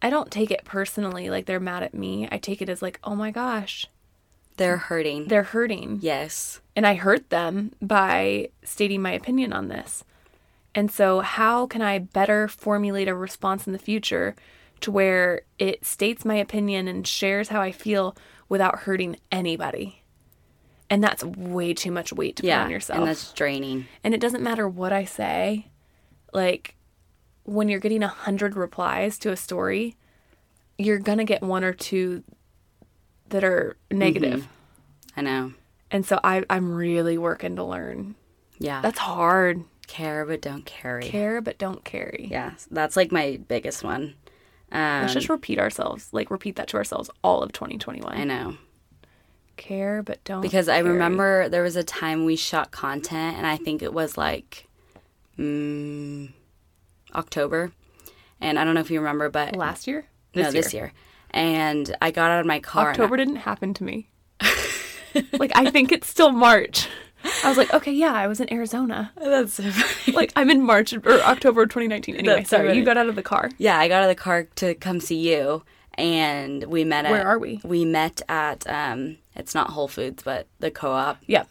I 0.02 0.10
don't 0.10 0.30
take 0.30 0.50
it 0.50 0.64
personally, 0.66 1.30
like 1.30 1.46
they're 1.46 1.60
mad 1.60 1.82
at 1.82 1.94
me. 1.94 2.28
I 2.30 2.36
take 2.36 2.60
it 2.60 2.68
as 2.68 2.82
like, 2.82 2.98
oh 3.04 3.14
my 3.14 3.30
gosh, 3.30 3.86
They're 4.58 4.76
hurting. 4.76 5.28
they're 5.28 5.42
hurting. 5.42 6.00
yes. 6.02 6.60
and 6.76 6.86
I 6.86 6.94
hurt 6.94 7.30
them 7.30 7.72
by 7.80 8.50
stating 8.62 9.00
my 9.00 9.12
opinion 9.12 9.52
on 9.54 9.68
this. 9.68 10.04
And 10.74 10.90
so, 10.90 11.20
how 11.20 11.66
can 11.66 11.82
I 11.82 11.98
better 11.98 12.48
formulate 12.48 13.08
a 13.08 13.14
response 13.14 13.66
in 13.66 13.72
the 13.72 13.78
future 13.78 14.34
to 14.80 14.90
where 14.90 15.42
it 15.58 15.84
states 15.86 16.24
my 16.24 16.34
opinion 16.34 16.88
and 16.88 17.06
shares 17.06 17.48
how 17.48 17.60
I 17.60 17.70
feel 17.72 18.16
without 18.48 18.80
hurting 18.80 19.16
anybody? 19.30 20.02
And 20.90 21.02
that's 21.02 21.24
way 21.24 21.74
too 21.74 21.90
much 21.90 22.12
weight 22.12 22.36
to 22.36 22.42
put 22.42 22.50
on 22.50 22.70
yourself. 22.70 22.98
and 22.98 23.08
that's 23.08 23.32
draining. 23.32 23.86
And 24.02 24.14
it 24.14 24.20
doesn't 24.20 24.42
matter 24.42 24.68
what 24.68 24.92
I 24.92 25.04
say. 25.04 25.68
Like, 26.32 26.76
when 27.44 27.68
you're 27.68 27.80
getting 27.80 28.02
a 28.02 28.08
hundred 28.08 28.56
replies 28.56 29.18
to 29.20 29.30
a 29.30 29.36
story, 29.36 29.96
you're 30.76 30.98
gonna 30.98 31.24
get 31.24 31.42
one 31.42 31.62
or 31.64 31.72
two 31.72 32.24
that 33.28 33.44
are 33.44 33.76
negative. 33.90 34.40
Mm-hmm. 34.40 35.20
I 35.20 35.22
know. 35.22 35.52
And 35.90 36.04
so 36.04 36.18
I, 36.24 36.44
I'm 36.50 36.74
really 36.74 37.18
working 37.18 37.56
to 37.56 37.64
learn. 37.64 38.16
Yeah, 38.58 38.80
That's 38.80 38.98
hard. 38.98 39.64
Care 39.84 40.24
but 40.24 40.40
don't 40.40 40.64
carry. 40.64 41.02
Care 41.04 41.40
but 41.40 41.58
don't 41.58 41.84
carry. 41.84 42.28
Yeah, 42.30 42.52
that's 42.70 42.96
like 42.96 43.12
my 43.12 43.40
biggest 43.48 43.82
one. 43.84 44.14
Um, 44.72 45.02
Let's 45.02 45.14
just 45.14 45.28
repeat 45.28 45.58
ourselves, 45.58 46.08
like 46.12 46.30
repeat 46.30 46.56
that 46.56 46.68
to 46.68 46.76
ourselves 46.76 47.08
all 47.22 47.42
of 47.42 47.52
2021. 47.52 48.16
I 48.16 48.24
know 48.24 48.56
Care 49.56 50.02
but 50.02 50.22
don't 50.24 50.40
because 50.40 50.68
I 50.68 50.78
remember 50.78 51.48
there 51.48 51.62
was 51.62 51.76
a 51.76 51.84
time 51.84 52.24
we 52.24 52.34
shot 52.34 52.72
content, 52.72 53.36
and 53.36 53.46
I 53.46 53.56
think 53.56 53.82
it 53.82 53.94
was 53.94 54.18
like 54.18 54.66
mm, 55.38 56.32
October, 57.14 57.70
and 58.40 58.58
I 58.58 58.64
don't 58.64 58.74
know 58.74 58.80
if 58.80 58.90
you 58.90 58.98
remember, 58.98 59.30
but 59.30 59.54
last 59.54 59.86
year. 59.86 60.06
no, 60.34 60.50
this 60.50 60.74
year. 60.74 60.92
And 61.30 61.94
I 62.02 62.10
got 62.10 62.32
out 62.32 62.40
of 62.40 62.46
my 62.46 62.58
car. 62.58 62.82
and 62.82 62.88
I- 62.88 62.90
October 62.92 63.16
didn't 63.16 63.36
happen 63.36 63.74
to 63.74 63.84
me. 63.84 64.08
like 65.38 65.52
I 65.54 65.70
think 65.70 65.92
it's 65.92 66.08
still 66.08 66.32
March. 66.32 66.88
I 67.42 67.48
was 67.48 67.56
like, 67.56 67.72
okay, 67.74 67.92
yeah, 67.92 68.12
I 68.12 68.26
was 68.26 68.40
in 68.40 68.52
Arizona. 68.52 69.12
that's 69.16 69.54
so 69.54 69.62
funny. 69.70 70.16
Like 70.16 70.32
I'm 70.36 70.50
in 70.50 70.62
March 70.62 70.92
or 70.92 71.00
October 71.22 71.66
2019. 71.66 72.16
Anyway, 72.16 72.34
That's 72.36 72.50
sorry, 72.50 72.68
funny. 72.68 72.78
you 72.78 72.84
got 72.84 72.96
out 72.96 73.08
of 73.08 73.14
the 73.16 73.22
car. 73.22 73.50
yeah, 73.58 73.78
I 73.78 73.88
got 73.88 74.02
out 74.02 74.10
of 74.10 74.16
the 74.16 74.22
car 74.22 74.44
to 74.56 74.74
come 74.74 75.00
see 75.00 75.16
you, 75.34 75.62
and 75.94 76.64
we 76.64 76.84
met. 76.84 77.04
At, 77.06 77.10
Where 77.10 77.26
are 77.26 77.38
we? 77.38 77.60
We 77.64 77.84
met 77.84 78.20
at 78.28 78.68
um, 78.68 79.16
it's 79.34 79.54
not 79.54 79.70
Whole 79.70 79.88
Foods, 79.88 80.22
but 80.22 80.46
the 80.60 80.70
co-op. 80.70 81.18
Yeah. 81.26 81.44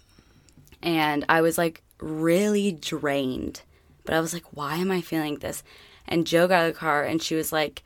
and 0.81 1.25
I 1.29 1.41
was 1.41 1.57
like 1.57 1.81
really 1.99 2.71
drained. 2.71 3.61
But 4.05 4.13
I 4.15 4.19
was 4.19 4.33
like, 4.33 4.43
why 4.51 4.75
am 4.75 4.91
I 4.91 4.99
feeling 5.01 5.37
this? 5.39 5.63
And 6.07 6.27
Joe 6.27 6.47
got 6.47 6.55
out 6.63 6.67
of 6.67 6.73
the 6.73 6.79
car 6.79 7.03
and 7.05 7.21
she 7.23 7.35
was 7.35 7.53
like, 7.53 7.83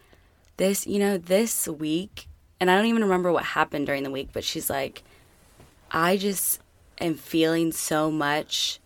this, 0.57 0.87
you 0.87 0.97
know, 0.97 1.19
this 1.19 1.67
week, 1.67 2.27
and 2.59 2.71
I 2.71 2.75
don't 2.75 2.87
even 2.87 3.03
remember 3.03 3.31
what 3.31 3.43
happened 3.43 3.85
during 3.85 4.01
the 4.01 4.09
week, 4.09 4.29
but 4.33 4.43
she's 4.43 4.67
like, 4.67 5.03
I 5.91 6.17
just 6.17 6.59
am 6.99 7.15
feeling 7.15 7.71
so 7.71 8.11
much 8.11 8.79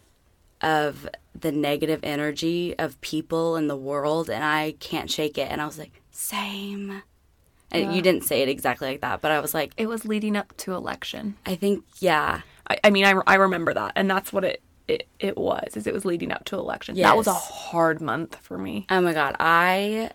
of 0.62 1.10
the 1.34 1.52
negative 1.52 2.00
energy 2.04 2.78
of 2.78 3.00
people 3.02 3.56
in 3.56 3.68
the 3.68 3.76
world 3.78 4.30
and 4.30 4.44
I 4.44 4.76
can't 4.80 5.10
shake 5.10 5.38
it. 5.38 5.50
And 5.50 5.62
I 5.62 5.66
was 5.66 5.80
like, 5.80 6.02
same. 6.12 7.02
And 7.72 7.96
you 7.96 8.02
didn't 8.02 8.26
say 8.26 8.42
it 8.42 8.50
exactly 8.50 8.90
like 8.90 9.02
that, 9.02 9.22
but 9.22 9.32
I 9.32 9.40
was 9.40 9.54
like, 9.54 9.72
It 9.78 9.88
was 9.88 10.06
leading 10.06 10.36
up 10.36 10.56
to 10.58 10.74
election. 10.74 11.38
I 11.46 11.56
think, 11.56 11.86
yeah, 12.00 12.42
I, 12.70 12.78
I 12.84 12.90
mean, 12.90 13.06
I, 13.06 13.14
I 13.26 13.36
remember 13.36 13.74
that, 13.74 13.94
and 13.96 14.10
that's 14.10 14.34
what 14.34 14.44
it, 14.44 14.62
it 14.88 15.08
it 15.20 15.38
was. 15.38 15.78
Is 15.78 15.88
it 15.88 15.94
was 15.94 16.06
leading 16.06 16.32
up 16.32 16.44
to 16.46 16.58
election. 16.58 16.96
That 16.96 17.16
was 17.16 17.28
a 17.28 17.34
hard 17.34 18.02
month 18.02 18.36
for 18.42 18.58
me. 18.58 18.86
Oh 18.90 19.02
my 19.02 19.14
god, 19.14 19.36
I 19.40 20.12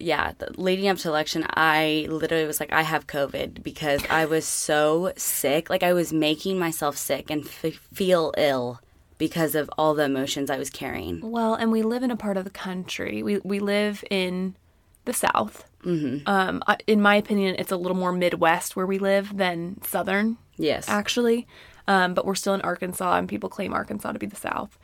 yeah, 0.00 0.32
the, 0.38 0.52
leading 0.60 0.88
up 0.88 0.98
to 0.98 1.08
election, 1.08 1.44
I 1.50 2.06
literally 2.08 2.46
was 2.46 2.60
like, 2.60 2.72
I 2.72 2.82
have 2.82 3.06
COVID 3.06 3.62
because 3.62 4.02
I 4.10 4.24
was 4.24 4.44
so 4.44 5.12
sick. 5.16 5.70
Like 5.70 5.82
I 5.82 5.92
was 5.92 6.12
making 6.12 6.58
myself 6.58 6.96
sick 6.96 7.30
and 7.30 7.44
f- 7.44 7.74
feel 7.92 8.32
ill 8.36 8.80
because 9.18 9.54
of 9.54 9.70
all 9.76 9.94
the 9.94 10.04
emotions 10.04 10.50
I 10.50 10.58
was 10.58 10.70
carrying. 10.70 11.20
Well, 11.20 11.54
and 11.54 11.70
we 11.70 11.82
live 11.82 12.02
in 12.02 12.10
a 12.10 12.16
part 12.16 12.36
of 12.36 12.44
the 12.44 12.50
country. 12.50 13.22
We 13.22 13.38
we 13.38 13.60
live 13.60 14.02
in 14.10 14.56
the 15.04 15.12
South. 15.12 15.64
Mm-hmm. 15.84 16.28
Um, 16.28 16.62
in 16.86 17.00
my 17.00 17.16
opinion, 17.16 17.56
it's 17.58 17.72
a 17.72 17.76
little 17.76 17.96
more 17.96 18.12
Midwest 18.12 18.76
where 18.76 18.86
we 18.86 18.98
live 18.98 19.36
than 19.36 19.80
Southern. 19.82 20.38
Yes. 20.56 20.88
actually. 20.88 21.46
Um, 21.88 22.14
but 22.14 22.24
we're 22.24 22.34
still 22.34 22.54
in 22.54 22.60
Arkansas, 22.60 23.16
and 23.16 23.28
people 23.28 23.48
claim 23.48 23.72
Arkansas 23.72 24.12
to 24.12 24.18
be 24.18 24.26
the 24.26 24.36
South. 24.36 24.78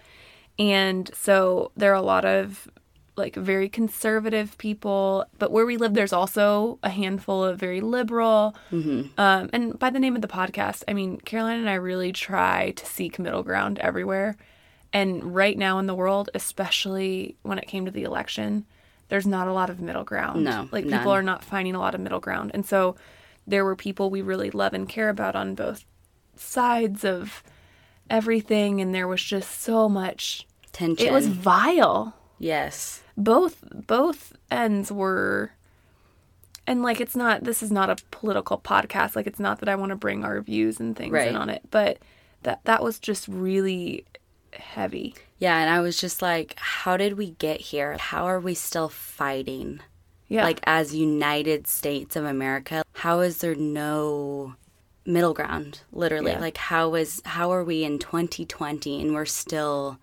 And 0.58 1.10
so 1.14 1.70
there 1.76 1.92
are 1.92 1.96
a 1.96 2.02
lot 2.02 2.24
of 2.24 2.68
like 3.16 3.34
very 3.34 3.68
conservative 3.68 4.56
people, 4.58 5.24
but 5.38 5.50
where 5.50 5.66
we 5.66 5.76
live, 5.76 5.94
there's 5.94 6.12
also 6.12 6.78
a 6.82 6.90
handful 6.90 7.42
of 7.42 7.58
very 7.58 7.80
liberal. 7.80 8.54
Um, 9.18 9.50
and 9.52 9.78
by 9.78 9.90
the 9.90 9.98
name 9.98 10.14
of 10.16 10.22
the 10.22 10.28
podcast, 10.28 10.82
I 10.86 10.92
mean, 10.92 11.18
Caroline 11.18 11.58
and 11.58 11.70
I 11.70 11.74
really 11.74 12.12
try 12.12 12.72
to 12.72 12.86
seek 12.86 13.18
middle 13.18 13.42
ground 13.42 13.78
everywhere. 13.78 14.36
And 14.92 15.34
right 15.34 15.56
now 15.56 15.78
in 15.78 15.86
the 15.86 15.94
world, 15.94 16.30
especially 16.34 17.36
when 17.42 17.58
it 17.58 17.66
came 17.66 17.84
to 17.86 17.90
the 17.90 18.04
election, 18.04 18.66
there's 19.08 19.26
not 19.26 19.48
a 19.48 19.52
lot 19.52 19.70
of 19.70 19.80
middle 19.80 20.04
ground. 20.04 20.44
No, 20.44 20.68
like 20.72 20.84
none. 20.84 21.00
people 21.00 21.12
are 21.12 21.22
not 21.22 21.44
finding 21.44 21.74
a 21.74 21.78
lot 21.78 21.94
of 21.94 22.00
middle 22.00 22.20
ground. 22.20 22.50
And 22.54 22.66
so 22.66 22.96
there 23.46 23.64
were 23.64 23.76
people 23.76 24.10
we 24.10 24.22
really 24.22 24.50
love 24.50 24.74
and 24.74 24.88
care 24.88 25.08
about 25.08 25.36
on 25.36 25.54
both 25.54 25.84
sides 26.34 27.04
of 27.04 27.42
everything 28.10 28.80
and 28.80 28.94
there 28.94 29.08
was 29.08 29.22
just 29.22 29.60
so 29.62 29.88
much 29.88 30.46
Tension. 30.72 31.06
it 31.06 31.12
was 31.12 31.26
vile 31.26 32.14
yes. 32.38 33.02
Both 33.16 33.62
both 33.86 34.32
ends 34.50 34.92
were 34.92 35.50
and 36.66 36.82
like 36.82 37.00
it's 37.00 37.16
not 37.16 37.44
this 37.44 37.62
is 37.62 37.70
not 37.70 37.88
a 37.90 37.96
political 38.10 38.58
podcast 38.58 39.16
like 39.16 39.26
it's 39.26 39.40
not 39.40 39.60
that 39.60 39.68
i 39.68 39.74
want 39.74 39.90
to 39.90 39.96
bring 39.96 40.24
our 40.24 40.40
views 40.40 40.80
and 40.80 40.96
things 40.96 41.12
Right. 41.12 41.28
in 41.28 41.36
on 41.36 41.48
it 41.48 41.62
but 41.70 41.98
that 42.42 42.60
that 42.64 42.82
was 42.82 42.98
just 42.98 43.26
really 43.28 44.04
heavy 44.52 45.14
Yeah, 45.38 45.58
and 45.58 45.68
I 45.68 45.80
was 45.80 46.00
just 46.00 46.22
like, 46.22 46.54
how 46.56 46.96
did 46.96 47.18
we 47.18 47.32
get 47.32 47.60
here? 47.60 47.98
How 47.98 48.24
are 48.24 48.40
we 48.40 48.54
still 48.54 48.88
fighting? 48.88 49.80
yeah 50.28 50.44
Like 50.44 50.60
as 50.64 50.94
United 50.94 51.66
States 51.66 52.16
of 52.16 52.24
America, 52.24 52.82
how 52.94 53.20
is 53.20 53.38
there 53.38 53.54
no 53.54 54.54
middle 55.04 55.34
ground? 55.34 55.80
Literally. 55.92 56.32
Yeah. 56.32 56.40
Like 56.40 56.56
how 56.56 56.94
is 56.94 57.20
how 57.26 57.52
are 57.52 57.64
we 57.64 57.84
in 57.84 57.98
2020 57.98 59.00
and 59.02 59.14
we're 59.14 59.26
still 59.26 59.98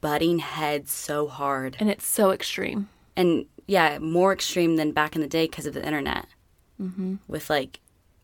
butting 0.00 0.38
heads 0.38 0.90
so 0.90 1.26
hard? 1.28 1.76
and 1.80 1.90
it's 1.90 2.06
so 2.06 2.30
extreme 2.30 2.88
And 3.16 3.46
yeah, 3.66 3.98
more 3.98 4.32
extreme 4.32 4.76
than 4.76 4.92
back 4.92 5.14
in 5.14 5.22
the 5.22 5.28
day 5.28 5.46
because 5.46 5.64
of 5.64 5.72
the 5.72 5.84
internet. 5.84 6.26
Mm-hmm. 6.80 7.16
With 7.28 7.48
like 7.48 7.80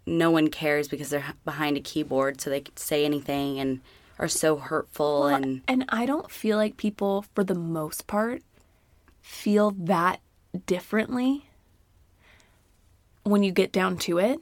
no 0.06 0.30
one 0.30 0.48
cares 0.48 0.88
because 0.88 1.10
they're 1.10 1.34
behind 1.44 1.76
a 1.76 1.80
keyboard 1.80 2.40
so 2.40 2.50
they 2.50 2.60
can 2.60 2.76
say 2.76 3.04
anything 3.04 3.58
and 3.58 3.80
are 4.18 4.28
so 4.28 4.56
hurtful 4.56 5.26
and 5.26 5.62
and 5.66 5.84
i 5.88 6.04
don't 6.04 6.30
feel 6.30 6.58
like 6.58 6.76
people 6.76 7.24
for 7.34 7.42
the 7.44 7.54
most 7.54 8.06
part 8.06 8.42
feel 9.22 9.70
that 9.70 10.20
differently 10.66 11.46
when 13.22 13.42
you 13.42 13.52
get 13.52 13.72
down 13.72 13.96
to 13.96 14.18
it 14.18 14.40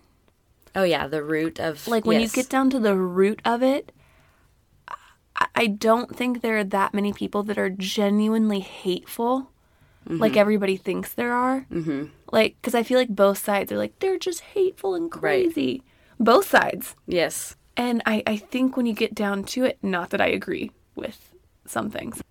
oh 0.75 0.85
yeah, 0.85 1.07
the 1.07 1.23
root 1.23 1.59
of 1.61 1.87
like 1.89 2.05
when 2.05 2.21
yes. 2.21 2.31
you 2.37 2.43
get 2.43 2.51
down 2.51 2.71
to 2.71 2.79
the 2.79 2.95
root 2.95 3.41
of 3.45 3.63
it 3.63 3.93
I, 5.63 5.67
don't 5.67 6.15
think 6.15 6.41
there 6.41 6.59
are 6.59 6.65
that 6.65 6.95
many 6.95 7.13
people 7.13 7.43
that 7.45 7.59
are 7.59 7.71
genuinely 7.71 8.61
hateful 8.61 9.51
like 10.09 10.33
Mm-hmm. 10.33 10.39
everybody 10.39 10.77
thinks 10.77 11.13
there 11.13 11.33
are 11.33 11.67
mm-hmm. 11.71 12.07
like 12.33 12.57
because 12.61 12.75
i 12.75 12.83
feel 12.83 12.99
like 12.99 13.11
both 13.11 13.39
sides 13.39 13.71
are 13.71 13.77
like 13.77 13.99
they're 13.99 14.19
just 14.19 14.41
hateful 14.41 14.95
and 14.95 15.11
crazy 15.11 15.83
both 16.19 16.49
sides 16.49 16.95
yes 17.07 17.57
and 17.77 18.03
I, 18.07 18.23
I 18.27 18.37
think 18.39 18.77
when 18.77 18.87
you 18.87 18.95
get 18.95 19.15
down 19.15 19.45
to 19.45 19.65
it 19.65 19.79
not 19.83 20.11
that 20.11 20.21
i 20.21 20.27
agree 20.27 20.71
with 20.95 21.35
some 21.67 21.91
things 21.91 22.23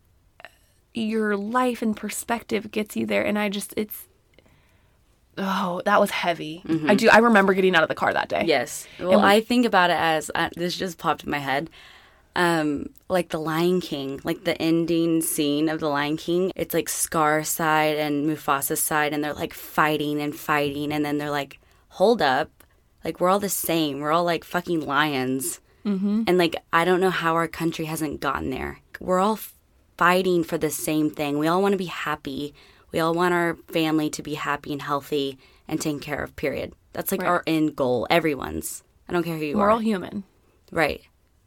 your 0.96 1.38
life 1.38 1.84
and 1.84 1.96
perspective 1.96 2.72
gets 2.72 2.96
you 2.96 3.06
there 3.06 3.24
and 3.24 3.38
i 3.38 3.48
just 3.48 3.76
it's 3.78 4.08
oh 5.38 5.84
that 5.86 6.00
was 6.00 6.10
heavy 6.10 6.64
i 6.88 6.96
do 6.96 7.10
i 7.10 7.20
remember 7.20 7.54
getting 7.54 7.76
out 7.76 7.84
of 7.84 7.90
the 7.90 7.96
car 7.96 8.12
that 8.12 8.28
day 8.28 8.44
Yes. 8.48 8.88
Well, 9.00 9.20
I 9.20 9.42
think 9.42 9.66
about 9.66 9.92
it 9.92 9.98
as 10.00 10.32
uh, 10.34 10.50
this 10.56 10.76
just 10.76 10.98
popped 10.98 11.24
in 11.24 11.30
my 11.30 11.38
head. 11.38 11.70
Um, 12.38 12.90
like 13.10 13.30
the 13.30 13.40
Lion 13.40 13.82
King, 13.82 14.22
like 14.24 14.44
the 14.44 14.62
ending 14.62 15.22
scene 15.22 15.68
of 15.70 15.80
the 15.80 15.90
Lion 15.90 16.18
King. 16.18 16.52
It's 16.56 16.74
like 16.74 16.88
Scar's 16.88 17.50
side 17.50 17.98
and 17.98 18.28
Mufasa's 18.28 18.80
side, 18.80 19.12
and 19.12 19.24
they're 19.24 19.34
like 19.34 19.54
fighting 19.56 20.22
and 20.22 20.36
fighting, 20.36 20.94
and 20.94 21.04
then 21.04 21.18
they're 21.18 21.32
like, 21.32 21.60
"Hold 21.90 22.22
up, 22.22 22.52
like 23.04 23.20
we're 23.20 23.30
all 23.30 23.40
the 23.40 23.50
same. 23.50 24.00
We're 24.00 24.12
all 24.12 24.24
like 24.24 24.44
fucking 24.44 24.86
lions." 24.86 25.60
Mm-hmm. 25.84 26.24
And 26.28 26.38
like 26.38 26.56
I 26.72 26.86
don't 26.86 27.02
know 27.02 27.10
how 27.10 27.34
our 27.34 27.48
country 27.48 27.86
hasn't 27.86 28.22
gotten 28.22 28.52
there. 28.52 28.80
We're 29.00 29.20
all 29.20 29.40
fighting 29.98 30.44
for 30.44 30.58
the 30.60 30.70
same 30.70 31.10
thing. 31.10 31.40
We 31.40 31.48
all 31.48 31.62
want 31.62 31.72
to 31.74 31.78
be 31.78 31.86
happy. 31.86 32.54
We 32.92 33.00
all 33.00 33.14
want 33.16 33.34
our 33.34 33.58
family 33.70 34.10
to 34.12 34.22
be 34.22 34.36
happy 34.36 34.72
and 34.74 34.82
healthy 34.82 35.40
and 35.68 35.82
taken 35.82 36.00
care 36.00 36.22
of. 36.24 36.36
Period. 36.36 36.74
That's 36.94 37.12
like 37.12 37.22
Right. 37.22 37.30
our 37.30 37.44
end 37.48 37.76
goal. 37.76 38.06
Everyone's. 38.12 38.84
I 39.10 39.14
don't 39.14 39.24
care 39.24 39.38
who 39.38 39.44
you 39.46 39.56
are. 39.56 39.60
we're 39.60 39.68
are. 39.68 39.72
all 39.72 39.80
human 39.80 40.24
right. 40.72 41.02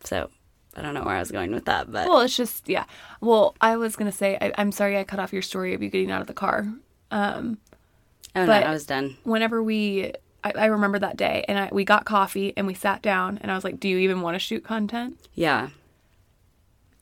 So 0.05 0.30
I 0.77 0.83
don't 0.83 0.95
know 0.95 1.03
where 1.03 1.16
I 1.16 1.18
was 1.21 1.31
going 1.31 1.53
with 1.53 1.64
that, 1.64 1.91
but 1.91 2.09
Well, 2.09 2.21
it's 2.21 2.37
just 2.37 2.68
yeah. 2.68 2.85
Well, 3.21 3.55
I 3.61 3.77
was 3.77 3.97
gonna 3.97 4.12
say 4.12 4.39
I, 4.41 4.53
I'm 4.57 4.73
sorry 4.73 4.99
I 4.99 5.05
cut 5.05 5.18
off 5.18 5.33
your 5.33 5.43
story 5.43 5.75
of 5.75 5.83
you 5.83 5.89
getting 5.91 6.11
out 6.11 6.21
of 6.21 6.27
the 6.27 6.35
car. 6.35 6.66
Um, 7.11 7.59
oh 8.37 8.45
no, 8.47 8.53
I 8.53 8.71
was 8.71 8.87
done. 8.87 9.16
whenever 9.25 9.62
we, 9.62 10.12
I, 10.45 10.53
I 10.55 10.64
remember 10.66 10.99
that 11.01 11.16
day, 11.16 11.45
and 11.49 11.59
I, 11.59 11.68
we 11.73 11.85
got 11.85 12.05
coffee 12.05 12.53
and 12.57 12.66
we 12.66 12.75
sat 12.75 13.03
down, 13.03 13.39
and 13.43 13.51
I 13.51 13.55
was 13.55 13.64
like, 13.64 13.81
"Do 13.81 13.89
you 13.89 13.99
even 13.99 14.21
want 14.21 14.37
to 14.37 14.39
shoot 14.39 14.62
content?" 14.64 15.18
Yeah. 15.35 15.71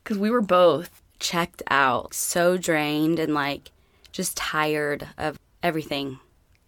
Because 0.03 0.19
we 0.19 0.31
were 0.31 0.41
both. 0.41 1.03
Checked 1.21 1.65
out, 1.69 2.15
so 2.15 2.57
drained 2.57 3.19
and 3.19 3.35
like 3.35 3.73
just 4.13 4.37
tired 4.37 5.09
of 5.19 5.37
everything. 5.65 6.21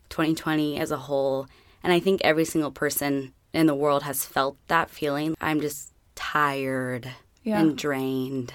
2020 0.09 0.77
as 0.77 0.91
a 0.91 0.97
whole, 0.97 1.47
and 1.85 1.93
I 1.93 2.01
think 2.01 2.21
every 2.25 2.45
single 2.45 2.73
person 2.73 3.33
in 3.53 3.67
the 3.67 3.77
world 3.77 4.03
has 4.03 4.25
felt 4.25 4.57
that 4.67 4.91
feeling. 4.91 5.37
I'm 5.41 5.61
just 5.61 5.93
tired 6.21 7.11
Yeah. 7.43 7.61
and 7.61 7.77
drained. 7.79 8.53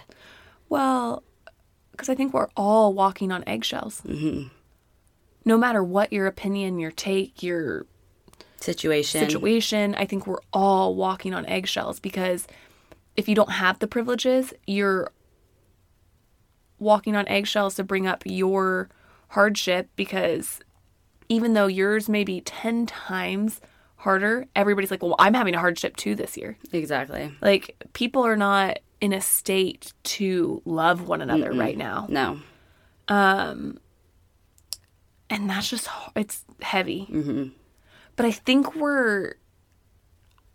Well, 0.70 1.24
because 1.91 2.09
I 2.09 2.16
think 2.16 2.34
we're 2.34 2.49
all 2.55 2.93
walking 2.93 3.32
on 3.32 3.43
eggshells. 3.47 4.01
Mm-hmm. 4.05 4.49
No 5.45 5.57
matter 5.57 5.84
what 5.84 6.13
your 6.13 6.28
opinion, 6.28 6.78
your 6.80 6.91
take, 6.91 7.41
your 7.41 7.86
Situation. 8.59 9.20
situation, 9.22 9.95
I 9.95 10.05
think 10.05 10.26
we're 10.28 10.41
all 10.53 10.95
walking 10.95 11.34
on 11.34 11.45
eggshells 11.47 11.99
because 11.99 12.47
if 13.16 13.28
you 13.28 13.36
don't 13.36 13.51
have 13.51 13.80
the 13.80 13.88
privileges, 13.88 14.53
you're 14.68 15.11
walking 16.80 17.16
on 17.16 17.28
eggshells 17.28 17.76
to 17.76 17.84
bring 17.84 18.05
up 18.07 18.24
your 18.26 18.89
hardship 19.30 19.89
because 19.95 20.59
even 21.30 21.53
though 21.53 21.68
yours 21.68 22.09
may 22.09 22.24
be 22.24 22.41
10 22.41 22.86
times 22.86 23.61
harder, 24.06 24.47
everybody's 24.56 24.89
like, 24.89 25.03
well, 25.03 25.16
I'm 25.20 25.34
having 25.34 25.53
a 25.53 25.60
hardship 25.60 25.97
too 25.97 26.16
this 26.16 26.38
year. 26.38 26.58
Exactly. 26.72 27.34
Like, 27.41 27.76
people 27.91 28.26
are 28.26 28.38
not 28.38 28.80
in 29.01 29.12
a 29.12 29.20
state 29.20 29.91
to 30.03 30.62
love 30.64 31.08
one 31.08 31.22
another 31.22 31.51
right 31.51 31.78
now. 31.78 32.06
No. 32.08 32.39
Um, 33.10 33.80
and 35.30 35.49
that's 35.49 35.70
just, 35.70 35.89
it's 36.16 36.45
heavy 36.62 37.08
mm-hmm. 37.12 37.47
but 38.16 38.26
i 38.26 38.32
think 38.32 38.76
we're 38.76 39.34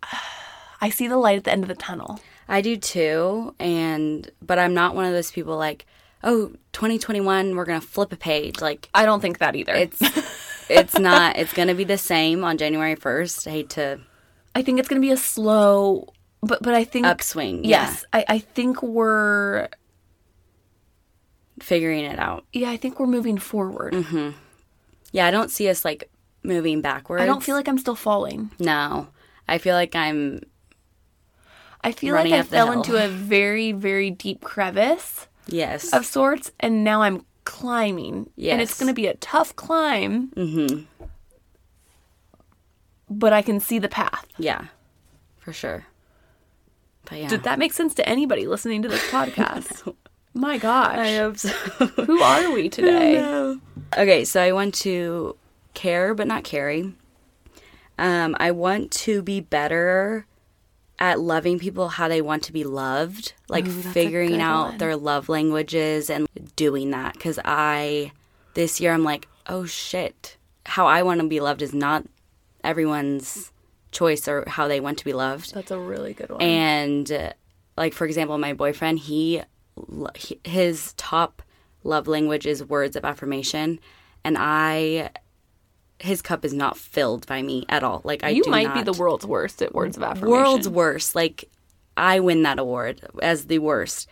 i 0.80 0.88
see 0.88 1.06
the 1.08 1.16
light 1.16 1.36
at 1.38 1.44
the 1.44 1.52
end 1.52 1.62
of 1.62 1.68
the 1.68 1.74
tunnel 1.74 2.20
I 2.50 2.62
do 2.62 2.76
too, 2.76 3.54
and 3.60 4.28
but 4.42 4.58
I'm 4.58 4.74
not 4.74 4.96
one 4.96 5.04
of 5.04 5.12
those 5.12 5.30
people 5.30 5.56
like, 5.56 5.86
oh, 6.24 6.48
2021, 6.72 7.54
we're 7.54 7.64
gonna 7.64 7.80
flip 7.80 8.12
a 8.12 8.16
page. 8.16 8.60
Like 8.60 8.90
i 8.92 9.06
don't 9.06 9.20
think 9.20 9.38
that 9.38 9.54
either 9.54 9.72
it's 9.72 10.00
it's 10.70 10.98
not. 10.98 11.36
It's 11.36 11.52
gonna 11.52 11.74
be 11.74 11.84
the 11.84 11.98
same 11.98 12.44
on 12.44 12.56
January 12.58 12.96
1st. 12.96 13.46
I 13.46 13.50
hate 13.50 13.70
to 13.70 14.00
i 14.54 14.62
think 14.62 14.78
it's 14.80 14.88
going 14.88 15.00
to 15.00 15.06
be 15.06 15.12
a 15.12 15.16
slow 15.16 16.06
but 16.42 16.60
but 16.62 16.74
i 16.74 16.82
think 16.82 17.06
upswing. 17.06 17.64
yes 17.64 18.04
I, 18.12 18.24
I 18.28 18.38
think 18.40 18.82
we're 18.82 19.68
figuring 21.60 22.04
it 22.04 22.18
out. 22.18 22.44
yeah 22.52 22.70
i 22.70 22.76
think 22.76 22.98
we're 22.98 23.06
moving 23.06 23.38
forward 23.38 23.92
Mm-hmm. 23.94 24.30
Yeah, 25.12 25.26
I 25.26 25.32
don't 25.32 25.50
see 25.50 25.68
us 25.68 25.84
like 25.84 26.08
moving 26.42 26.80
backwards. 26.80 27.22
i 27.22 27.26
don't 27.26 27.42
feel 27.42 27.54
like 27.56 27.68
i'm 27.68 27.78
still 27.78 27.94
falling 27.96 28.50
no. 28.58 29.08
I 29.48 29.58
feel 29.58 29.74
like 29.74 29.94
I'm 29.96 30.40
i 31.82 31.92
feel 31.92 32.14
like 32.14 32.32
i 32.32 32.42
fell 32.42 32.66
hill. 32.72 32.80
into 32.80 33.04
a 33.04 33.08
very 33.08 33.72
very 33.72 34.10
deep 34.10 34.40
crevice 34.42 35.26
yes. 35.46 35.92
of 35.92 36.06
sorts 36.06 36.50
and 36.60 36.84
now 36.84 37.02
i'm 37.02 37.24
climbing 37.50 38.30
and 38.38 38.60
it's 38.60 38.78
going 38.78 38.86
to 38.86 38.94
be 38.94 39.06
a 39.06 39.14
tough 39.14 39.54
climb 39.56 40.28
mm-hmm. 40.30 40.82
but 43.08 43.32
i 43.32 43.42
can 43.42 43.58
see 43.58 43.78
the 43.78 43.88
path 43.88 44.26
yeah, 44.38 44.66
for 45.38 45.52
sure. 45.52 45.86
But 47.06 47.18
yeah, 47.18 47.28
Did 47.28 47.42
that 47.42 47.58
make 47.58 47.72
sense 47.72 47.94
to 47.94 48.08
anybody 48.08 48.46
listening 48.46 48.82
to 48.82 48.88
this 48.88 49.04
podcast? 49.10 49.94
My 50.32 50.58
gosh. 50.58 50.96
I 50.96 51.16
hope 51.16 51.38
so. 51.38 51.48
Who 52.06 52.22
are 52.22 52.52
we 52.52 52.68
today? 52.68 53.56
Okay, 53.96 54.24
so 54.24 54.40
I 54.40 54.52
want 54.52 54.74
to 54.76 55.36
care 55.74 56.14
but 56.14 56.26
not 56.26 56.44
carry. 56.44 56.94
Um, 57.98 58.36
I 58.38 58.52
want 58.52 58.92
to 58.92 59.22
be 59.22 59.40
better 59.40 60.26
at 61.00 61.18
loving 61.18 61.58
people 61.58 61.88
how 61.88 62.08
they 62.08 62.20
want 62.20 62.42
to 62.44 62.52
be 62.52 62.62
loved, 62.62 63.32
like 63.48 63.66
Ooh, 63.66 63.70
figuring 63.70 64.40
out 64.40 64.68
one. 64.70 64.78
their 64.78 64.96
love 64.96 65.28
languages 65.28 66.10
and 66.10 66.28
doing 66.56 66.90
that. 66.90 67.14
Because 67.14 67.38
I, 67.44 68.12
this 68.54 68.80
year, 68.80 68.92
I'm 68.92 69.02
like, 69.04 69.26
oh 69.46 69.64
shit, 69.64 70.36
how 70.66 70.86
I 70.86 71.02
want 71.02 71.20
to 71.20 71.26
be 71.26 71.40
loved 71.40 71.62
is 71.62 71.72
not 71.72 72.04
everyone's 72.62 73.50
choice 73.92 74.28
or 74.28 74.44
how 74.46 74.68
they 74.68 74.78
want 74.80 74.98
to 74.98 75.04
be 75.04 75.12
loved. 75.12 75.54
That's 75.54 75.70
a 75.70 75.78
really 75.78 76.12
good 76.12 76.30
one. 76.30 76.42
And 76.42 77.10
uh, 77.10 77.32
like 77.76 77.94
for 77.94 78.04
example, 78.04 78.36
my 78.38 78.52
boyfriend, 78.52 79.00
he 79.00 79.42
his 80.44 80.92
top 80.94 81.42
love 81.82 82.06
language 82.06 82.46
is 82.46 82.62
words 82.62 82.96
of 82.96 83.04
affirmation, 83.04 83.80
and 84.24 84.36
I 84.38 85.10
his 86.00 86.22
cup 86.22 86.44
is 86.44 86.52
not 86.52 86.76
filled 86.76 87.26
by 87.26 87.42
me 87.42 87.64
at 87.68 87.82
all. 87.82 88.00
Like 88.04 88.24
I 88.24 88.30
you 88.30 88.44
might 88.46 88.74
be 88.74 88.82
the 88.82 88.92
world's 88.92 89.26
worst 89.26 89.62
at 89.62 89.74
words 89.74 89.96
of 89.96 90.02
affirmation. 90.02 90.30
world's 90.30 90.68
worst. 90.68 91.14
Like 91.14 91.48
I 91.96 92.20
win 92.20 92.42
that 92.44 92.58
award 92.58 93.02
as 93.22 93.46
the 93.46 93.58
worst. 93.58 94.08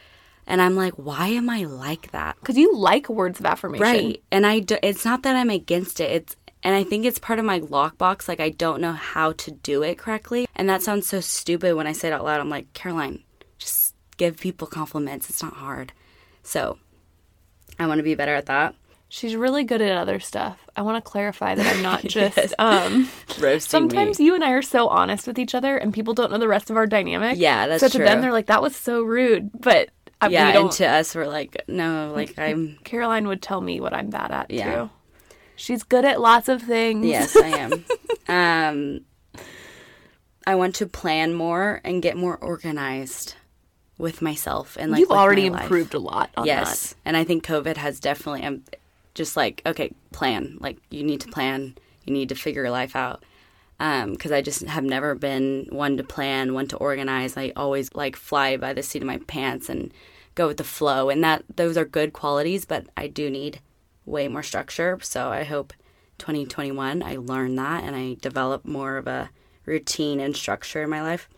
And 0.46 0.62
I'm 0.62 0.76
like, 0.76 0.94
why 0.94 1.28
am 1.28 1.50
I 1.50 1.64
like 1.64 2.10
that? 2.12 2.36
Because 2.40 2.56
you 2.56 2.74
like 2.74 3.08
words 3.08 3.38
of 3.38 3.46
affirmation. 3.46 3.82
Right. 3.82 4.22
And 4.30 4.46
I 4.46 4.60
do, 4.60 4.78
it's 4.82 5.04
not 5.04 5.22
that 5.24 5.36
I'm 5.36 5.50
against 5.50 6.00
it. 6.00 6.10
It's 6.10 6.36
and 6.62 6.74
I 6.74 6.84
think 6.84 7.04
it's 7.04 7.18
part 7.18 7.38
of 7.38 7.44
my 7.44 7.60
lockbox. 7.60 8.28
Like 8.28 8.40
I 8.40 8.50
don't 8.50 8.80
know 8.80 8.92
how 8.92 9.32
to 9.32 9.50
do 9.50 9.82
it 9.82 9.98
correctly. 9.98 10.48
And 10.56 10.68
that 10.68 10.82
sounds 10.82 11.06
so 11.06 11.20
stupid 11.20 11.74
when 11.74 11.86
I 11.86 11.92
say 11.92 12.08
it 12.08 12.12
out 12.12 12.24
loud. 12.24 12.40
I'm 12.40 12.50
like, 12.50 12.72
Caroline, 12.72 13.22
just 13.58 13.94
give 14.16 14.38
people 14.38 14.66
compliments. 14.66 15.30
It's 15.30 15.42
not 15.42 15.54
hard. 15.54 15.92
So 16.42 16.78
I 17.78 17.86
want 17.86 17.98
to 17.98 18.02
be 18.02 18.14
better 18.14 18.34
at 18.34 18.46
that. 18.46 18.74
She's 19.10 19.34
really 19.34 19.64
good 19.64 19.80
at 19.80 19.96
other 19.96 20.20
stuff. 20.20 20.58
I 20.76 20.82
want 20.82 21.02
to 21.02 21.10
clarify 21.10 21.54
that 21.54 21.66
I'm 21.66 21.82
not 21.82 22.02
just 22.06 22.54
um 22.58 23.08
Roasting 23.40 23.60
sometimes 23.60 24.18
me. 24.18 24.26
you 24.26 24.34
and 24.34 24.44
I 24.44 24.50
are 24.52 24.62
so 24.62 24.88
honest 24.88 25.26
with 25.26 25.38
each 25.38 25.54
other 25.54 25.76
and 25.78 25.94
people 25.94 26.12
don't 26.14 26.30
know 26.30 26.38
the 26.38 26.48
rest 26.48 26.68
of 26.70 26.76
our 26.76 26.86
dynamic. 26.86 27.38
Yeah, 27.38 27.66
that's 27.68 27.80
true. 27.80 27.88
so 27.88 27.98
to 27.98 28.04
them 28.04 28.20
they're 28.20 28.32
like 28.32 28.46
that 28.46 28.60
was 28.62 28.76
so 28.76 29.02
rude, 29.02 29.50
but 29.58 29.88
I, 30.20 30.28
Yeah, 30.28 30.58
and 30.58 30.70
to 30.72 30.84
us, 30.86 31.14
we're 31.14 31.28
like, 31.28 31.62
no, 31.68 32.12
like 32.14 32.36
I'm. 32.38 32.76
Caroline 32.84 33.28
would 33.28 33.40
tell 33.40 33.60
me 33.60 33.80
what 33.80 33.94
I'm 33.94 34.10
bad 34.10 34.30
at 34.32 34.50
Yeah. 34.50 34.74
too. 34.74 34.90
She's 35.56 35.82
good 35.84 36.04
at 36.04 36.20
lots 36.20 36.48
of 36.48 36.60
things. 36.62 37.06
Yes, 37.06 37.36
I 37.36 37.46
am. 37.48 37.84
um, 38.28 39.00
I 40.46 40.54
want 40.54 40.74
to 40.76 40.86
plan 40.86 41.34
more 41.34 41.80
and 41.84 42.02
get 42.02 42.16
more 42.16 42.36
organized 42.36 43.34
with 43.96 44.22
myself 44.22 44.76
and 44.78 44.90
like 44.92 45.00
You've 45.00 45.10
already 45.10 45.50
my 45.50 45.56
life. 45.56 45.62
improved 45.64 45.94
a 45.94 45.98
lot 45.98 46.30
on 46.36 46.46
Yes, 46.46 46.94
and 47.04 47.16
I 47.16 47.24
think 47.24 47.44
COVID 47.46 47.76
has 47.76 48.00
definitely 48.00 48.44
um, 48.44 48.62
just 49.18 49.36
like 49.36 49.60
okay, 49.66 49.92
plan. 50.12 50.56
Like 50.60 50.78
you 50.90 51.02
need 51.02 51.20
to 51.20 51.28
plan. 51.28 51.74
You 52.06 52.14
need 52.14 52.30
to 52.30 52.34
figure 52.34 52.62
your 52.62 52.70
life 52.70 52.96
out. 52.96 53.22
Because 53.78 54.32
I 54.32 54.40
just 54.40 54.62
have 54.62 54.82
never 54.82 55.14
been 55.14 55.66
one 55.70 55.98
to 55.98 56.04
plan, 56.04 56.54
one 56.54 56.66
to 56.68 56.76
organize. 56.78 57.36
I 57.36 57.52
always 57.54 57.94
like 57.94 58.16
fly 58.16 58.56
by 58.56 58.72
the 58.72 58.82
seat 58.82 59.02
of 59.02 59.06
my 59.06 59.18
pants 59.26 59.68
and 59.68 59.92
go 60.34 60.46
with 60.48 60.56
the 60.56 60.64
flow, 60.64 61.10
and 61.10 61.22
that 61.22 61.44
those 61.56 61.76
are 61.76 61.84
good 61.84 62.12
qualities. 62.12 62.64
But 62.64 62.86
I 62.96 63.08
do 63.08 63.28
need 63.28 63.60
way 64.06 64.26
more 64.26 64.42
structure. 64.42 64.98
So 65.02 65.28
I 65.28 65.44
hope 65.44 65.74
2021 66.18 67.02
I 67.02 67.16
learn 67.16 67.54
that 67.56 67.84
and 67.84 67.94
I 67.94 68.16
develop 68.20 68.64
more 68.64 68.96
of 68.96 69.06
a 69.06 69.30
routine 69.66 70.18
and 70.18 70.34
structure 70.34 70.82
in 70.82 70.90
my 70.90 71.02
life. 71.02 71.28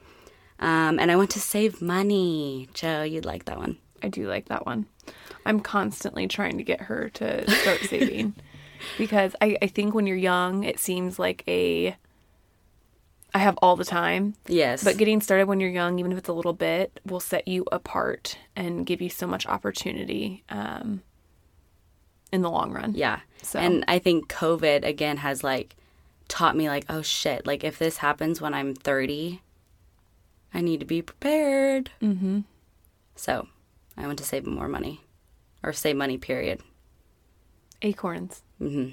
Um, 0.59 0.99
and 0.99 1.11
I 1.11 1.17
want 1.17 1.31
to 1.31 1.41
save 1.41 1.83
money. 1.83 2.69
Joe, 2.75 3.03
you'd 3.03 3.25
like 3.25 3.47
that 3.47 3.59
one. 3.59 3.79
I 4.03 4.09
do 4.09 4.29
like 4.29 4.49
that 4.49 4.67
one. 4.67 4.87
I'm 5.47 5.61
constantly 5.61 6.27
trying 6.29 6.59
to 6.59 6.65
get 6.65 6.83
her 6.83 7.09
to 7.15 7.51
start 7.51 7.81
saving 7.81 8.35
because 8.99 9.35
I, 9.41 9.57
I 9.63 9.67
think 9.67 9.95
when 9.95 10.07
you're 10.07 10.17
young, 10.17 10.65
it 10.65 10.79
seems 10.79 11.19
like 11.19 11.43
a 11.49 11.97
I 13.33 13.39
have 13.39 13.57
all 13.63 13.77
the 13.77 13.85
time. 13.85 14.35
Yes. 14.49 14.83
But 14.83 14.97
getting 14.97 15.21
started 15.21 15.47
when 15.47 15.61
you're 15.61 15.71
young, 15.71 15.99
even 16.01 16.11
if 16.13 16.19
it's 16.19 16.29
a 16.29 16.33
little 16.33 16.53
bit, 16.53 16.99
will 17.07 17.21
set 17.21 17.47
you 17.47 17.65
apart 17.71 18.37
and 18.57 18.85
give 18.85 19.01
you 19.01 19.09
so 19.09 19.27
much 19.27 19.47
opportunity 19.47 20.43
um, 20.49 21.03
in 22.33 22.43
the 22.43 22.51
long 22.51 22.73
run. 22.73 22.95
Yeah. 22.95 23.21
So- 23.43 23.61
And 23.61 23.85
I 23.87 24.01
think 24.01 24.29
COVID 24.29 24.85
again 24.85 25.19
has 25.19 25.45
like 25.45 25.77
taught 26.27 26.57
me 26.57 26.69
like, 26.69 26.85
oh 26.89 27.03
shit, 27.03 27.47
like 27.47 27.63
if 27.63 27.79
this 27.79 27.99
happens 27.99 28.41
when 28.41 28.53
I'm 28.53 28.75
30, 28.75 29.41
I 30.53 30.61
need 30.61 30.81
to 30.81 30.87
be 30.87 31.01
prepared. 31.01 31.91
Mm-hmm. 32.03 32.41
So 33.15 33.47
I 33.97 34.07
want 34.07 34.19
to 34.19 34.25
save 34.25 34.45
more 34.45 34.67
money 34.69 35.03
or 35.63 35.73
save 35.73 35.97
money, 35.97 36.19
period. 36.19 36.61
Acorns. 37.83 38.43
Mm-hmm. 38.61 38.91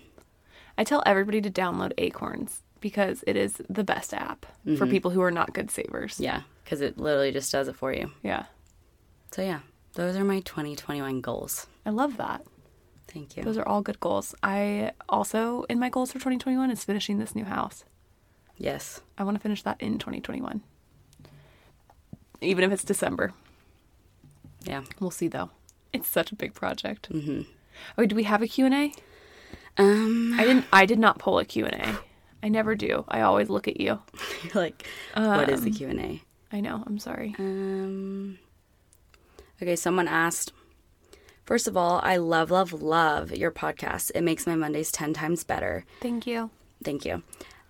I 0.78 0.84
tell 0.84 1.04
everybody 1.06 1.42
to 1.42 1.50
download 1.50 1.94
Acorns 1.98 2.62
because 2.80 3.24
it 3.28 3.36
is 3.36 3.62
the 3.70 3.84
best 3.84 4.14
app 4.14 4.46
for 4.78 4.86
people 4.86 5.12
who 5.12 5.22
are 5.22 5.32
not 5.32 5.54
good 5.54 5.72
savers. 5.72 6.20
Yeah. 6.20 6.42
Because 6.64 6.82
it 6.82 6.98
literally 6.98 7.32
just 7.32 7.52
does 7.52 7.68
it 7.68 7.76
for 7.76 7.92
you. 7.92 8.12
Yeah. 8.22 8.46
So 9.32 9.42
yeah, 9.42 9.60
those 9.94 10.16
are 10.16 10.24
my 10.24 10.40
2021 10.42 11.22
goals. 11.22 11.68
I 11.86 11.90
love 11.90 12.18
that. 12.18 12.46
Thank 13.08 13.36
you. 13.36 13.44
Those 13.44 13.58
are 13.58 13.68
all 13.68 13.82
good 13.82 14.00
goals. 14.00 14.36
I 14.44 14.92
also, 15.10 15.64
in 15.64 15.80
my 15.80 15.90
goals 15.90 16.12
for 16.12 16.20
2021, 16.20 16.70
is 16.72 16.84
finishing 16.84 17.18
this 17.20 17.36
new 17.36 17.46
house. 17.46 17.84
yes. 18.58 19.02
I 19.18 19.24
want 19.24 19.36
to 19.36 19.42
finish 19.42 19.64
that 19.64 19.82
in 19.82 19.98
2021. 19.98 20.62
Even 22.42 22.64
if 22.64 22.72
it's 22.72 22.84
December. 22.84 23.34
Yeah. 24.64 24.84
We'll 25.00 25.10
see 25.12 25.28
though. 25.28 25.50
It's 25.94 26.08
such 26.08 26.32
a 26.32 26.36
big 26.36 26.54
project. 26.54 27.12
Mm-hmm. 27.12 27.42
Oh, 27.98 28.06
do 28.06 28.16
we 28.16 28.24
have 28.24 28.42
a 28.42 28.48
Q&A? 28.48 28.92
Um, 29.78 30.36
I 30.40 30.44
didn't 30.44 30.66
I 30.74 30.86
did 30.86 31.00
not 31.00 31.20
pull 31.20 31.38
a 31.40 31.46
Q&A. 31.46 31.96
I 32.44 32.50
never 32.50 32.76
do. 32.76 33.06
I 33.08 33.22
always 33.22 33.50
look 33.50 33.68
at 33.68 33.80
you. 33.80 34.00
like, 34.56 34.88
what 35.16 35.50
is 35.50 35.62
the 35.62 35.70
Um, 35.70 35.76
Q&A? 35.76 36.22
I 36.52 36.60
know. 36.62 36.84
I'm 36.86 36.98
sorry. 37.00 37.36
Um, 37.38 38.40
okay, 39.62 39.76
someone 39.76 40.08
asked. 40.08 40.54
First 41.46 41.68
of 41.68 41.78
all, 41.78 42.00
I 42.04 42.18
love, 42.18 42.52
love, 42.52 42.74
love 42.74 43.32
your 43.36 43.52
podcast. 43.52 44.12
It 44.16 44.22
makes 44.22 44.46
my 44.48 44.56
Mondays 44.56 44.92
10 44.92 45.14
times 45.14 45.44
better. 45.44 45.86
Thank 46.02 46.28
you. 46.28 46.50
Thank 46.84 47.06
you. 47.06 47.24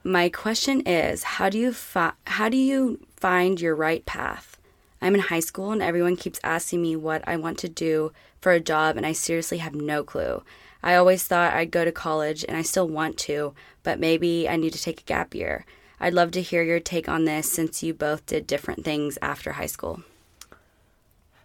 My 0.04 0.30
question 0.30 0.82
is, 0.82 1.24
how 1.24 1.50
do 1.50 1.58
you 1.58 1.74
fi- 1.74 2.14
how 2.26 2.50
do 2.50 2.58
you 2.58 3.06
find 3.18 3.60
your 3.60 3.76
right 3.76 4.06
path? 4.06 4.57
I'm 5.02 5.16
in 5.16 5.22
high 5.22 5.40
school 5.40 5.72
and 5.72 5.82
everyone 5.82 6.16
keeps 6.16 6.40
asking 6.44 6.82
me 6.82 6.96
what 6.96 7.24
I 7.28 7.38
want 7.38 7.58
to 7.60 7.70
do 7.70 8.12
for 8.42 8.52
a 8.52 8.60
job 8.60 8.98
and 8.98 9.06
I 9.06 9.12
seriously 9.12 9.60
have 9.60 9.76
no 9.76 10.04
clue. 10.04 10.44
I 10.84 10.96
always 10.96 11.24
thought 11.24 11.54
I'd 11.54 11.72
go 11.72 11.86
to 11.86 11.92
college 11.92 12.46
and 12.48 12.56
I 12.56 12.62
still 12.62 12.88
want 12.88 13.18
to, 13.20 13.54
but 13.84 14.00
maybe 14.00 14.48
I 14.48 14.56
need 14.56 14.74
to 14.74 14.82
take 14.82 15.02
a 15.02 15.06
gap 15.06 15.36
year. 15.36 15.66
I'd 16.00 16.14
love 16.14 16.32
to 16.32 16.42
hear 16.42 16.64
your 16.64 16.80
take 16.80 17.10
on 17.10 17.26
this 17.26 17.52
since 17.52 17.82
you 17.82 17.94
both 17.94 18.26
did 18.26 18.46
different 18.46 18.84
things 18.84 19.18
after 19.22 19.54
high 19.54 19.66
school. 19.66 20.04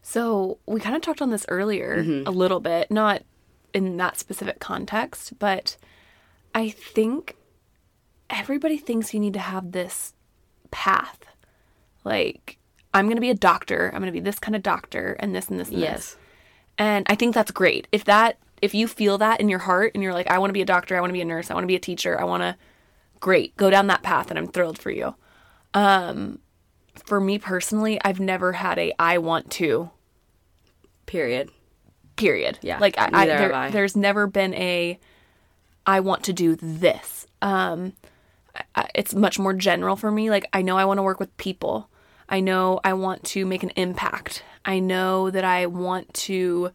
So 0.03 0.59
we 0.66 0.80
kind 0.80 0.96
of 0.96 1.03
talked 1.03 1.22
on 1.22 1.30
this 1.30 1.46
earlier 1.48 2.03
mm-hmm. 2.03 2.26
a 2.26 2.30
little 2.30 2.61
bit, 2.61 2.90
not 2.90 3.22
in 3.72 3.96
that 3.96 4.18
specific 4.18 4.61
context, 4.61 5.38
but 5.38 5.76
I 6.55 6.68
think 6.68 7.36
everybody 8.28 8.76
thinks 8.76 9.14
you 9.14 9.20
need 9.20 9.32
to 9.34 9.38
have 9.38 9.72
this 9.72 10.12
path. 10.70 11.20
Like, 12.05 12.59
I'm 12.95 13.07
going 13.07 13.16
to 13.16 13.20
be 13.22 13.30
a 13.30 13.34
doctor. 13.34 13.86
I'm 13.95 14.01
going 14.01 14.12
to 14.12 14.18
be 14.20 14.20
this 14.20 14.38
kind 14.38 14.55
of 14.55 14.62
doctor 14.62 15.16
and 15.20 15.34
this 15.34 15.49
and 15.49 15.59
this 15.59 15.68
and 15.68 15.78
Yes. 15.78 15.95
this. 15.97 16.16
And 16.78 17.07
I 17.09 17.14
think 17.14 17.34
that's 17.34 17.51
great. 17.51 17.86
If 17.93 18.05
that, 18.05 18.38
if 18.61 18.74
you 18.74 18.86
feel 18.88 19.18
that 19.18 19.40
in 19.40 19.49
your 19.49 19.59
heart 19.61 19.93
and 19.95 20.03
you're 20.03 20.12
like, 20.14 20.30
I 20.30 20.38
want 20.38 20.51
to 20.51 20.55
be 20.55 20.62
a 20.62 20.66
doctor, 20.66 20.97
I 20.97 21.01
want 21.01 21.11
to 21.11 21.14
be 21.14 21.20
a 21.20 21.24
nurse, 21.24 21.51
I 21.51 21.55
want 21.55 21.64
to 21.64 21.68
be 21.68 21.76
a 21.76 21.80
teacher, 21.80 22.20
I 22.20 22.24
want 22.24 22.43
to, 22.43 22.57
great, 23.20 23.57
go 23.57 23.70
down 23.70 23.86
that 23.88 24.03
path 24.03 24.30
and 24.30 24.38
I'm 24.38 24.49
thrilled 24.49 24.78
for 24.78 24.90
you. 24.90 25.14
Um, 25.74 26.38
for 27.07 27.20
me 27.20 27.38
personally, 27.38 28.01
I've 28.05 28.20
never 28.20 28.53
had 28.53 28.78
a 28.78 28.93
I 28.99 29.18
want 29.18 29.51
to 29.53 29.90
Period. 31.07 31.51
period. 32.16 32.59
Yeah, 32.62 32.78
Like 32.78 32.99
I, 32.99 33.11
I, 33.12 33.26
there, 33.26 33.55
I. 33.55 33.70
there's 33.70 33.97
never 33.97 34.26
been 34.26 34.55
a 34.55 34.99
I 35.86 36.01
want 36.01 36.24
to 36.24 36.32
do 36.32 36.57
this. 36.57 37.26
Um 37.43 37.93
I- 38.55 38.62
I, 38.82 38.88
it's 38.95 39.14
much 39.14 39.38
more 39.38 39.53
general 39.55 39.97
for 39.97 40.11
me. 40.11 40.30
Like 40.30 40.47
I 40.53 40.62
know 40.62 40.76
I 40.78 40.84
want 40.84 40.99
to 40.99 41.03
work 41.03 41.18
with 41.20 41.34
people. 41.38 41.88
I 42.33 42.41
know 42.41 42.80
I 42.83 42.95
want 42.95 43.22
to 43.24 43.45
make 43.45 43.62
an 43.62 43.72
impact. 43.76 44.43
I 44.64 44.78
know 44.78 45.30
that 45.30 45.45
I 45.45 45.66
want 45.66 46.12
to 46.14 46.70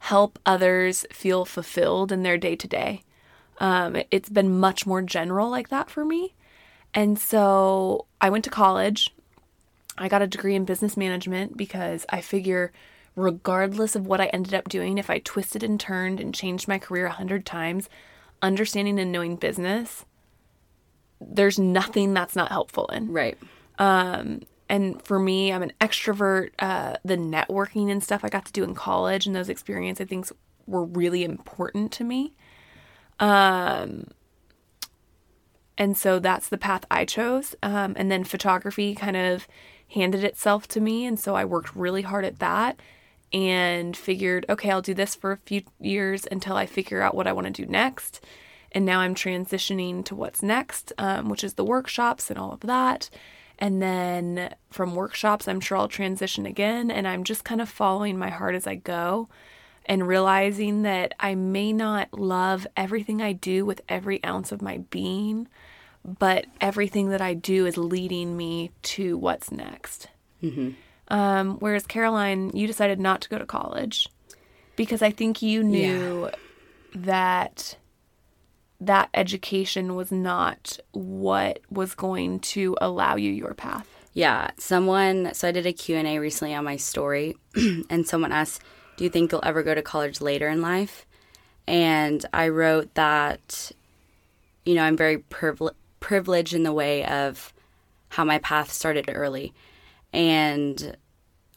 help 0.00 0.38
others 0.44 1.06
feel 1.12 1.44
fulfilled 1.44 2.10
in 2.10 2.24
their 2.24 2.36
day 2.36 2.56
to 2.56 2.66
day. 2.68 3.02
Um, 3.58 3.96
it- 3.96 4.08
It's 4.10 4.28
been 4.28 4.58
much 4.58 4.84
more 4.84 5.02
general 5.02 5.48
like 5.48 5.68
that 5.68 5.88
for 5.90 6.04
me. 6.04 6.34
And 6.92 7.18
so 7.18 8.06
I 8.20 8.30
went 8.30 8.44
to 8.44 8.50
college. 8.50 9.14
I 9.96 10.08
got 10.08 10.22
a 10.22 10.26
degree 10.26 10.54
in 10.56 10.64
business 10.64 10.96
management 10.96 11.56
because 11.56 12.04
I 12.10 12.20
figure, 12.20 12.72
regardless 13.14 13.94
of 13.94 14.06
what 14.06 14.20
I 14.20 14.26
ended 14.26 14.54
up 14.54 14.68
doing, 14.68 14.98
if 14.98 15.08
I 15.08 15.20
twisted 15.20 15.62
and 15.62 15.78
turned 15.78 16.20
and 16.20 16.34
changed 16.34 16.66
my 16.68 16.78
career 16.78 17.06
a 17.06 17.12
hundred 17.12 17.46
times, 17.46 17.88
understanding 18.42 18.98
and 18.98 19.12
knowing 19.12 19.36
business, 19.36 20.04
there's 21.20 21.58
nothing 21.58 22.12
that's 22.12 22.36
not 22.36 22.50
helpful 22.50 22.86
in. 22.88 23.12
Right. 23.12 23.38
And 24.68 25.00
for 25.02 25.18
me, 25.18 25.52
I'm 25.52 25.62
an 25.62 25.72
extrovert. 25.80 26.50
Uh, 26.58 26.96
the 27.04 27.16
networking 27.16 27.90
and 27.90 28.02
stuff 28.02 28.24
I 28.24 28.28
got 28.28 28.44
to 28.46 28.52
do 28.52 28.64
in 28.64 28.74
college 28.74 29.26
and 29.26 29.34
those 29.34 29.48
experiences, 29.48 30.04
I 30.04 30.08
think, 30.08 30.26
were 30.66 30.84
really 30.84 31.24
important 31.24 31.92
to 31.92 32.04
me. 32.04 32.34
Um, 33.20 34.08
and 35.78 35.96
so 35.96 36.18
that's 36.18 36.48
the 36.48 36.58
path 36.58 36.84
I 36.90 37.04
chose. 37.04 37.54
Um, 37.62 37.94
and 37.96 38.10
then 38.10 38.24
photography 38.24 38.94
kind 38.94 39.16
of 39.16 39.46
handed 39.94 40.24
itself 40.24 40.66
to 40.68 40.80
me. 40.80 41.04
And 41.06 41.18
so 41.18 41.34
I 41.34 41.44
worked 41.44 41.76
really 41.76 42.02
hard 42.02 42.24
at 42.24 42.38
that 42.40 42.80
and 43.32 43.96
figured, 43.96 44.46
okay, 44.48 44.70
I'll 44.70 44.82
do 44.82 44.94
this 44.94 45.14
for 45.14 45.32
a 45.32 45.38
few 45.38 45.62
years 45.80 46.26
until 46.30 46.56
I 46.56 46.66
figure 46.66 47.02
out 47.02 47.14
what 47.14 47.26
I 47.26 47.32
want 47.32 47.46
to 47.46 47.52
do 47.52 47.66
next. 47.66 48.24
And 48.72 48.84
now 48.84 49.00
I'm 49.00 49.14
transitioning 49.14 50.04
to 50.06 50.14
what's 50.14 50.42
next, 50.42 50.92
um, 50.98 51.28
which 51.28 51.44
is 51.44 51.54
the 51.54 51.64
workshops 51.64 52.30
and 52.30 52.38
all 52.38 52.52
of 52.52 52.60
that. 52.60 53.10
And 53.58 53.80
then 53.80 54.54
from 54.70 54.94
workshops, 54.94 55.48
I'm 55.48 55.60
sure 55.60 55.78
I'll 55.78 55.88
transition 55.88 56.44
again. 56.46 56.90
And 56.90 57.08
I'm 57.08 57.24
just 57.24 57.44
kind 57.44 57.60
of 57.60 57.68
following 57.68 58.18
my 58.18 58.28
heart 58.30 58.54
as 58.54 58.66
I 58.66 58.74
go 58.74 59.28
and 59.86 60.06
realizing 60.06 60.82
that 60.82 61.14
I 61.18 61.34
may 61.34 61.72
not 61.72 62.12
love 62.12 62.66
everything 62.76 63.22
I 63.22 63.32
do 63.32 63.64
with 63.64 63.80
every 63.88 64.22
ounce 64.24 64.52
of 64.52 64.60
my 64.60 64.78
being, 64.90 65.48
but 66.04 66.46
everything 66.60 67.08
that 67.10 67.22
I 67.22 67.34
do 67.34 67.66
is 67.66 67.76
leading 67.76 68.36
me 68.36 68.72
to 68.82 69.16
what's 69.16 69.50
next. 69.50 70.08
Um, 71.08 71.58
whereas 71.60 71.86
Caroline, 71.86 72.50
you 72.54 72.66
decided 72.66 72.98
not 73.00 73.20
to 73.22 73.28
go 73.28 73.38
to 73.38 73.46
college 73.46 74.08
because 74.74 75.02
I 75.02 75.12
think 75.12 75.40
you 75.40 75.62
knew 75.62 76.30
that 76.96 77.76
that 78.80 79.08
education 79.14 79.94
was 79.94 80.12
not 80.12 80.78
what 80.92 81.60
was 81.70 81.94
going 81.94 82.40
to 82.40 82.76
allow 82.80 83.16
you 83.16 83.30
your 83.30 83.54
path. 83.54 83.88
Yeah, 84.12 84.50
someone. 84.58 85.34
So 85.34 85.48
I 85.48 85.52
did 85.52 85.66
a 85.66 85.72
Q 85.72 85.96
and 85.96 86.06
A 86.06 86.18
recently 86.18 86.54
on 86.54 86.64
my 86.64 86.76
story, 86.76 87.36
and 87.90 88.06
someone 88.06 88.32
asked, 88.32 88.62
"Do 88.96 89.04
you 89.04 89.10
think 89.10 89.30
you'll 89.30 89.44
ever 89.44 89.62
go 89.62 89.74
to 89.74 89.82
college 89.82 90.20
later 90.20 90.48
in 90.48 90.62
life?" 90.62 91.06
And 91.66 92.24
I 92.32 92.48
wrote 92.48 92.94
that, 92.94 93.72
you 94.64 94.74
know, 94.74 94.84
I'm 94.84 94.96
very 94.96 95.18
privile- 95.18 95.74
privileged 96.00 96.54
in 96.54 96.62
the 96.62 96.72
way 96.72 97.04
of 97.04 97.52
how 98.10 98.24
my 98.24 98.38
path 98.38 98.72
started 98.72 99.10
early. 99.12 99.52
And 100.12 100.96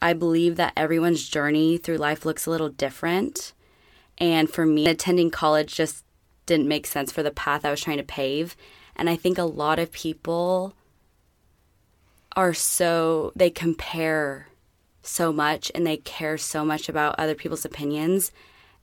I 0.02 0.12
believe 0.12 0.56
that 0.56 0.72
everyone's 0.76 1.28
journey 1.28 1.78
through 1.78 1.98
life 1.98 2.24
looks 2.24 2.46
a 2.46 2.50
little 2.50 2.68
different. 2.68 3.52
And 4.18 4.50
for 4.50 4.66
me, 4.66 4.86
attending 4.88 5.30
college 5.30 5.74
just 5.74 6.04
didn't 6.50 6.68
make 6.68 6.84
sense 6.84 7.12
for 7.12 7.22
the 7.22 7.30
path 7.30 7.64
I 7.64 7.70
was 7.70 7.80
trying 7.80 7.98
to 7.98 8.02
pave. 8.02 8.56
And 8.96 9.08
I 9.08 9.14
think 9.14 9.38
a 9.38 9.44
lot 9.44 9.78
of 9.78 9.92
people 9.92 10.74
are 12.34 12.52
so, 12.52 13.32
they 13.36 13.50
compare 13.50 14.48
so 15.00 15.32
much 15.32 15.70
and 15.76 15.86
they 15.86 15.98
care 15.98 16.36
so 16.36 16.64
much 16.64 16.88
about 16.88 17.14
other 17.18 17.36
people's 17.36 17.64
opinions. 17.64 18.32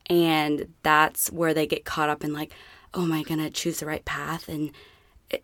And 0.10 0.74
that's 0.82 1.30
where 1.30 1.54
they 1.54 1.68
get 1.68 1.84
caught 1.84 2.10
up 2.10 2.24
in, 2.24 2.32
like, 2.32 2.54
oh, 2.94 3.04
am 3.04 3.12
I 3.12 3.24
going 3.24 3.42
to 3.42 3.50
choose 3.50 3.82
the 3.82 3.86
right 3.86 4.06
path? 4.06 4.48
And 4.48 4.72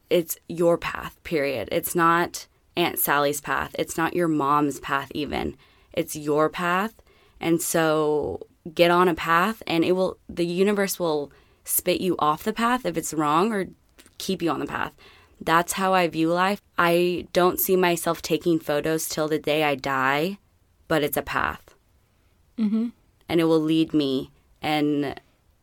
it's 0.09 0.38
your 0.47 0.78
path, 0.78 1.21
period. 1.26 1.67
It's 1.74 1.93
not 1.93 2.47
Aunt 2.78 2.97
Sally's 2.97 3.41
path. 3.41 3.76
It's 3.78 3.97
not 3.97 4.15
your 4.15 4.30
mom's 4.30 4.80
path, 4.80 5.11
even. 5.13 5.57
It's 5.91 6.15
your 6.15 6.47
path. 6.47 6.93
And 7.41 7.61
so 7.61 8.47
get 8.74 8.91
on 8.91 9.09
a 9.09 9.13
path, 9.13 9.61
and 9.67 9.84
it 9.84 9.91
will, 9.91 10.17
the 10.30 10.45
universe 10.45 10.97
will 10.97 11.34
spit 11.64 12.01
you 12.01 12.16
off 12.20 12.43
the 12.43 12.53
path 12.53 12.86
if 12.86 12.97
it's 12.97 13.14
wrong 13.14 13.51
or 13.51 13.68
keep 14.18 14.41
you 14.41 14.49
on 14.49 14.59
the 14.59 14.66
path. 14.66 14.93
That's 15.39 15.74
how 15.74 15.93
I 15.93 16.07
view 16.07 16.32
life. 16.32 16.61
I 16.78 17.28
don't 17.34 17.59
see 17.59 17.76
myself 17.76 18.22
taking 18.22 18.59
photos 18.59 19.09
till 19.09 19.28
the 19.28 19.39
day 19.39 19.64
I 19.64 19.76
die, 19.76 20.38
but 20.88 21.03
it's 21.03 21.18
a 21.18 21.22
path. 21.22 21.76
Mm-hmm. 22.57 22.89
And 23.28 23.41
it 23.41 23.45
will 23.45 23.59
lead 23.59 23.93
me 23.93 24.32
and 24.61 25.20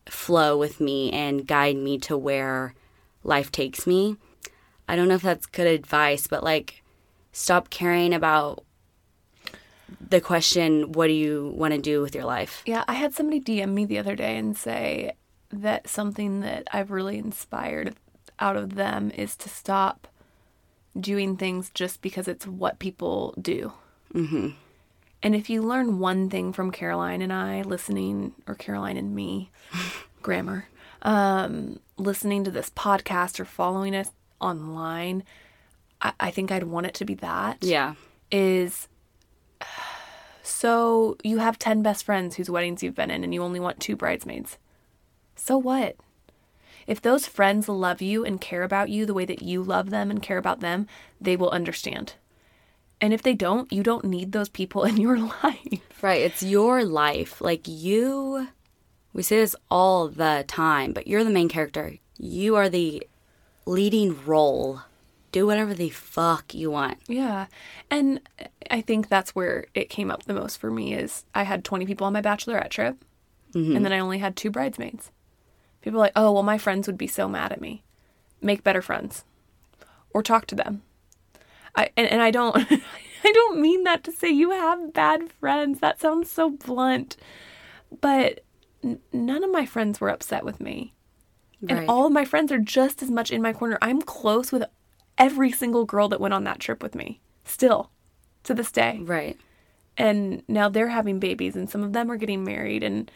flow 0.06 0.58
with 0.58 0.80
me 0.80 1.10
and 1.12 1.46
guide 1.46 1.76
me 1.76 1.98
to 1.98 2.16
where 2.16 2.74
life 3.22 3.50
takes 3.50 3.86
me. 3.86 4.16
I 4.88 4.96
don't 4.96 5.08
know 5.08 5.14
if 5.14 5.22
that's 5.22 5.46
good 5.46 5.66
advice, 5.66 6.26
but 6.26 6.42
like, 6.42 6.82
stop 7.32 7.70
caring 7.70 8.12
about 8.12 8.64
the 10.00 10.20
question, 10.20 10.92
what 10.92 11.06
do 11.06 11.12
you 11.12 11.52
want 11.56 11.74
to 11.74 11.80
do 11.80 12.00
with 12.02 12.14
your 12.14 12.24
life? 12.24 12.62
Yeah, 12.66 12.84
I 12.88 12.94
had 12.94 13.14
somebody 13.14 13.40
DM 13.40 13.72
me 13.72 13.84
the 13.84 13.98
other 13.98 14.16
day 14.16 14.36
and 14.36 14.56
say 14.56 15.12
that 15.52 15.88
something 15.88 16.40
that 16.40 16.68
I've 16.72 16.90
really 16.90 17.18
inspired 17.18 17.96
out 18.38 18.56
of 18.56 18.74
them 18.74 19.10
is 19.10 19.36
to 19.36 19.48
stop 19.48 20.08
doing 20.98 21.36
things 21.36 21.70
just 21.74 22.02
because 22.02 22.28
it's 22.28 22.46
what 22.46 22.78
people 22.78 23.34
do. 23.40 23.72
Mm-hmm. 24.14 24.50
And 25.22 25.34
if 25.34 25.50
you 25.50 25.62
learn 25.62 25.98
one 25.98 26.30
thing 26.30 26.52
from 26.52 26.70
Caroline 26.70 27.20
and 27.20 27.32
I 27.32 27.62
listening, 27.62 28.32
or 28.46 28.54
Caroline 28.54 28.96
and 28.96 29.14
me, 29.14 29.50
grammar, 30.22 30.66
um, 31.02 31.78
listening 31.96 32.44
to 32.44 32.50
this 32.50 32.70
podcast 32.70 33.38
or 33.38 33.44
following 33.44 33.94
us 33.94 34.12
online, 34.40 35.22
I, 36.00 36.12
I 36.18 36.30
think 36.30 36.50
I'd 36.50 36.64
want 36.64 36.86
it 36.86 36.94
to 36.94 37.04
be 37.04 37.14
that. 37.16 37.58
Yeah. 37.60 37.94
Is 38.30 38.88
so 40.42 41.16
you 41.22 41.38
have 41.38 41.58
10 41.58 41.82
best 41.82 42.04
friends 42.04 42.36
whose 42.36 42.50
weddings 42.50 42.82
you've 42.82 42.94
been 42.94 43.10
in 43.10 43.22
and 43.22 43.34
you 43.34 43.42
only 43.42 43.60
want 43.60 43.80
two 43.80 43.96
bridesmaids. 43.96 44.56
So 45.40 45.56
what? 45.56 45.96
If 46.86 47.00
those 47.00 47.26
friends 47.26 47.68
love 47.68 48.02
you 48.02 48.24
and 48.24 48.40
care 48.40 48.62
about 48.62 48.90
you 48.90 49.06
the 49.06 49.14
way 49.14 49.24
that 49.24 49.42
you 49.42 49.62
love 49.62 49.90
them 49.90 50.10
and 50.10 50.22
care 50.22 50.38
about 50.38 50.60
them, 50.60 50.86
they 51.20 51.34
will 51.34 51.50
understand. 51.50 52.14
And 53.00 53.14
if 53.14 53.22
they 53.22 53.34
don't, 53.34 53.72
you 53.72 53.82
don't 53.82 54.04
need 54.04 54.32
those 54.32 54.50
people 54.50 54.84
in 54.90 54.98
your 54.98 55.18
life. 55.18 56.02
Right. 56.02 56.20
It's 56.20 56.42
your 56.42 56.84
life. 56.84 57.40
Like 57.40 57.66
you, 57.66 58.48
we 59.12 59.22
say 59.22 59.36
this 59.36 59.56
all 59.70 60.08
the 60.08 60.44
time, 60.46 60.92
but 60.92 61.06
you're 61.06 61.24
the 61.24 61.30
main 61.30 61.48
character. 61.48 61.94
You 62.18 62.56
are 62.56 62.68
the 62.68 63.06
leading 63.66 64.22
role. 64.24 64.82
Do 65.32 65.46
whatever 65.46 65.72
the 65.72 65.90
fuck 65.90 66.54
you 66.54 66.70
want. 66.70 66.98
Yeah. 67.06 67.46
And 67.90 68.20
I 68.70 68.82
think 68.82 69.08
that's 69.08 69.34
where 69.34 69.64
it 69.74 69.88
came 69.88 70.10
up 70.10 70.24
the 70.24 70.34
most 70.34 70.58
for 70.58 70.70
me 70.70 70.92
is 70.92 71.24
I 71.34 71.44
had 71.44 71.64
20 71.64 71.86
people 71.86 72.06
on 72.06 72.12
my 72.12 72.20
bachelorette 72.20 72.70
trip 72.70 73.02
mm-hmm. 73.54 73.76
and 73.76 73.84
then 73.84 73.92
I 73.92 74.00
only 74.00 74.18
had 74.18 74.36
two 74.36 74.50
bridesmaids. 74.50 75.10
People 75.80 75.98
are 75.98 76.04
like, 76.04 76.12
"Oh, 76.16 76.32
well 76.32 76.42
my 76.42 76.58
friends 76.58 76.86
would 76.86 76.98
be 76.98 77.06
so 77.06 77.28
mad 77.28 77.52
at 77.52 77.60
me." 77.60 77.82
Make 78.40 78.64
better 78.64 78.82
friends 78.82 79.24
or 80.12 80.22
talk 80.22 80.46
to 80.46 80.54
them. 80.54 80.82
I 81.76 81.90
and, 81.96 82.08
and 82.08 82.22
I 82.22 82.30
don't 82.30 82.56
I 83.24 83.32
don't 83.32 83.60
mean 83.60 83.84
that 83.84 84.04
to 84.04 84.12
say 84.12 84.28
you 84.28 84.50
have 84.50 84.92
bad 84.92 85.32
friends. 85.32 85.80
That 85.80 86.00
sounds 86.00 86.30
so 86.30 86.50
blunt. 86.50 87.16
But 88.00 88.44
n- 88.82 89.00
none 89.12 89.44
of 89.44 89.50
my 89.50 89.66
friends 89.66 90.00
were 90.00 90.08
upset 90.08 90.44
with 90.44 90.60
me. 90.60 90.94
Right. 91.62 91.78
And 91.78 91.90
all 91.90 92.06
of 92.06 92.12
my 92.12 92.24
friends 92.24 92.50
are 92.50 92.58
just 92.58 93.02
as 93.02 93.10
much 93.10 93.30
in 93.30 93.42
my 93.42 93.52
corner. 93.52 93.78
I'm 93.82 94.00
close 94.00 94.50
with 94.50 94.64
every 95.18 95.52
single 95.52 95.84
girl 95.84 96.08
that 96.08 96.20
went 96.20 96.34
on 96.34 96.44
that 96.44 96.60
trip 96.60 96.82
with 96.82 96.94
me. 96.94 97.20
Still 97.44 97.90
to 98.44 98.54
this 98.54 98.72
day. 98.72 99.00
Right. 99.02 99.38
And 99.96 100.42
now 100.48 100.68
they're 100.68 100.88
having 100.88 101.18
babies 101.18 101.56
and 101.56 101.68
some 101.68 101.82
of 101.82 101.92
them 101.92 102.10
are 102.10 102.16
getting 102.16 102.42
married 102.42 102.82
and 102.82 103.10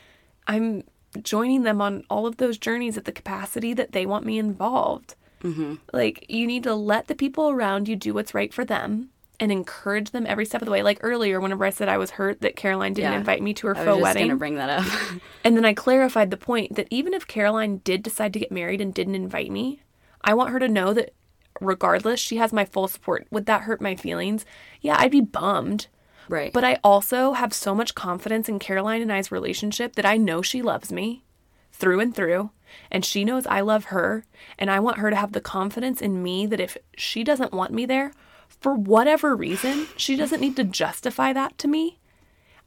I'm 0.47 0.85
joining 1.23 1.63
them 1.63 1.81
on 1.81 2.05
all 2.11 2.27
of 2.27 2.37
those 2.39 2.59
journeys 2.59 2.97
at 2.97 3.05
the 3.05 3.13
capacity 3.13 3.73
that 3.75 3.93
they 3.93 4.07
want 4.07 4.27
me 4.27 4.39
involved. 4.39 5.15
Mm-hmm. 5.43 5.75
Like, 5.93 6.25
you 6.29 6.47
need 6.47 6.63
to 6.65 6.75
let 6.75 7.07
the 7.09 7.15
people 7.15 7.51
around 7.51 7.89
you 7.89 7.97
do 7.97 8.15
what's 8.15 8.35
right 8.35 8.53
for 8.53 8.65
them 8.65 9.11
and 9.41 9.51
encourage 9.51 10.11
them 10.13 10.27
every 10.29 10.47
step 10.47 10.63
of 10.63 10.67
the 10.67 10.71
way. 10.73 10.83
Like 10.83 10.99
earlier, 11.03 11.41
whenever 11.41 11.65
I 11.65 11.71
said 11.71 11.89
I 11.89 11.99
was 11.99 12.13
hurt 12.13 12.41
that 12.43 12.55
Caroline 12.57 12.93
didn't 12.95 13.13
Yeah. 13.13 13.19
invite 13.19 13.43
me 13.43 13.53
to 13.55 13.67
her 13.67 13.77
I 13.77 13.81
was 13.81 13.87
faux 13.89 14.03
wedding. 14.03 14.29
gonna 14.29 14.39
bring 14.39 14.55
that 14.57 14.71
up. 14.71 14.87
And 15.45 15.57
then 15.57 15.65
I 15.65 15.75
clarified 15.75 16.31
the 16.31 16.37
point 16.37 16.77
that 16.77 16.87
even 16.91 17.13
if 17.13 17.27
Caroline 17.27 17.79
did 17.85 18.03
decide 18.03 18.33
to 18.35 18.39
get 18.39 18.53
married 18.53 18.81
and 18.81 18.95
didn't 18.95 19.17
invite 19.17 19.51
me, 19.51 19.81
I 20.23 20.35
want 20.35 20.51
her 20.51 20.59
to 20.61 20.69
know 20.69 20.95
that 20.95 21.13
regardless, 21.61 22.21
she 22.21 22.37
has 22.37 22.53
my 22.53 22.65
full 22.65 22.89
support. 22.89 23.27
Would 23.31 23.47
that 23.47 23.63
hurt 23.63 23.81
my 23.81 23.97
feelings? 23.97 24.47
Yeah, 24.81 24.97
I'd 24.99 25.11
be 25.11 25.21
bummed. 25.21 25.89
Right. 26.29 26.53
But 26.53 26.65
I 26.65 26.79
also 26.85 27.33
have 27.33 27.53
so 27.53 27.75
much 27.75 27.95
confidence 27.95 28.49
in 28.49 28.59
Caroline 28.59 29.03
and 29.03 29.13
I's 29.13 29.33
relationship 29.33 29.95
that 29.97 30.07
I 30.07 30.17
know 30.17 30.43
she 30.43 30.63
loves 30.63 30.93
me 30.93 31.25
through 31.73 32.01
and 32.01 32.15
through. 32.15 32.51
And 32.91 33.05
she 33.05 33.25
knows 33.25 33.47
I 33.47 33.61
love 33.61 33.87
her. 33.87 34.25
And 34.59 34.71
I 34.71 34.81
want 34.81 34.99
her 34.99 35.11
to 35.11 35.17
have 35.17 35.33
the 35.33 35.41
confidence 35.41 36.01
in 36.01 36.23
me 36.23 36.47
that 36.47 36.61
if 36.61 36.77
she 36.97 37.23
doesn't 37.23 37.53
want 37.53 37.73
me 37.73 37.87
there, 37.87 38.13
for 38.61 38.75
whatever 38.75 39.37
reason, 39.37 39.87
she 39.97 40.17
doesn't 40.17 40.41
need 40.41 40.57
to 40.57 40.65
justify 40.65 41.33
that 41.33 41.59
to 41.59 41.69
me. 41.69 41.99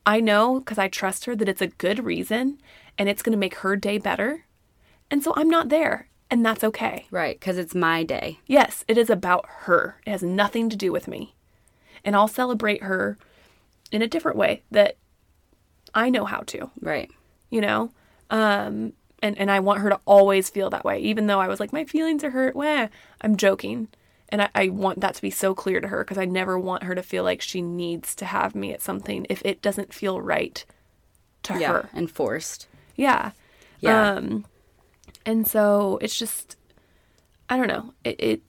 I 0.06 0.20
know 0.20 0.60
because 0.60 0.78
I 0.78 0.88
trust 0.88 1.26
her 1.26 1.36
that 1.36 1.50
it's 1.50 1.62
a 1.62 1.68
good 1.68 2.06
reason 2.06 2.60
and 2.98 3.10
it's 3.10 3.22
going 3.22 3.32
to 3.32 3.38
make 3.38 3.56
her 3.56 3.76
day 3.76 3.98
better. 3.98 4.46
And 5.12 5.24
so 5.24 5.34
I'm 5.36 5.50
not 5.50 5.70
there. 5.70 6.08
And 6.30 6.46
that's 6.46 6.64
okay. 6.64 7.08
right. 7.10 7.40
Because 7.40 7.58
it's 7.58 7.74
my 7.74 8.04
day. 8.04 8.40
Yes, 8.46 8.84
it 8.88 8.98
is 8.98 9.10
about 9.10 9.46
her. 9.62 10.00
It 10.06 10.12
has 10.12 10.24
nothing 10.24 10.70
to 10.70 10.76
do 10.76 10.92
with 10.92 11.08
me. 11.08 11.36
And 12.04 12.16
I'll 12.16 12.28
celebrate 12.28 12.84
her 12.84 13.18
in 13.92 14.02
a 14.02 14.08
different 14.08 14.38
way 14.38 14.64
that 14.72 14.98
I 15.94 16.10
know 16.10 16.26
how 16.26 16.40
to, 16.48 16.70
Right. 16.82 17.10
you 17.50 17.62
know? 17.62 17.92
Um 18.30 18.94
and 19.22 19.38
and 19.38 19.50
I 19.50 19.60
want 19.62 19.80
her 19.80 19.90
to 19.90 20.00
always 20.06 20.50
feel 20.50 20.70
that 20.70 20.86
way 20.86 21.00
even 21.00 21.28
though 21.28 21.40
I 21.40 21.48
was 21.48 21.60
like 21.60 21.74
my 21.74 21.86
feelings 21.86 22.24
are 22.24 22.32
hurt. 22.32 22.56
Wah. 22.56 22.88
I'm 23.22 23.36
joking. 23.38 23.88
And 24.30 24.42
I, 24.42 24.50
I 24.54 24.68
want 24.70 25.00
that 25.00 25.16
to 25.16 25.22
be 25.22 25.30
so 25.32 25.56
clear 25.56 25.80
to 25.80 25.88
her 25.88 26.04
because 26.04 26.18
I 26.18 26.26
never 26.26 26.60
want 26.60 26.84
her 26.84 26.94
to 26.96 27.02
feel 27.02 27.24
like 27.24 27.42
she 27.42 27.62
needs 27.62 28.14
to 28.16 28.26
have 28.26 28.56
me 28.56 28.74
at 28.74 28.82
something 28.82 29.26
if 29.30 29.42
it 29.46 29.62
doesn't 29.62 29.94
feel 29.94 30.20
right 30.22 30.66
to 31.44 31.58
Yeah. 31.58 31.72
her. 31.72 31.90
And 31.94 32.12
forced. 32.12 32.68
Yeah. 32.98 33.32
Yeah. 33.80 34.12
Um, 34.12 34.46
and 35.26 35.48
so 35.48 35.98
it's 36.02 36.18
just, 36.20 36.58
I 37.50 37.56
don't 37.56 37.68
know. 37.70 37.94
It, 38.04 38.16
it 38.20 38.42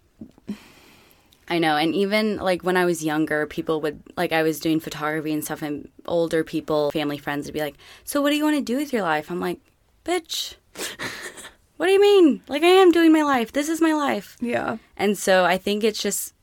I 1.48 1.58
know. 1.58 1.76
And 1.76 1.94
even 1.94 2.36
like 2.36 2.62
when 2.62 2.76
I 2.76 2.84
was 2.84 3.04
younger, 3.04 3.46
people 3.46 3.80
would, 3.80 4.02
like, 4.16 4.32
I 4.32 4.42
was 4.42 4.60
doing 4.60 4.80
photography 4.80 5.32
and 5.32 5.44
stuff, 5.44 5.62
and 5.62 5.88
older 6.06 6.44
people, 6.44 6.90
family 6.90 7.18
friends 7.18 7.46
would 7.46 7.54
be 7.54 7.60
like, 7.60 7.76
So, 8.04 8.20
what 8.20 8.30
do 8.30 8.36
you 8.36 8.44
want 8.44 8.56
to 8.56 8.62
do 8.62 8.76
with 8.76 8.92
your 8.92 9.02
life? 9.02 9.30
I'm 9.30 9.40
like, 9.40 9.60
Bitch, 10.04 10.56
what 11.76 11.86
do 11.86 11.92
you 11.92 12.00
mean? 12.00 12.42
Like, 12.48 12.62
I 12.62 12.66
am 12.66 12.92
doing 12.92 13.12
my 13.12 13.22
life. 13.22 13.52
This 13.52 13.68
is 13.68 13.80
my 13.80 13.92
life. 13.94 14.36
yeah. 14.40 14.76
And 14.96 15.16
so 15.16 15.44
I 15.44 15.58
think 15.58 15.84
it's 15.84 16.02
just, 16.02 16.34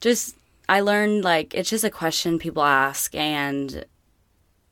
just, 0.00 0.36
I 0.68 0.80
learned 0.80 1.24
like 1.24 1.54
it's 1.54 1.70
just 1.70 1.84
a 1.84 1.90
question 1.90 2.38
people 2.38 2.62
ask 2.62 3.14
and 3.14 3.84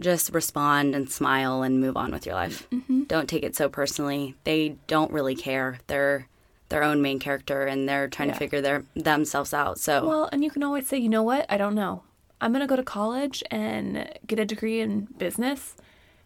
just 0.01 0.33
respond 0.33 0.95
and 0.95 1.11
smile 1.11 1.63
and 1.63 1.81
move 1.81 1.97
on 1.97 2.11
with 2.11 2.27
your 2.27 2.35
life. 2.35 2.69
Mm-hmm. 2.71 3.05
Don't 3.05 3.29
take 3.29 3.43
it 3.43 3.55
so 3.55 3.69
personally. 3.69 4.35
They 4.45 4.77
don't 4.87 5.13
really 5.13 5.35
care. 5.35 5.79
They're 5.87 6.29
their 6.73 6.83
own 6.83 7.01
main 7.03 7.19
character 7.19 7.63
and 7.67 7.89
they're 7.89 8.09
trying 8.09 8.29
Yeah. 8.31 8.35
to 8.35 8.39
figure 8.39 8.61
their 8.61 8.85
themselves 8.97 9.53
out. 9.55 9.79
So 9.79 10.07
Well, 10.07 10.29
and 10.33 10.43
you 10.43 10.51
can 10.51 10.63
always 10.63 10.87
say, 10.89 10.99
you 10.99 11.09
know 11.09 11.23
what? 11.23 11.47
I 11.49 11.57
don't 11.57 11.75
know. 11.75 12.03
I'm 12.41 12.53
going 12.53 12.61
to 12.63 12.67
go 12.67 12.77
to 12.77 12.83
college 12.83 13.43
and 13.51 14.09
get 14.27 14.39
a 14.41 14.45
degree 14.45 14.81
in 14.81 15.07
business 15.19 15.77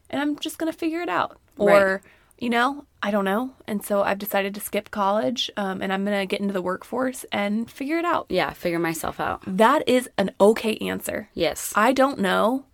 and 0.09 0.21
I'm 0.23 0.39
just 0.39 0.57
going 0.59 0.73
to 0.73 0.79
figure 0.79 1.01
it 1.03 1.09
out. 1.09 1.39
Or, 1.59 1.69
Right. 1.69 2.01
you 2.39 2.49
know, 2.49 2.87
I 3.03 3.11
don't 3.11 3.25
know. 3.25 3.51
And 3.67 3.85
so 3.85 4.03
I've 4.03 4.19
decided 4.19 4.55
to 4.55 4.61
skip 4.61 4.91
college 4.91 5.51
um, 5.57 5.83
and 5.83 5.93
I'm 5.93 6.05
going 6.05 6.19
to 6.19 6.27
get 6.27 6.41
into 6.41 6.53
the 6.55 6.63
workforce 6.63 7.25
and 7.33 7.71
figure 7.71 7.99
it 7.99 8.05
out. 8.05 8.27
yeah, 8.31 8.51
figure 8.53 8.79
myself 8.79 9.19
out. 9.21 9.43
That 9.47 9.87
is 9.89 10.09
an 10.17 10.31
okay 10.41 10.77
answer. 10.77 11.29
Yes. 11.35 11.73
I 11.77 11.93
don't 11.93 12.19
know 12.21 12.65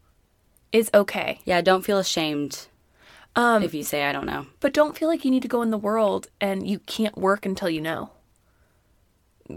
is 0.73 0.91
okay. 0.95 1.41
Yeah, 1.45 1.61
don't 1.63 1.85
feel 1.85 1.99
ashamed. 1.99 2.69
Um, 3.35 3.63
if 3.63 3.73
you 3.75 3.83
say 3.83 4.05
I 4.05 4.13
don't 4.13 4.27
know. 4.27 4.47
But 4.61 4.75
don't 4.75 4.97
feel 4.97 5.09
like 5.09 5.25
you 5.25 5.31
need 5.31 5.43
to 5.43 5.49
go 5.49 5.63
in 5.63 5.71
the 5.71 5.79
world 5.79 6.29
and 6.41 6.69
you 6.69 6.79
can't 6.81 7.17
work 7.17 7.47
until 7.47 7.71
you 7.71 7.81
know. 7.81 8.11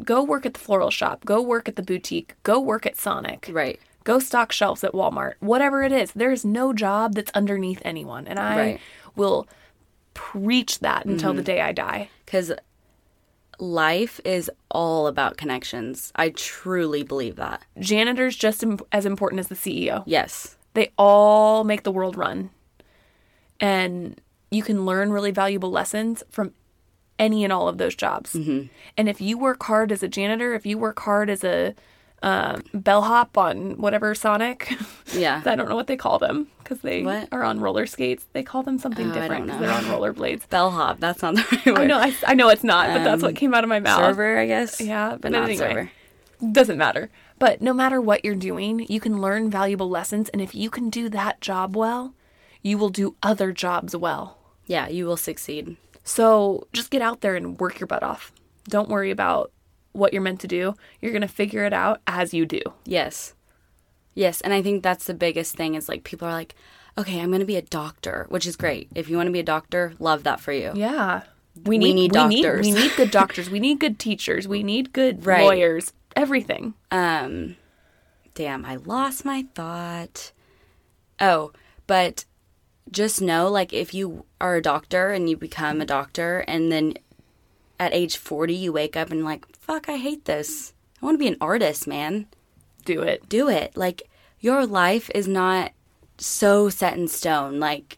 Go 0.03 0.23
work 0.23 0.45
at 0.45 0.53
the 0.53 0.59
floral 0.59 0.89
shop. 0.91 1.25
Go 1.25 1.41
work 1.41 1.67
at 1.69 1.75
the 1.75 1.83
boutique. 1.83 2.35
Go 2.43 2.59
work 2.59 2.85
at 2.85 2.97
Sonic. 2.97 3.49
Right. 3.51 3.79
Go 4.03 4.19
stock 4.19 4.51
shelves 4.51 4.83
at 4.83 4.93
Walmart. 4.93 5.33
Whatever 5.39 5.83
it 5.83 5.91
is, 5.91 6.11
there 6.13 6.31
is 6.31 6.45
no 6.45 6.73
job 6.73 7.15
that's 7.15 7.31
underneath 7.33 7.81
anyone. 7.85 8.27
And 8.27 8.39
I 8.39 8.57
Right. 8.57 8.79
will 9.15 9.47
preach 10.13 10.79
that 10.79 11.05
until 11.05 11.33
the 11.33 11.41
day 11.41 11.61
I 11.61 11.71
die. 11.71 12.09
Because 12.25 12.51
life 13.59 14.19
is 14.25 14.49
all 14.69 15.07
about 15.07 15.37
connections. 15.37 16.11
I 16.15 16.29
truly 16.29 17.03
believe 17.03 17.35
that. 17.37 17.63
Janitor's 17.79 18.35
just 18.35 18.63
as 18.91 19.05
important 19.05 19.39
as 19.39 19.47
the 19.47 19.55
CEO. 19.55 20.03
Yes. 20.05 20.55
They 20.73 20.91
all 20.97 21.63
make 21.63 21.83
the 21.83 21.91
world 21.91 22.17
run. 22.17 22.49
And 23.59 24.19
you 24.51 24.63
can 24.63 24.85
learn 24.85 25.11
really 25.11 25.31
valuable 25.31 25.71
lessons 25.71 26.23
from 26.29 26.53
any 27.17 27.43
and 27.43 27.53
all 27.53 27.67
of 27.67 27.77
those 27.77 27.95
jobs. 27.95 28.35
And 28.35 28.69
if 29.09 29.21
you 29.21 29.37
work 29.37 29.63
hard 29.63 29.91
as 29.91 30.03
a 30.03 30.07
janitor, 30.07 30.53
if 30.53 30.65
you 30.65 30.77
work 30.77 30.99
hard 30.99 31.29
as 31.29 31.43
a 31.43 31.73
um, 32.23 32.63
bellhop 32.73 33.37
on 33.37 33.77
whatever 33.77 34.13
Sonic, 34.15 34.73
Yeah. 35.13 35.41
I 35.45 35.55
don't 35.55 35.69
know 35.69 35.75
what 35.75 35.87
they 35.87 35.95
call 35.95 36.19
them 36.19 36.47
because 36.59 36.79
they 36.79 37.03
What? 37.03 37.29
are 37.31 37.43
on 37.43 37.59
roller 37.59 37.85
skates. 37.85 38.25
They 38.33 38.43
call 38.43 38.63
them 38.63 38.77
something 38.79 39.11
Oh, 39.11 39.13
different 39.13 39.45
because 39.45 39.59
they're 39.61 39.71
on 39.71 39.83
rollerblades. 39.85 40.49
Bellhop. 40.49 40.99
That's 40.99 41.21
not 41.21 41.35
the 41.35 41.41
right 41.51 41.65
word. 41.67 41.77
I 41.79 41.85
know, 41.85 41.97
I, 41.99 42.15
I 42.27 42.33
know 42.33 42.49
it's 42.49 42.63
not, 42.63 42.87
but 42.93 43.03
that's 43.03 43.21
what 43.23 43.35
came 43.35 43.53
out 43.53 43.63
of 43.63 43.69
my 43.69 43.79
mouth. 43.79 43.99
Server, 43.99 44.37
I 44.39 44.47
guess. 44.47 44.81
Yeah, 44.81 45.11
But 45.11 45.21
but 45.21 45.31
not 45.31 45.43
anyway. 45.49 45.57
server. 45.57 45.91
Doesn't 46.51 46.77
matter. 46.77 47.09
But 47.39 47.61
no 47.61 47.73
matter 47.73 48.01
what 48.01 48.25
you're 48.25 48.35
doing, 48.35 48.85
you 48.89 48.99
can 48.99 49.21
learn 49.21 49.49
valuable 49.49 49.89
lessons. 49.89 50.27
And 50.29 50.41
if 50.41 50.53
you 50.55 50.69
can 50.69 50.89
do 50.89 51.07
that 51.09 51.39
job 51.41 51.75
well, 51.77 52.13
you 52.65 52.79
will 52.79 52.89
do 52.89 53.15
other 53.21 53.51
jobs 53.51 53.95
well. 53.95 54.39
Yeah, 54.65 54.87
you 54.87 55.05
will 55.05 55.17
succeed. 55.17 55.77
So 56.03 56.65
just 56.73 56.89
get 56.89 57.03
out 57.03 57.21
there 57.21 57.35
and 57.35 57.59
work 57.59 57.79
your 57.79 57.85
butt 57.85 58.01
off. 58.01 58.31
Don't 58.67 58.89
worry 58.89 59.11
about 59.11 59.51
what 59.91 60.11
you're 60.13 60.21
meant 60.23 60.39
to 60.41 60.47
do. 60.47 60.73
You're 60.99 61.11
going 61.11 61.21
to 61.21 61.27
figure 61.27 61.63
it 61.63 61.73
out 61.73 62.01
as 62.07 62.33
you 62.33 62.47
do. 62.47 62.61
Yes. 62.83 63.35
Yes, 64.15 64.41
and 64.41 64.51
I 64.51 64.63
think 64.63 64.81
that's 64.81 65.05
the 65.05 65.13
biggest 65.13 65.55
thing 65.55 65.75
is 65.75 65.87
like 65.87 66.03
people 66.03 66.27
are 66.27 66.31
like, 66.31 66.55
okay, 66.97 67.19
I'm 67.19 67.29
going 67.29 67.39
to 67.41 67.45
be 67.45 67.57
a 67.57 67.61
doctor, 67.61 68.25
which 68.29 68.47
is 68.47 68.55
great. 68.55 68.89
If 68.95 69.09
you 69.09 69.17
want 69.17 69.27
to 69.27 69.31
be 69.33 69.39
a 69.41 69.43
doctor, 69.43 69.93
love 69.99 70.23
that 70.23 70.39
for 70.39 70.51
you. 70.51 70.71
Yeah. 70.73 71.21
We 71.65 71.71
We 71.71 71.77
need, 71.77 71.93
need 71.93 72.13
we 72.13 72.25
need, 72.27 72.41
doctors. 72.43 72.65
we 72.65 72.71
need 72.73 72.91
good 72.97 73.11
doctors. 73.21 73.49
We 73.51 73.59
need 73.59 73.79
good 73.79 73.99
teachers. 73.99 74.47
We 74.47 74.63
need 74.63 74.91
good 74.91 75.23
Right. 75.25 75.43
lawyers. 75.43 75.93
Everything. 76.15 76.73
Um, 76.91 77.57
damn, 78.33 78.65
I 78.65 78.77
lost 78.77 79.23
my 79.23 79.45
thought. 79.53 80.31
Oh, 81.19 81.51
but 81.87 82.25
just 82.91 83.21
know, 83.21 83.49
like, 83.49 83.73
if 83.73 83.93
you 83.93 84.25
are 84.39 84.55
a 84.55 84.61
doctor 84.61 85.11
and 85.11 85.29
you 85.29 85.37
become 85.37 85.81
a 85.81 85.85
doctor, 85.85 86.39
and 86.47 86.71
then 86.71 86.93
at 87.79 87.93
age 87.93 88.17
40 88.17 88.53
you 88.53 88.71
wake 88.71 88.95
up 88.95 89.11
and 89.11 89.25
like, 89.25 89.45
fuck, 89.57 89.89
I 89.89 89.97
hate 89.97 90.25
this. 90.25 90.73
I 91.01 91.05
want 91.05 91.15
to 91.15 91.19
be 91.19 91.27
an 91.27 91.37
artist, 91.41 91.87
man. 91.87 92.27
Do 92.85 93.01
it. 93.01 93.27
Do 93.27 93.49
it. 93.49 93.75
Like, 93.75 94.09
your 94.39 94.65
life 94.65 95.09
is 95.15 95.27
not 95.27 95.71
so 96.17 96.69
set 96.69 96.97
in 96.97 97.07
stone. 97.07 97.59
Like, 97.59 97.97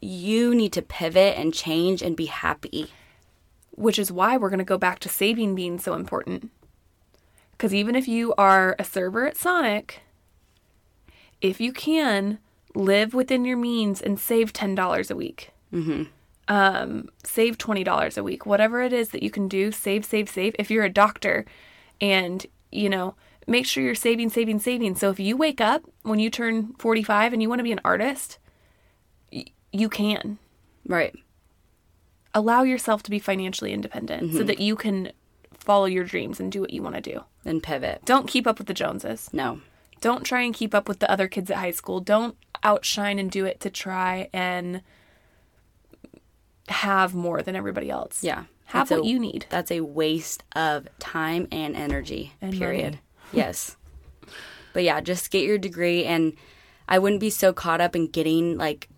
you 0.00 0.54
need 0.54 0.72
to 0.74 0.82
pivot 0.82 1.38
and 1.38 1.54
change 1.54 2.02
and 2.02 2.16
be 2.16 2.26
happy. 2.26 2.90
which 3.76 3.98
is 3.98 4.12
why 4.12 4.36
we're 4.36 4.50
going 4.50 4.58
to 4.58 4.64
go 4.64 4.78
back 4.78 4.98
to 5.00 5.08
saving 5.08 5.54
being 5.54 5.78
so 5.78 5.94
important. 5.94 6.50
Because 7.52 7.74
even 7.74 7.94
if 7.94 8.08
you 8.08 8.34
are 8.36 8.76
a 8.78 8.84
server 8.84 9.26
at 9.26 9.36
Sonic, 9.36 10.02
if 11.40 11.60
you 11.60 11.72
can 11.72 12.38
live 12.74 13.14
within 13.14 13.44
your 13.44 13.56
means 13.56 14.00
and 14.02 14.18
save 14.18 14.52
$10 14.52 15.10
a 15.10 15.16
week, 15.16 15.50
um, 16.48 17.08
save 17.24 17.56
$20 17.58 18.18
a 18.18 18.22
week, 18.22 18.44
whatever 18.46 18.82
it 18.82 18.92
is 18.92 19.08
that 19.10 19.22
you 19.22 19.30
can 19.30 19.48
do, 19.48 19.72
save, 19.72 20.04
save, 20.04 20.28
save. 20.28 20.54
If 20.58 20.70
you're 20.70 20.84
a 20.84 20.90
doctor 20.90 21.44
and, 22.00 22.44
you 22.70 22.88
know, 22.90 23.14
make 23.46 23.66
sure 23.66 23.82
you're 23.82 23.94
saving, 23.94 24.28
saving, 24.30 24.58
saving. 24.58 24.94
So 24.96 25.10
if 25.10 25.18
you 25.20 25.36
wake 25.36 25.60
up 25.60 25.82
when 26.02 26.18
you 26.18 26.30
turn 26.30 26.74
45 26.78 27.32
and 27.32 27.42
you 27.42 27.48
want 27.48 27.60
to 27.60 27.64
be 27.64 27.72
an 27.72 27.80
artist, 27.84 28.38
y- 29.32 29.46
you 29.72 29.88
can 29.88 30.38
Right. 30.86 31.14
allow 32.34 32.62
yourself 32.62 33.02
to 33.04 33.10
be 33.10 33.18
financially 33.18 33.72
independent 33.72 34.34
so 34.34 34.42
that 34.42 34.58
you 34.60 34.76
can 34.76 35.12
follow 35.58 35.86
your 35.86 36.04
dreams 36.04 36.40
and 36.40 36.50
do 36.52 36.60
what 36.60 36.72
you 36.72 36.82
want 36.82 36.94
to 36.96 37.00
do. 37.00 37.24
And 37.44 37.62
pivot. 37.62 38.02
Don't 38.04 38.26
keep 38.28 38.46
up 38.46 38.58
with 38.58 38.66
the 38.66 38.74
Joneses. 38.74 39.30
No. 39.32 39.60
Don't 40.00 40.24
try 40.24 40.42
and 40.42 40.52
keep 40.52 40.74
up 40.74 40.88
with 40.88 40.98
the 40.98 41.10
other 41.10 41.28
kids 41.28 41.50
at 41.50 41.56
high 41.58 41.70
school. 41.70 42.00
Don't 42.00 42.36
outshine 42.64 43.18
and 43.18 43.30
do 43.30 43.44
it 43.44 43.60
to 43.60 43.70
try 43.70 44.28
and 44.32 44.82
have 46.68 47.14
more 47.14 47.42
than 47.42 47.56
everybody 47.56 47.90
else. 47.90 48.22
Yeah. 48.24 48.44
Have 48.66 48.90
what 48.90 49.00
a- 49.00 49.06
you 49.06 49.18
need. 49.18 49.46
That's 49.50 49.70
a 49.70 49.80
waste 49.80 50.42
of 50.56 50.88
time 50.98 51.46
and 51.52 51.76
energy. 51.76 52.32
And 52.40 52.54
period. 52.56 52.98
yes. 53.32 53.76
But 54.72 54.82
yeah, 54.82 55.00
just 55.00 55.30
get 55.30 55.44
your 55.44 55.58
degree 55.58 56.04
and 56.04 56.34
I 56.88 56.98
wouldn't 56.98 57.20
be 57.20 57.30
so 57.30 57.52
caught 57.52 57.80
up 57.80 57.94
in 57.94 58.08
getting 58.08 58.56
like 58.56 58.88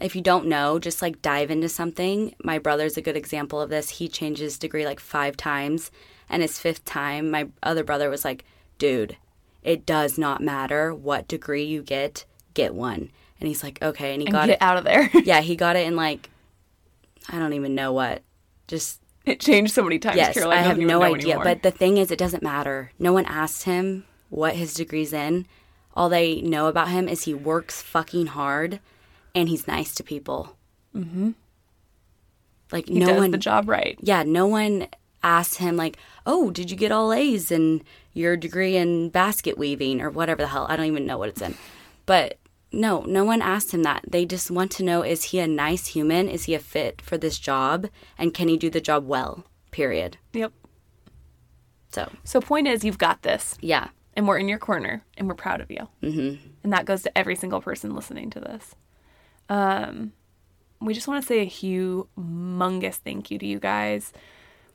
if 0.00 0.16
you 0.16 0.22
don't 0.22 0.46
know, 0.46 0.78
just 0.78 1.02
like 1.02 1.20
dive 1.22 1.50
into 1.50 1.68
something. 1.68 2.34
My 2.42 2.58
brother's 2.58 2.96
a 2.96 3.02
good 3.02 3.16
example 3.16 3.60
of 3.60 3.68
this. 3.70 3.90
He 3.90 4.08
changed 4.08 4.40
his 4.40 4.58
degree 4.58 4.86
like 4.86 5.00
5 5.00 5.36
times 5.36 5.90
and 6.28 6.40
his 6.42 6.58
fifth 6.58 6.84
time 6.84 7.30
my 7.30 7.48
other 7.62 7.84
brother 7.84 8.08
was 8.10 8.24
like, 8.24 8.44
"Dude, 8.78 9.16
it 9.62 9.84
does 9.86 10.16
not 10.18 10.40
matter 10.40 10.94
what 10.94 11.28
degree 11.28 11.64
you 11.64 11.82
get, 11.82 12.24
get 12.54 12.74
one." 12.74 13.10
And 13.40 13.48
he's 13.48 13.62
like, 13.62 13.80
"Okay." 13.82 14.12
And 14.12 14.22
he 14.22 14.26
And 14.26 14.32
got 14.32 14.46
get 14.46 14.54
it. 14.54 14.62
out 14.62 14.76
of 14.78 14.84
there. 14.84 15.10
Yeah, 15.24 15.40
he 15.40 15.56
got 15.56 15.76
it 15.76 15.86
in 15.86 15.96
like 15.96 16.30
I 17.28 17.38
don't 17.38 17.52
even 17.52 17.74
know 17.74 17.92
what. 17.92 18.22
Just 18.68 19.00
it 19.24 19.40
changed 19.40 19.72
so 19.72 19.82
many 19.82 19.98
times. 19.98 20.16
Yes, 20.16 20.34
Caroline 20.34 20.58
I 20.58 20.62
have 20.62 20.78
no 20.78 21.02
idea. 21.02 21.34
anymore. 21.34 21.44
But 21.44 21.62
the 21.62 21.70
thing 21.70 21.96
is, 21.98 22.10
it 22.10 22.18
doesn't 22.18 22.42
matter. 22.42 22.92
No 22.98 23.12
one 23.12 23.24
asked 23.26 23.64
him 23.64 24.04
what 24.30 24.56
his 24.56 24.74
degree's 24.74 25.12
in. 25.12 25.46
All 25.94 26.08
they 26.08 26.40
know 26.40 26.66
about 26.68 26.88
him 26.88 27.06
is 27.08 27.24
he 27.24 27.34
works 27.34 27.82
fucking 27.82 28.28
hard 28.28 28.80
and 29.34 29.48
he's 29.48 29.66
nice 29.68 29.94
to 29.96 30.02
people. 30.02 30.56
Mm-hmm. 30.96 31.32
Like 32.72 32.88
he 32.88 32.98
no 32.98 33.06
does 33.06 33.18
one, 33.18 33.30
the 33.30 33.38
job 33.38 33.68
right. 33.68 33.98
yeah, 34.00 34.22
no 34.22 34.46
one 34.46 34.86
asked 35.22 35.58
him 35.58 35.76
like, 35.76 35.98
"Oh, 36.24 36.50
did 36.50 36.70
you 36.70 36.76
get 36.76 36.90
all 36.92 37.12
A's 37.12 37.50
in 37.50 37.82
your 38.14 38.36
degree 38.36 38.76
in 38.76 39.10
basket 39.10 39.58
weaving 39.58 40.00
or 40.00 40.08
whatever 40.10 40.42
the 40.42 40.48
hell? 40.48 40.66
I 40.68 40.76
don't 40.76 40.86
even 40.86 41.04
know 41.06 41.18
what 41.18 41.28
it's 41.28 41.42
in." 41.42 41.54
But 42.06 42.38
no, 42.72 43.02
no 43.02 43.24
one 43.24 43.42
asked 43.42 43.72
him 43.72 43.82
that. 43.84 44.04
They 44.08 44.24
just 44.24 44.50
want 44.50 44.70
to 44.72 44.82
know 44.84 45.02
is 45.02 45.24
he 45.24 45.38
a 45.38 45.46
nice 45.46 45.88
human? 45.88 46.28
Is 46.28 46.44
he 46.44 46.54
a 46.54 46.58
fit 46.58 47.00
for 47.02 47.16
this 47.18 47.38
job? 47.38 47.88
And 48.18 48.34
can 48.34 48.48
he 48.48 48.56
do 48.56 48.70
the 48.70 48.80
job 48.80 49.06
well? 49.06 49.44
Period. 49.70 50.18
Yep. 50.32 50.52
So, 51.92 52.10
So 52.24 52.40
point 52.40 52.68
is, 52.68 52.84
you've 52.84 52.98
got 52.98 53.22
this, 53.22 53.58
yeah. 53.60 53.88
and 54.14 54.26
we're 54.26 54.38
in 54.38 54.48
your 54.48 54.58
corner, 54.58 55.04
and 55.18 55.28
we're 55.28 55.34
proud 55.34 55.60
of 55.60 55.70
you. 55.70 55.88
Mm-hmm. 56.02 56.46
And 56.64 56.72
that 56.72 56.86
goes 56.86 57.02
to 57.02 57.16
every 57.18 57.36
single 57.36 57.60
person 57.60 57.94
listening 57.94 58.30
to 58.30 58.40
this. 58.40 58.74
Um, 59.50 60.12
we 60.80 60.94
just 60.94 61.06
want 61.06 61.22
to 61.22 61.26
say 61.26 61.40
a 61.40 61.46
humongous 61.46 62.94
thank 62.94 63.30
you 63.30 63.38
to 63.38 63.46
you 63.46 63.58
guys. 63.60 64.12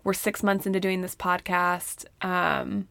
We're 0.04 0.14
six 0.14 0.44
months 0.44 0.66
into 0.66 0.80
doing 0.80 1.02
this 1.02 1.16
podcast, 1.16 2.06
um, 2.24 2.88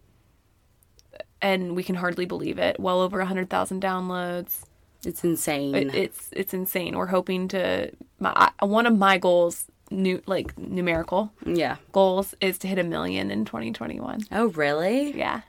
and 1.40 1.76
we 1.76 1.82
can 1.82 1.94
hardly 1.94 2.26
believe 2.26 2.58
it. 2.58 2.78
Well 2.80 3.00
over 3.00 3.20
a 3.20 3.26
hundred 3.26 3.48
thousand 3.48 3.80
downloads. 3.82 4.64
It's 5.06 5.22
insane. 5.24 5.74
It, 5.74 5.94
it's 5.94 6.28
it's 6.32 6.52
insane. 6.52 6.96
We're 6.96 7.06
hoping 7.06 7.48
to. 7.48 7.90
My 8.18 8.50
I- 8.60 8.64
one 8.64 8.86
of 8.86 8.96
my 8.98 9.18
goals, 9.18 9.66
new 9.90 10.20
like 10.26 10.58
numerical 10.58 11.32
yeah. 11.46 11.76
goals, 11.92 12.34
is 12.40 12.58
to 12.58 12.68
hit 12.68 12.78
a 12.78 12.84
million 12.84 13.30
in 13.30 13.44
2021. 13.44 14.22
Oh, 14.32 14.46
really? 14.48 15.16
Yeah, 15.16 15.42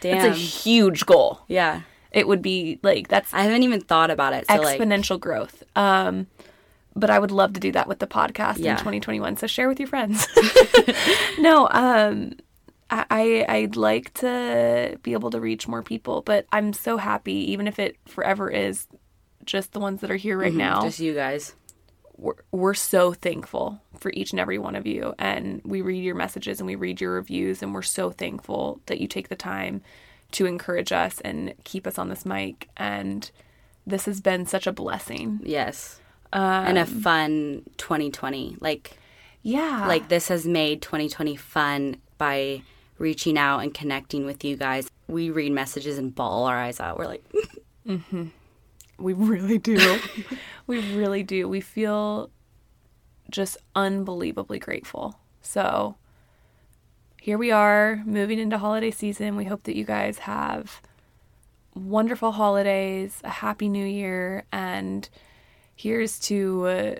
Damn. 0.00 0.18
that's 0.18 0.36
a 0.36 0.40
huge 0.40 1.06
goal. 1.06 1.40
yeah. 1.48 1.82
It 2.10 2.28
would 2.28 2.42
be 2.42 2.78
like 2.82 3.08
that's 3.08 3.32
I 3.34 3.42
haven't 3.42 3.64
even 3.64 3.80
thought 3.80 4.10
about 4.10 4.34
it. 4.34 4.46
So, 4.46 4.54
like, 4.56 4.78
exponential 4.80 5.18
growth. 5.18 5.64
Um, 5.74 6.28
but 6.94 7.10
I 7.10 7.18
would 7.18 7.32
love 7.32 7.54
to 7.54 7.60
do 7.60 7.72
that 7.72 7.88
with 7.88 7.98
the 7.98 8.06
podcast 8.06 8.58
Yeah. 8.58 8.72
in 8.72 8.76
2021. 8.78 9.36
So 9.36 9.48
share 9.48 9.68
with 9.68 9.80
your 9.80 9.88
friends. 9.88 10.28
no, 11.38 11.68
um, 11.72 12.34
I 12.90 13.44
I'd 13.48 13.74
like 13.74 14.14
to 14.14 14.96
be 15.02 15.12
able 15.12 15.30
to 15.30 15.40
reach 15.40 15.66
more 15.66 15.82
people, 15.82 16.22
but 16.22 16.46
I'm 16.52 16.72
so 16.72 16.96
happy, 16.98 17.50
even 17.52 17.66
if 17.66 17.80
it 17.80 17.96
forever 18.06 18.48
is 18.48 18.86
just 19.44 19.72
the 19.72 19.80
ones 19.80 20.00
that 20.00 20.10
are 20.10 20.16
here 20.16 20.36
right 20.38 20.52
now. 20.54 20.78
Mm-hmm. 20.78 20.86
just 20.88 21.00
you 21.00 21.14
guys. 21.14 21.54
we're, 22.16 22.34
we're 22.52 22.74
so 22.74 23.12
thankful 23.12 23.80
for 23.98 24.10
each 24.14 24.30
and 24.32 24.40
every 24.40 24.58
one 24.58 24.76
of 24.76 24.86
you 24.86 25.14
and 25.18 25.60
we 25.64 25.82
read 25.82 26.04
your 26.04 26.14
messages 26.14 26.60
and 26.60 26.66
we 26.66 26.74
read 26.76 27.00
your 27.00 27.12
reviews 27.12 27.62
and 27.62 27.74
we're 27.74 27.82
so 27.82 28.10
thankful 28.10 28.80
that 28.86 29.00
you 29.00 29.08
take 29.08 29.28
the 29.28 29.36
time 29.36 29.82
to 30.32 30.46
encourage 30.46 30.92
us 30.92 31.20
and 31.22 31.54
keep 31.64 31.86
us 31.86 31.98
on 31.98 32.08
this 32.08 32.24
mic 32.24 32.68
and 32.76 33.30
this 33.86 34.04
has 34.06 34.20
been 34.20 34.46
such 34.46 34.66
a 34.66 34.72
blessing 34.72 35.40
Yes. 35.42 36.00
and 36.32 36.78
Um, 36.78 36.82
a 36.82 36.86
fun 36.86 37.62
2020. 37.78 38.56
Like, 38.60 38.98
yeah 39.42 39.86
like 39.86 40.08
this 40.08 40.28
has 40.28 40.46
made 40.46 40.80
2020 40.82 41.36
fun 41.36 41.96
by 42.16 42.62
reaching 42.98 43.36
out 43.36 43.58
and 43.58 43.74
connecting 43.74 44.24
with 44.24 44.44
you 44.44 44.56
guys. 44.56 44.88
We 45.08 45.30
read 45.30 45.52
messages 45.52 45.98
and 45.98 46.14
bawl 46.14 46.44
our 46.44 46.56
eyes 46.56 46.78
out. 46.80 46.96
We're 46.98 47.06
like, 47.06 47.24
We 48.98 49.12
really 49.12 49.58
do. 49.58 49.98
we 50.66 50.94
really 50.94 51.22
do. 51.22 51.48
We 51.48 51.60
feel 51.60 52.30
just 53.30 53.56
unbelievably 53.74 54.58
grateful. 54.60 55.18
So 55.42 55.96
here 57.20 57.38
we 57.38 57.50
are 57.50 58.02
moving 58.06 58.38
into 58.38 58.58
holiday 58.58 58.90
season. 58.90 59.36
We 59.36 59.44
hope 59.44 59.64
that 59.64 59.76
you 59.76 59.84
guys 59.84 60.18
have 60.18 60.80
wonderful 61.74 62.32
holidays, 62.32 63.20
a 63.24 63.30
happy 63.30 63.68
new 63.68 63.84
year, 63.86 64.44
and 64.52 65.08
here's 65.74 66.18
to 66.20 66.66
uh, 66.66 66.94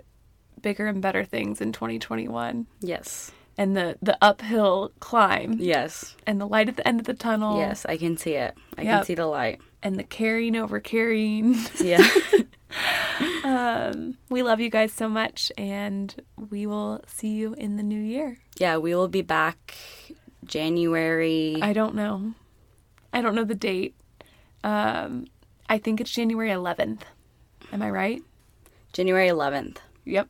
bigger 0.61 0.86
and 0.86 1.01
better 1.01 1.24
things 1.24 1.61
in 1.61 1.70
2021 1.72 2.66
Yes. 2.80 3.30
and 3.57 3.76
the 3.76 3.97
the 4.03 4.18
uphill 4.20 4.90
climb 4.99 5.57
Yes. 5.61 6.16
and 6.26 6.40
the 6.40 6.47
light 6.49 6.68
at 6.68 6.76
the 6.76 6.88
end 6.88 6.99
of 6.99 7.07
the 7.07 7.14
tunnel 7.14 7.59
Yes, 7.59 7.86
I 7.86 7.97
can 7.97 8.16
see 8.16 8.32
it. 8.34 8.57
I 8.76 8.82
Yep. 8.82 8.90
can 8.99 9.05
see 9.05 9.14
the 9.14 9.26
light. 9.26 9.61
And 9.85 9.99
the 9.99 10.03
caring 10.03 10.57
over 10.57 10.80
caring. 10.80 11.57
Yeah. 11.80 12.09
um, 13.45 14.16
we 14.30 14.43
love 14.43 14.59
you 14.59 14.70
guys 14.70 14.93
so 14.93 15.09
much 15.09 15.53
and 15.57 16.14
we 16.51 16.66
will 16.66 17.03
see 17.07 17.28
you 17.28 17.55
in 17.55 17.76
the 17.76 17.82
new 17.82 18.01
year. 18.01 18.39
yeah, 18.59 18.78
we 18.78 18.95
will 18.95 19.09
be 19.09 19.22
back 19.22 19.76
January. 20.45 21.59
I 21.62 21.72
don't 21.72 21.95
know. 21.95 22.32
I 23.12 23.20
don't 23.20 23.35
know 23.35 23.45
the 23.45 23.55
date. 23.55 23.95
Um, 24.64 25.26
I 25.68 25.78
think 25.78 26.01
it's 26.01 26.11
January 26.11 26.51
11th. 26.51 27.03
Am 27.72 27.82
I 27.82 27.91
right? 27.91 28.22
January 28.93 29.28
11th. 29.28 29.76
Yep. 30.05 30.28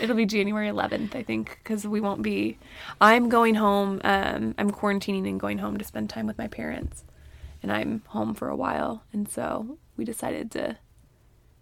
It'll 0.00 0.16
be 0.16 0.26
January 0.26 0.68
11th, 0.68 1.14
I 1.14 1.22
think, 1.22 1.58
because 1.62 1.86
we 1.86 2.00
won't 2.00 2.22
be. 2.22 2.58
I'm 3.00 3.28
going 3.28 3.54
home. 3.54 4.00
Um, 4.04 4.54
I'm 4.58 4.70
quarantining 4.70 5.28
and 5.28 5.40
going 5.40 5.58
home 5.58 5.76
to 5.76 5.84
spend 5.84 6.08
time 6.08 6.26
with 6.26 6.38
my 6.38 6.48
parents. 6.48 7.04
And 7.66 7.72
I'm 7.72 8.02
home 8.06 8.32
for 8.32 8.48
a 8.48 8.54
while. 8.54 9.02
And 9.12 9.28
so 9.28 9.76
we 9.96 10.04
decided 10.04 10.52
to 10.52 10.78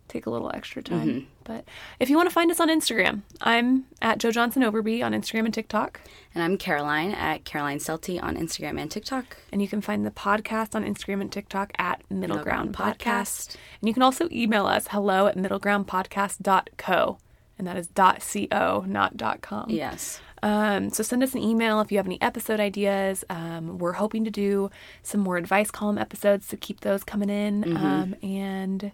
take 0.06 0.26
a 0.26 0.30
little 0.30 0.50
extra 0.52 0.82
time. 0.82 1.08
Mm-hmm. 1.08 1.24
But 1.44 1.64
if 1.98 2.10
you 2.10 2.16
want 2.16 2.28
to 2.28 2.34
find 2.34 2.50
us 2.50 2.60
on 2.60 2.68
Instagram, 2.68 3.22
I'm 3.40 3.86
at 4.02 4.18
Joe 4.18 4.30
Johnson 4.30 4.60
Overby 4.60 5.02
on 5.02 5.14
Instagram 5.14 5.46
and 5.46 5.54
TikTok. 5.54 6.02
And 6.34 6.44
I'm 6.44 6.58
Caroline 6.58 7.12
at 7.12 7.46
Caroline 7.46 7.78
Selty 7.78 8.22
on 8.22 8.36
Instagram 8.36 8.78
and 8.78 8.90
TikTok. 8.90 9.38
And 9.50 9.62
you 9.62 9.68
can 9.68 9.80
find 9.80 10.04
the 10.04 10.10
podcast 10.10 10.74
on 10.74 10.84
Instagram 10.84 11.22
and 11.22 11.32
TikTok 11.32 11.72
at 11.78 12.02
Middle, 12.10 12.36
Middle 12.36 12.44
Ground, 12.44 12.76
Ground 12.76 12.98
Podcast. 12.98 12.98
Podcast. 12.98 13.56
And 13.80 13.88
you 13.88 13.94
can 13.94 14.02
also 14.02 14.28
email 14.30 14.66
us 14.66 14.88
hello 14.90 15.26
at 15.26 15.38
middlegroundpodcast.co. 15.38 17.18
And 17.56 17.66
that 17.66 17.78
is 17.78 17.86
dot 17.86 18.20
.co, 18.20 18.84
not 18.86 19.16
dot 19.16 19.40
.com. 19.40 19.70
Yes. 19.70 20.20
Um, 20.44 20.90
so 20.90 21.02
send 21.02 21.22
us 21.22 21.34
an 21.34 21.40
email 21.42 21.80
if 21.80 21.90
you 21.90 21.96
have 21.96 22.06
any 22.06 22.20
episode 22.20 22.60
ideas. 22.60 23.24
Um, 23.30 23.78
we're 23.78 23.94
hoping 23.94 24.24
to 24.24 24.30
do 24.30 24.70
some 25.02 25.20
more 25.20 25.38
advice 25.38 25.70
column 25.70 25.96
episodes, 25.96 26.46
so 26.46 26.58
keep 26.60 26.80
those 26.80 27.02
coming 27.02 27.30
in. 27.30 27.76
Um, 27.76 28.14
and 28.22 28.92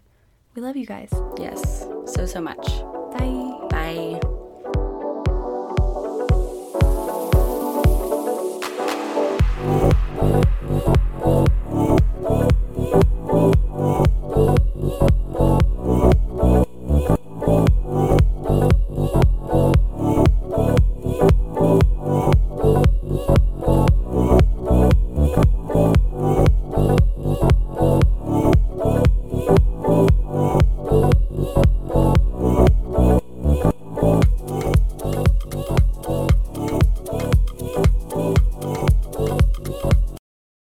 we 0.55 0.61
love 0.61 0.77
you 0.77 0.85
guys. 0.85 1.11
Yes. 1.37 1.85
So, 2.05 2.25
so 2.25 2.39
much. 2.39 3.00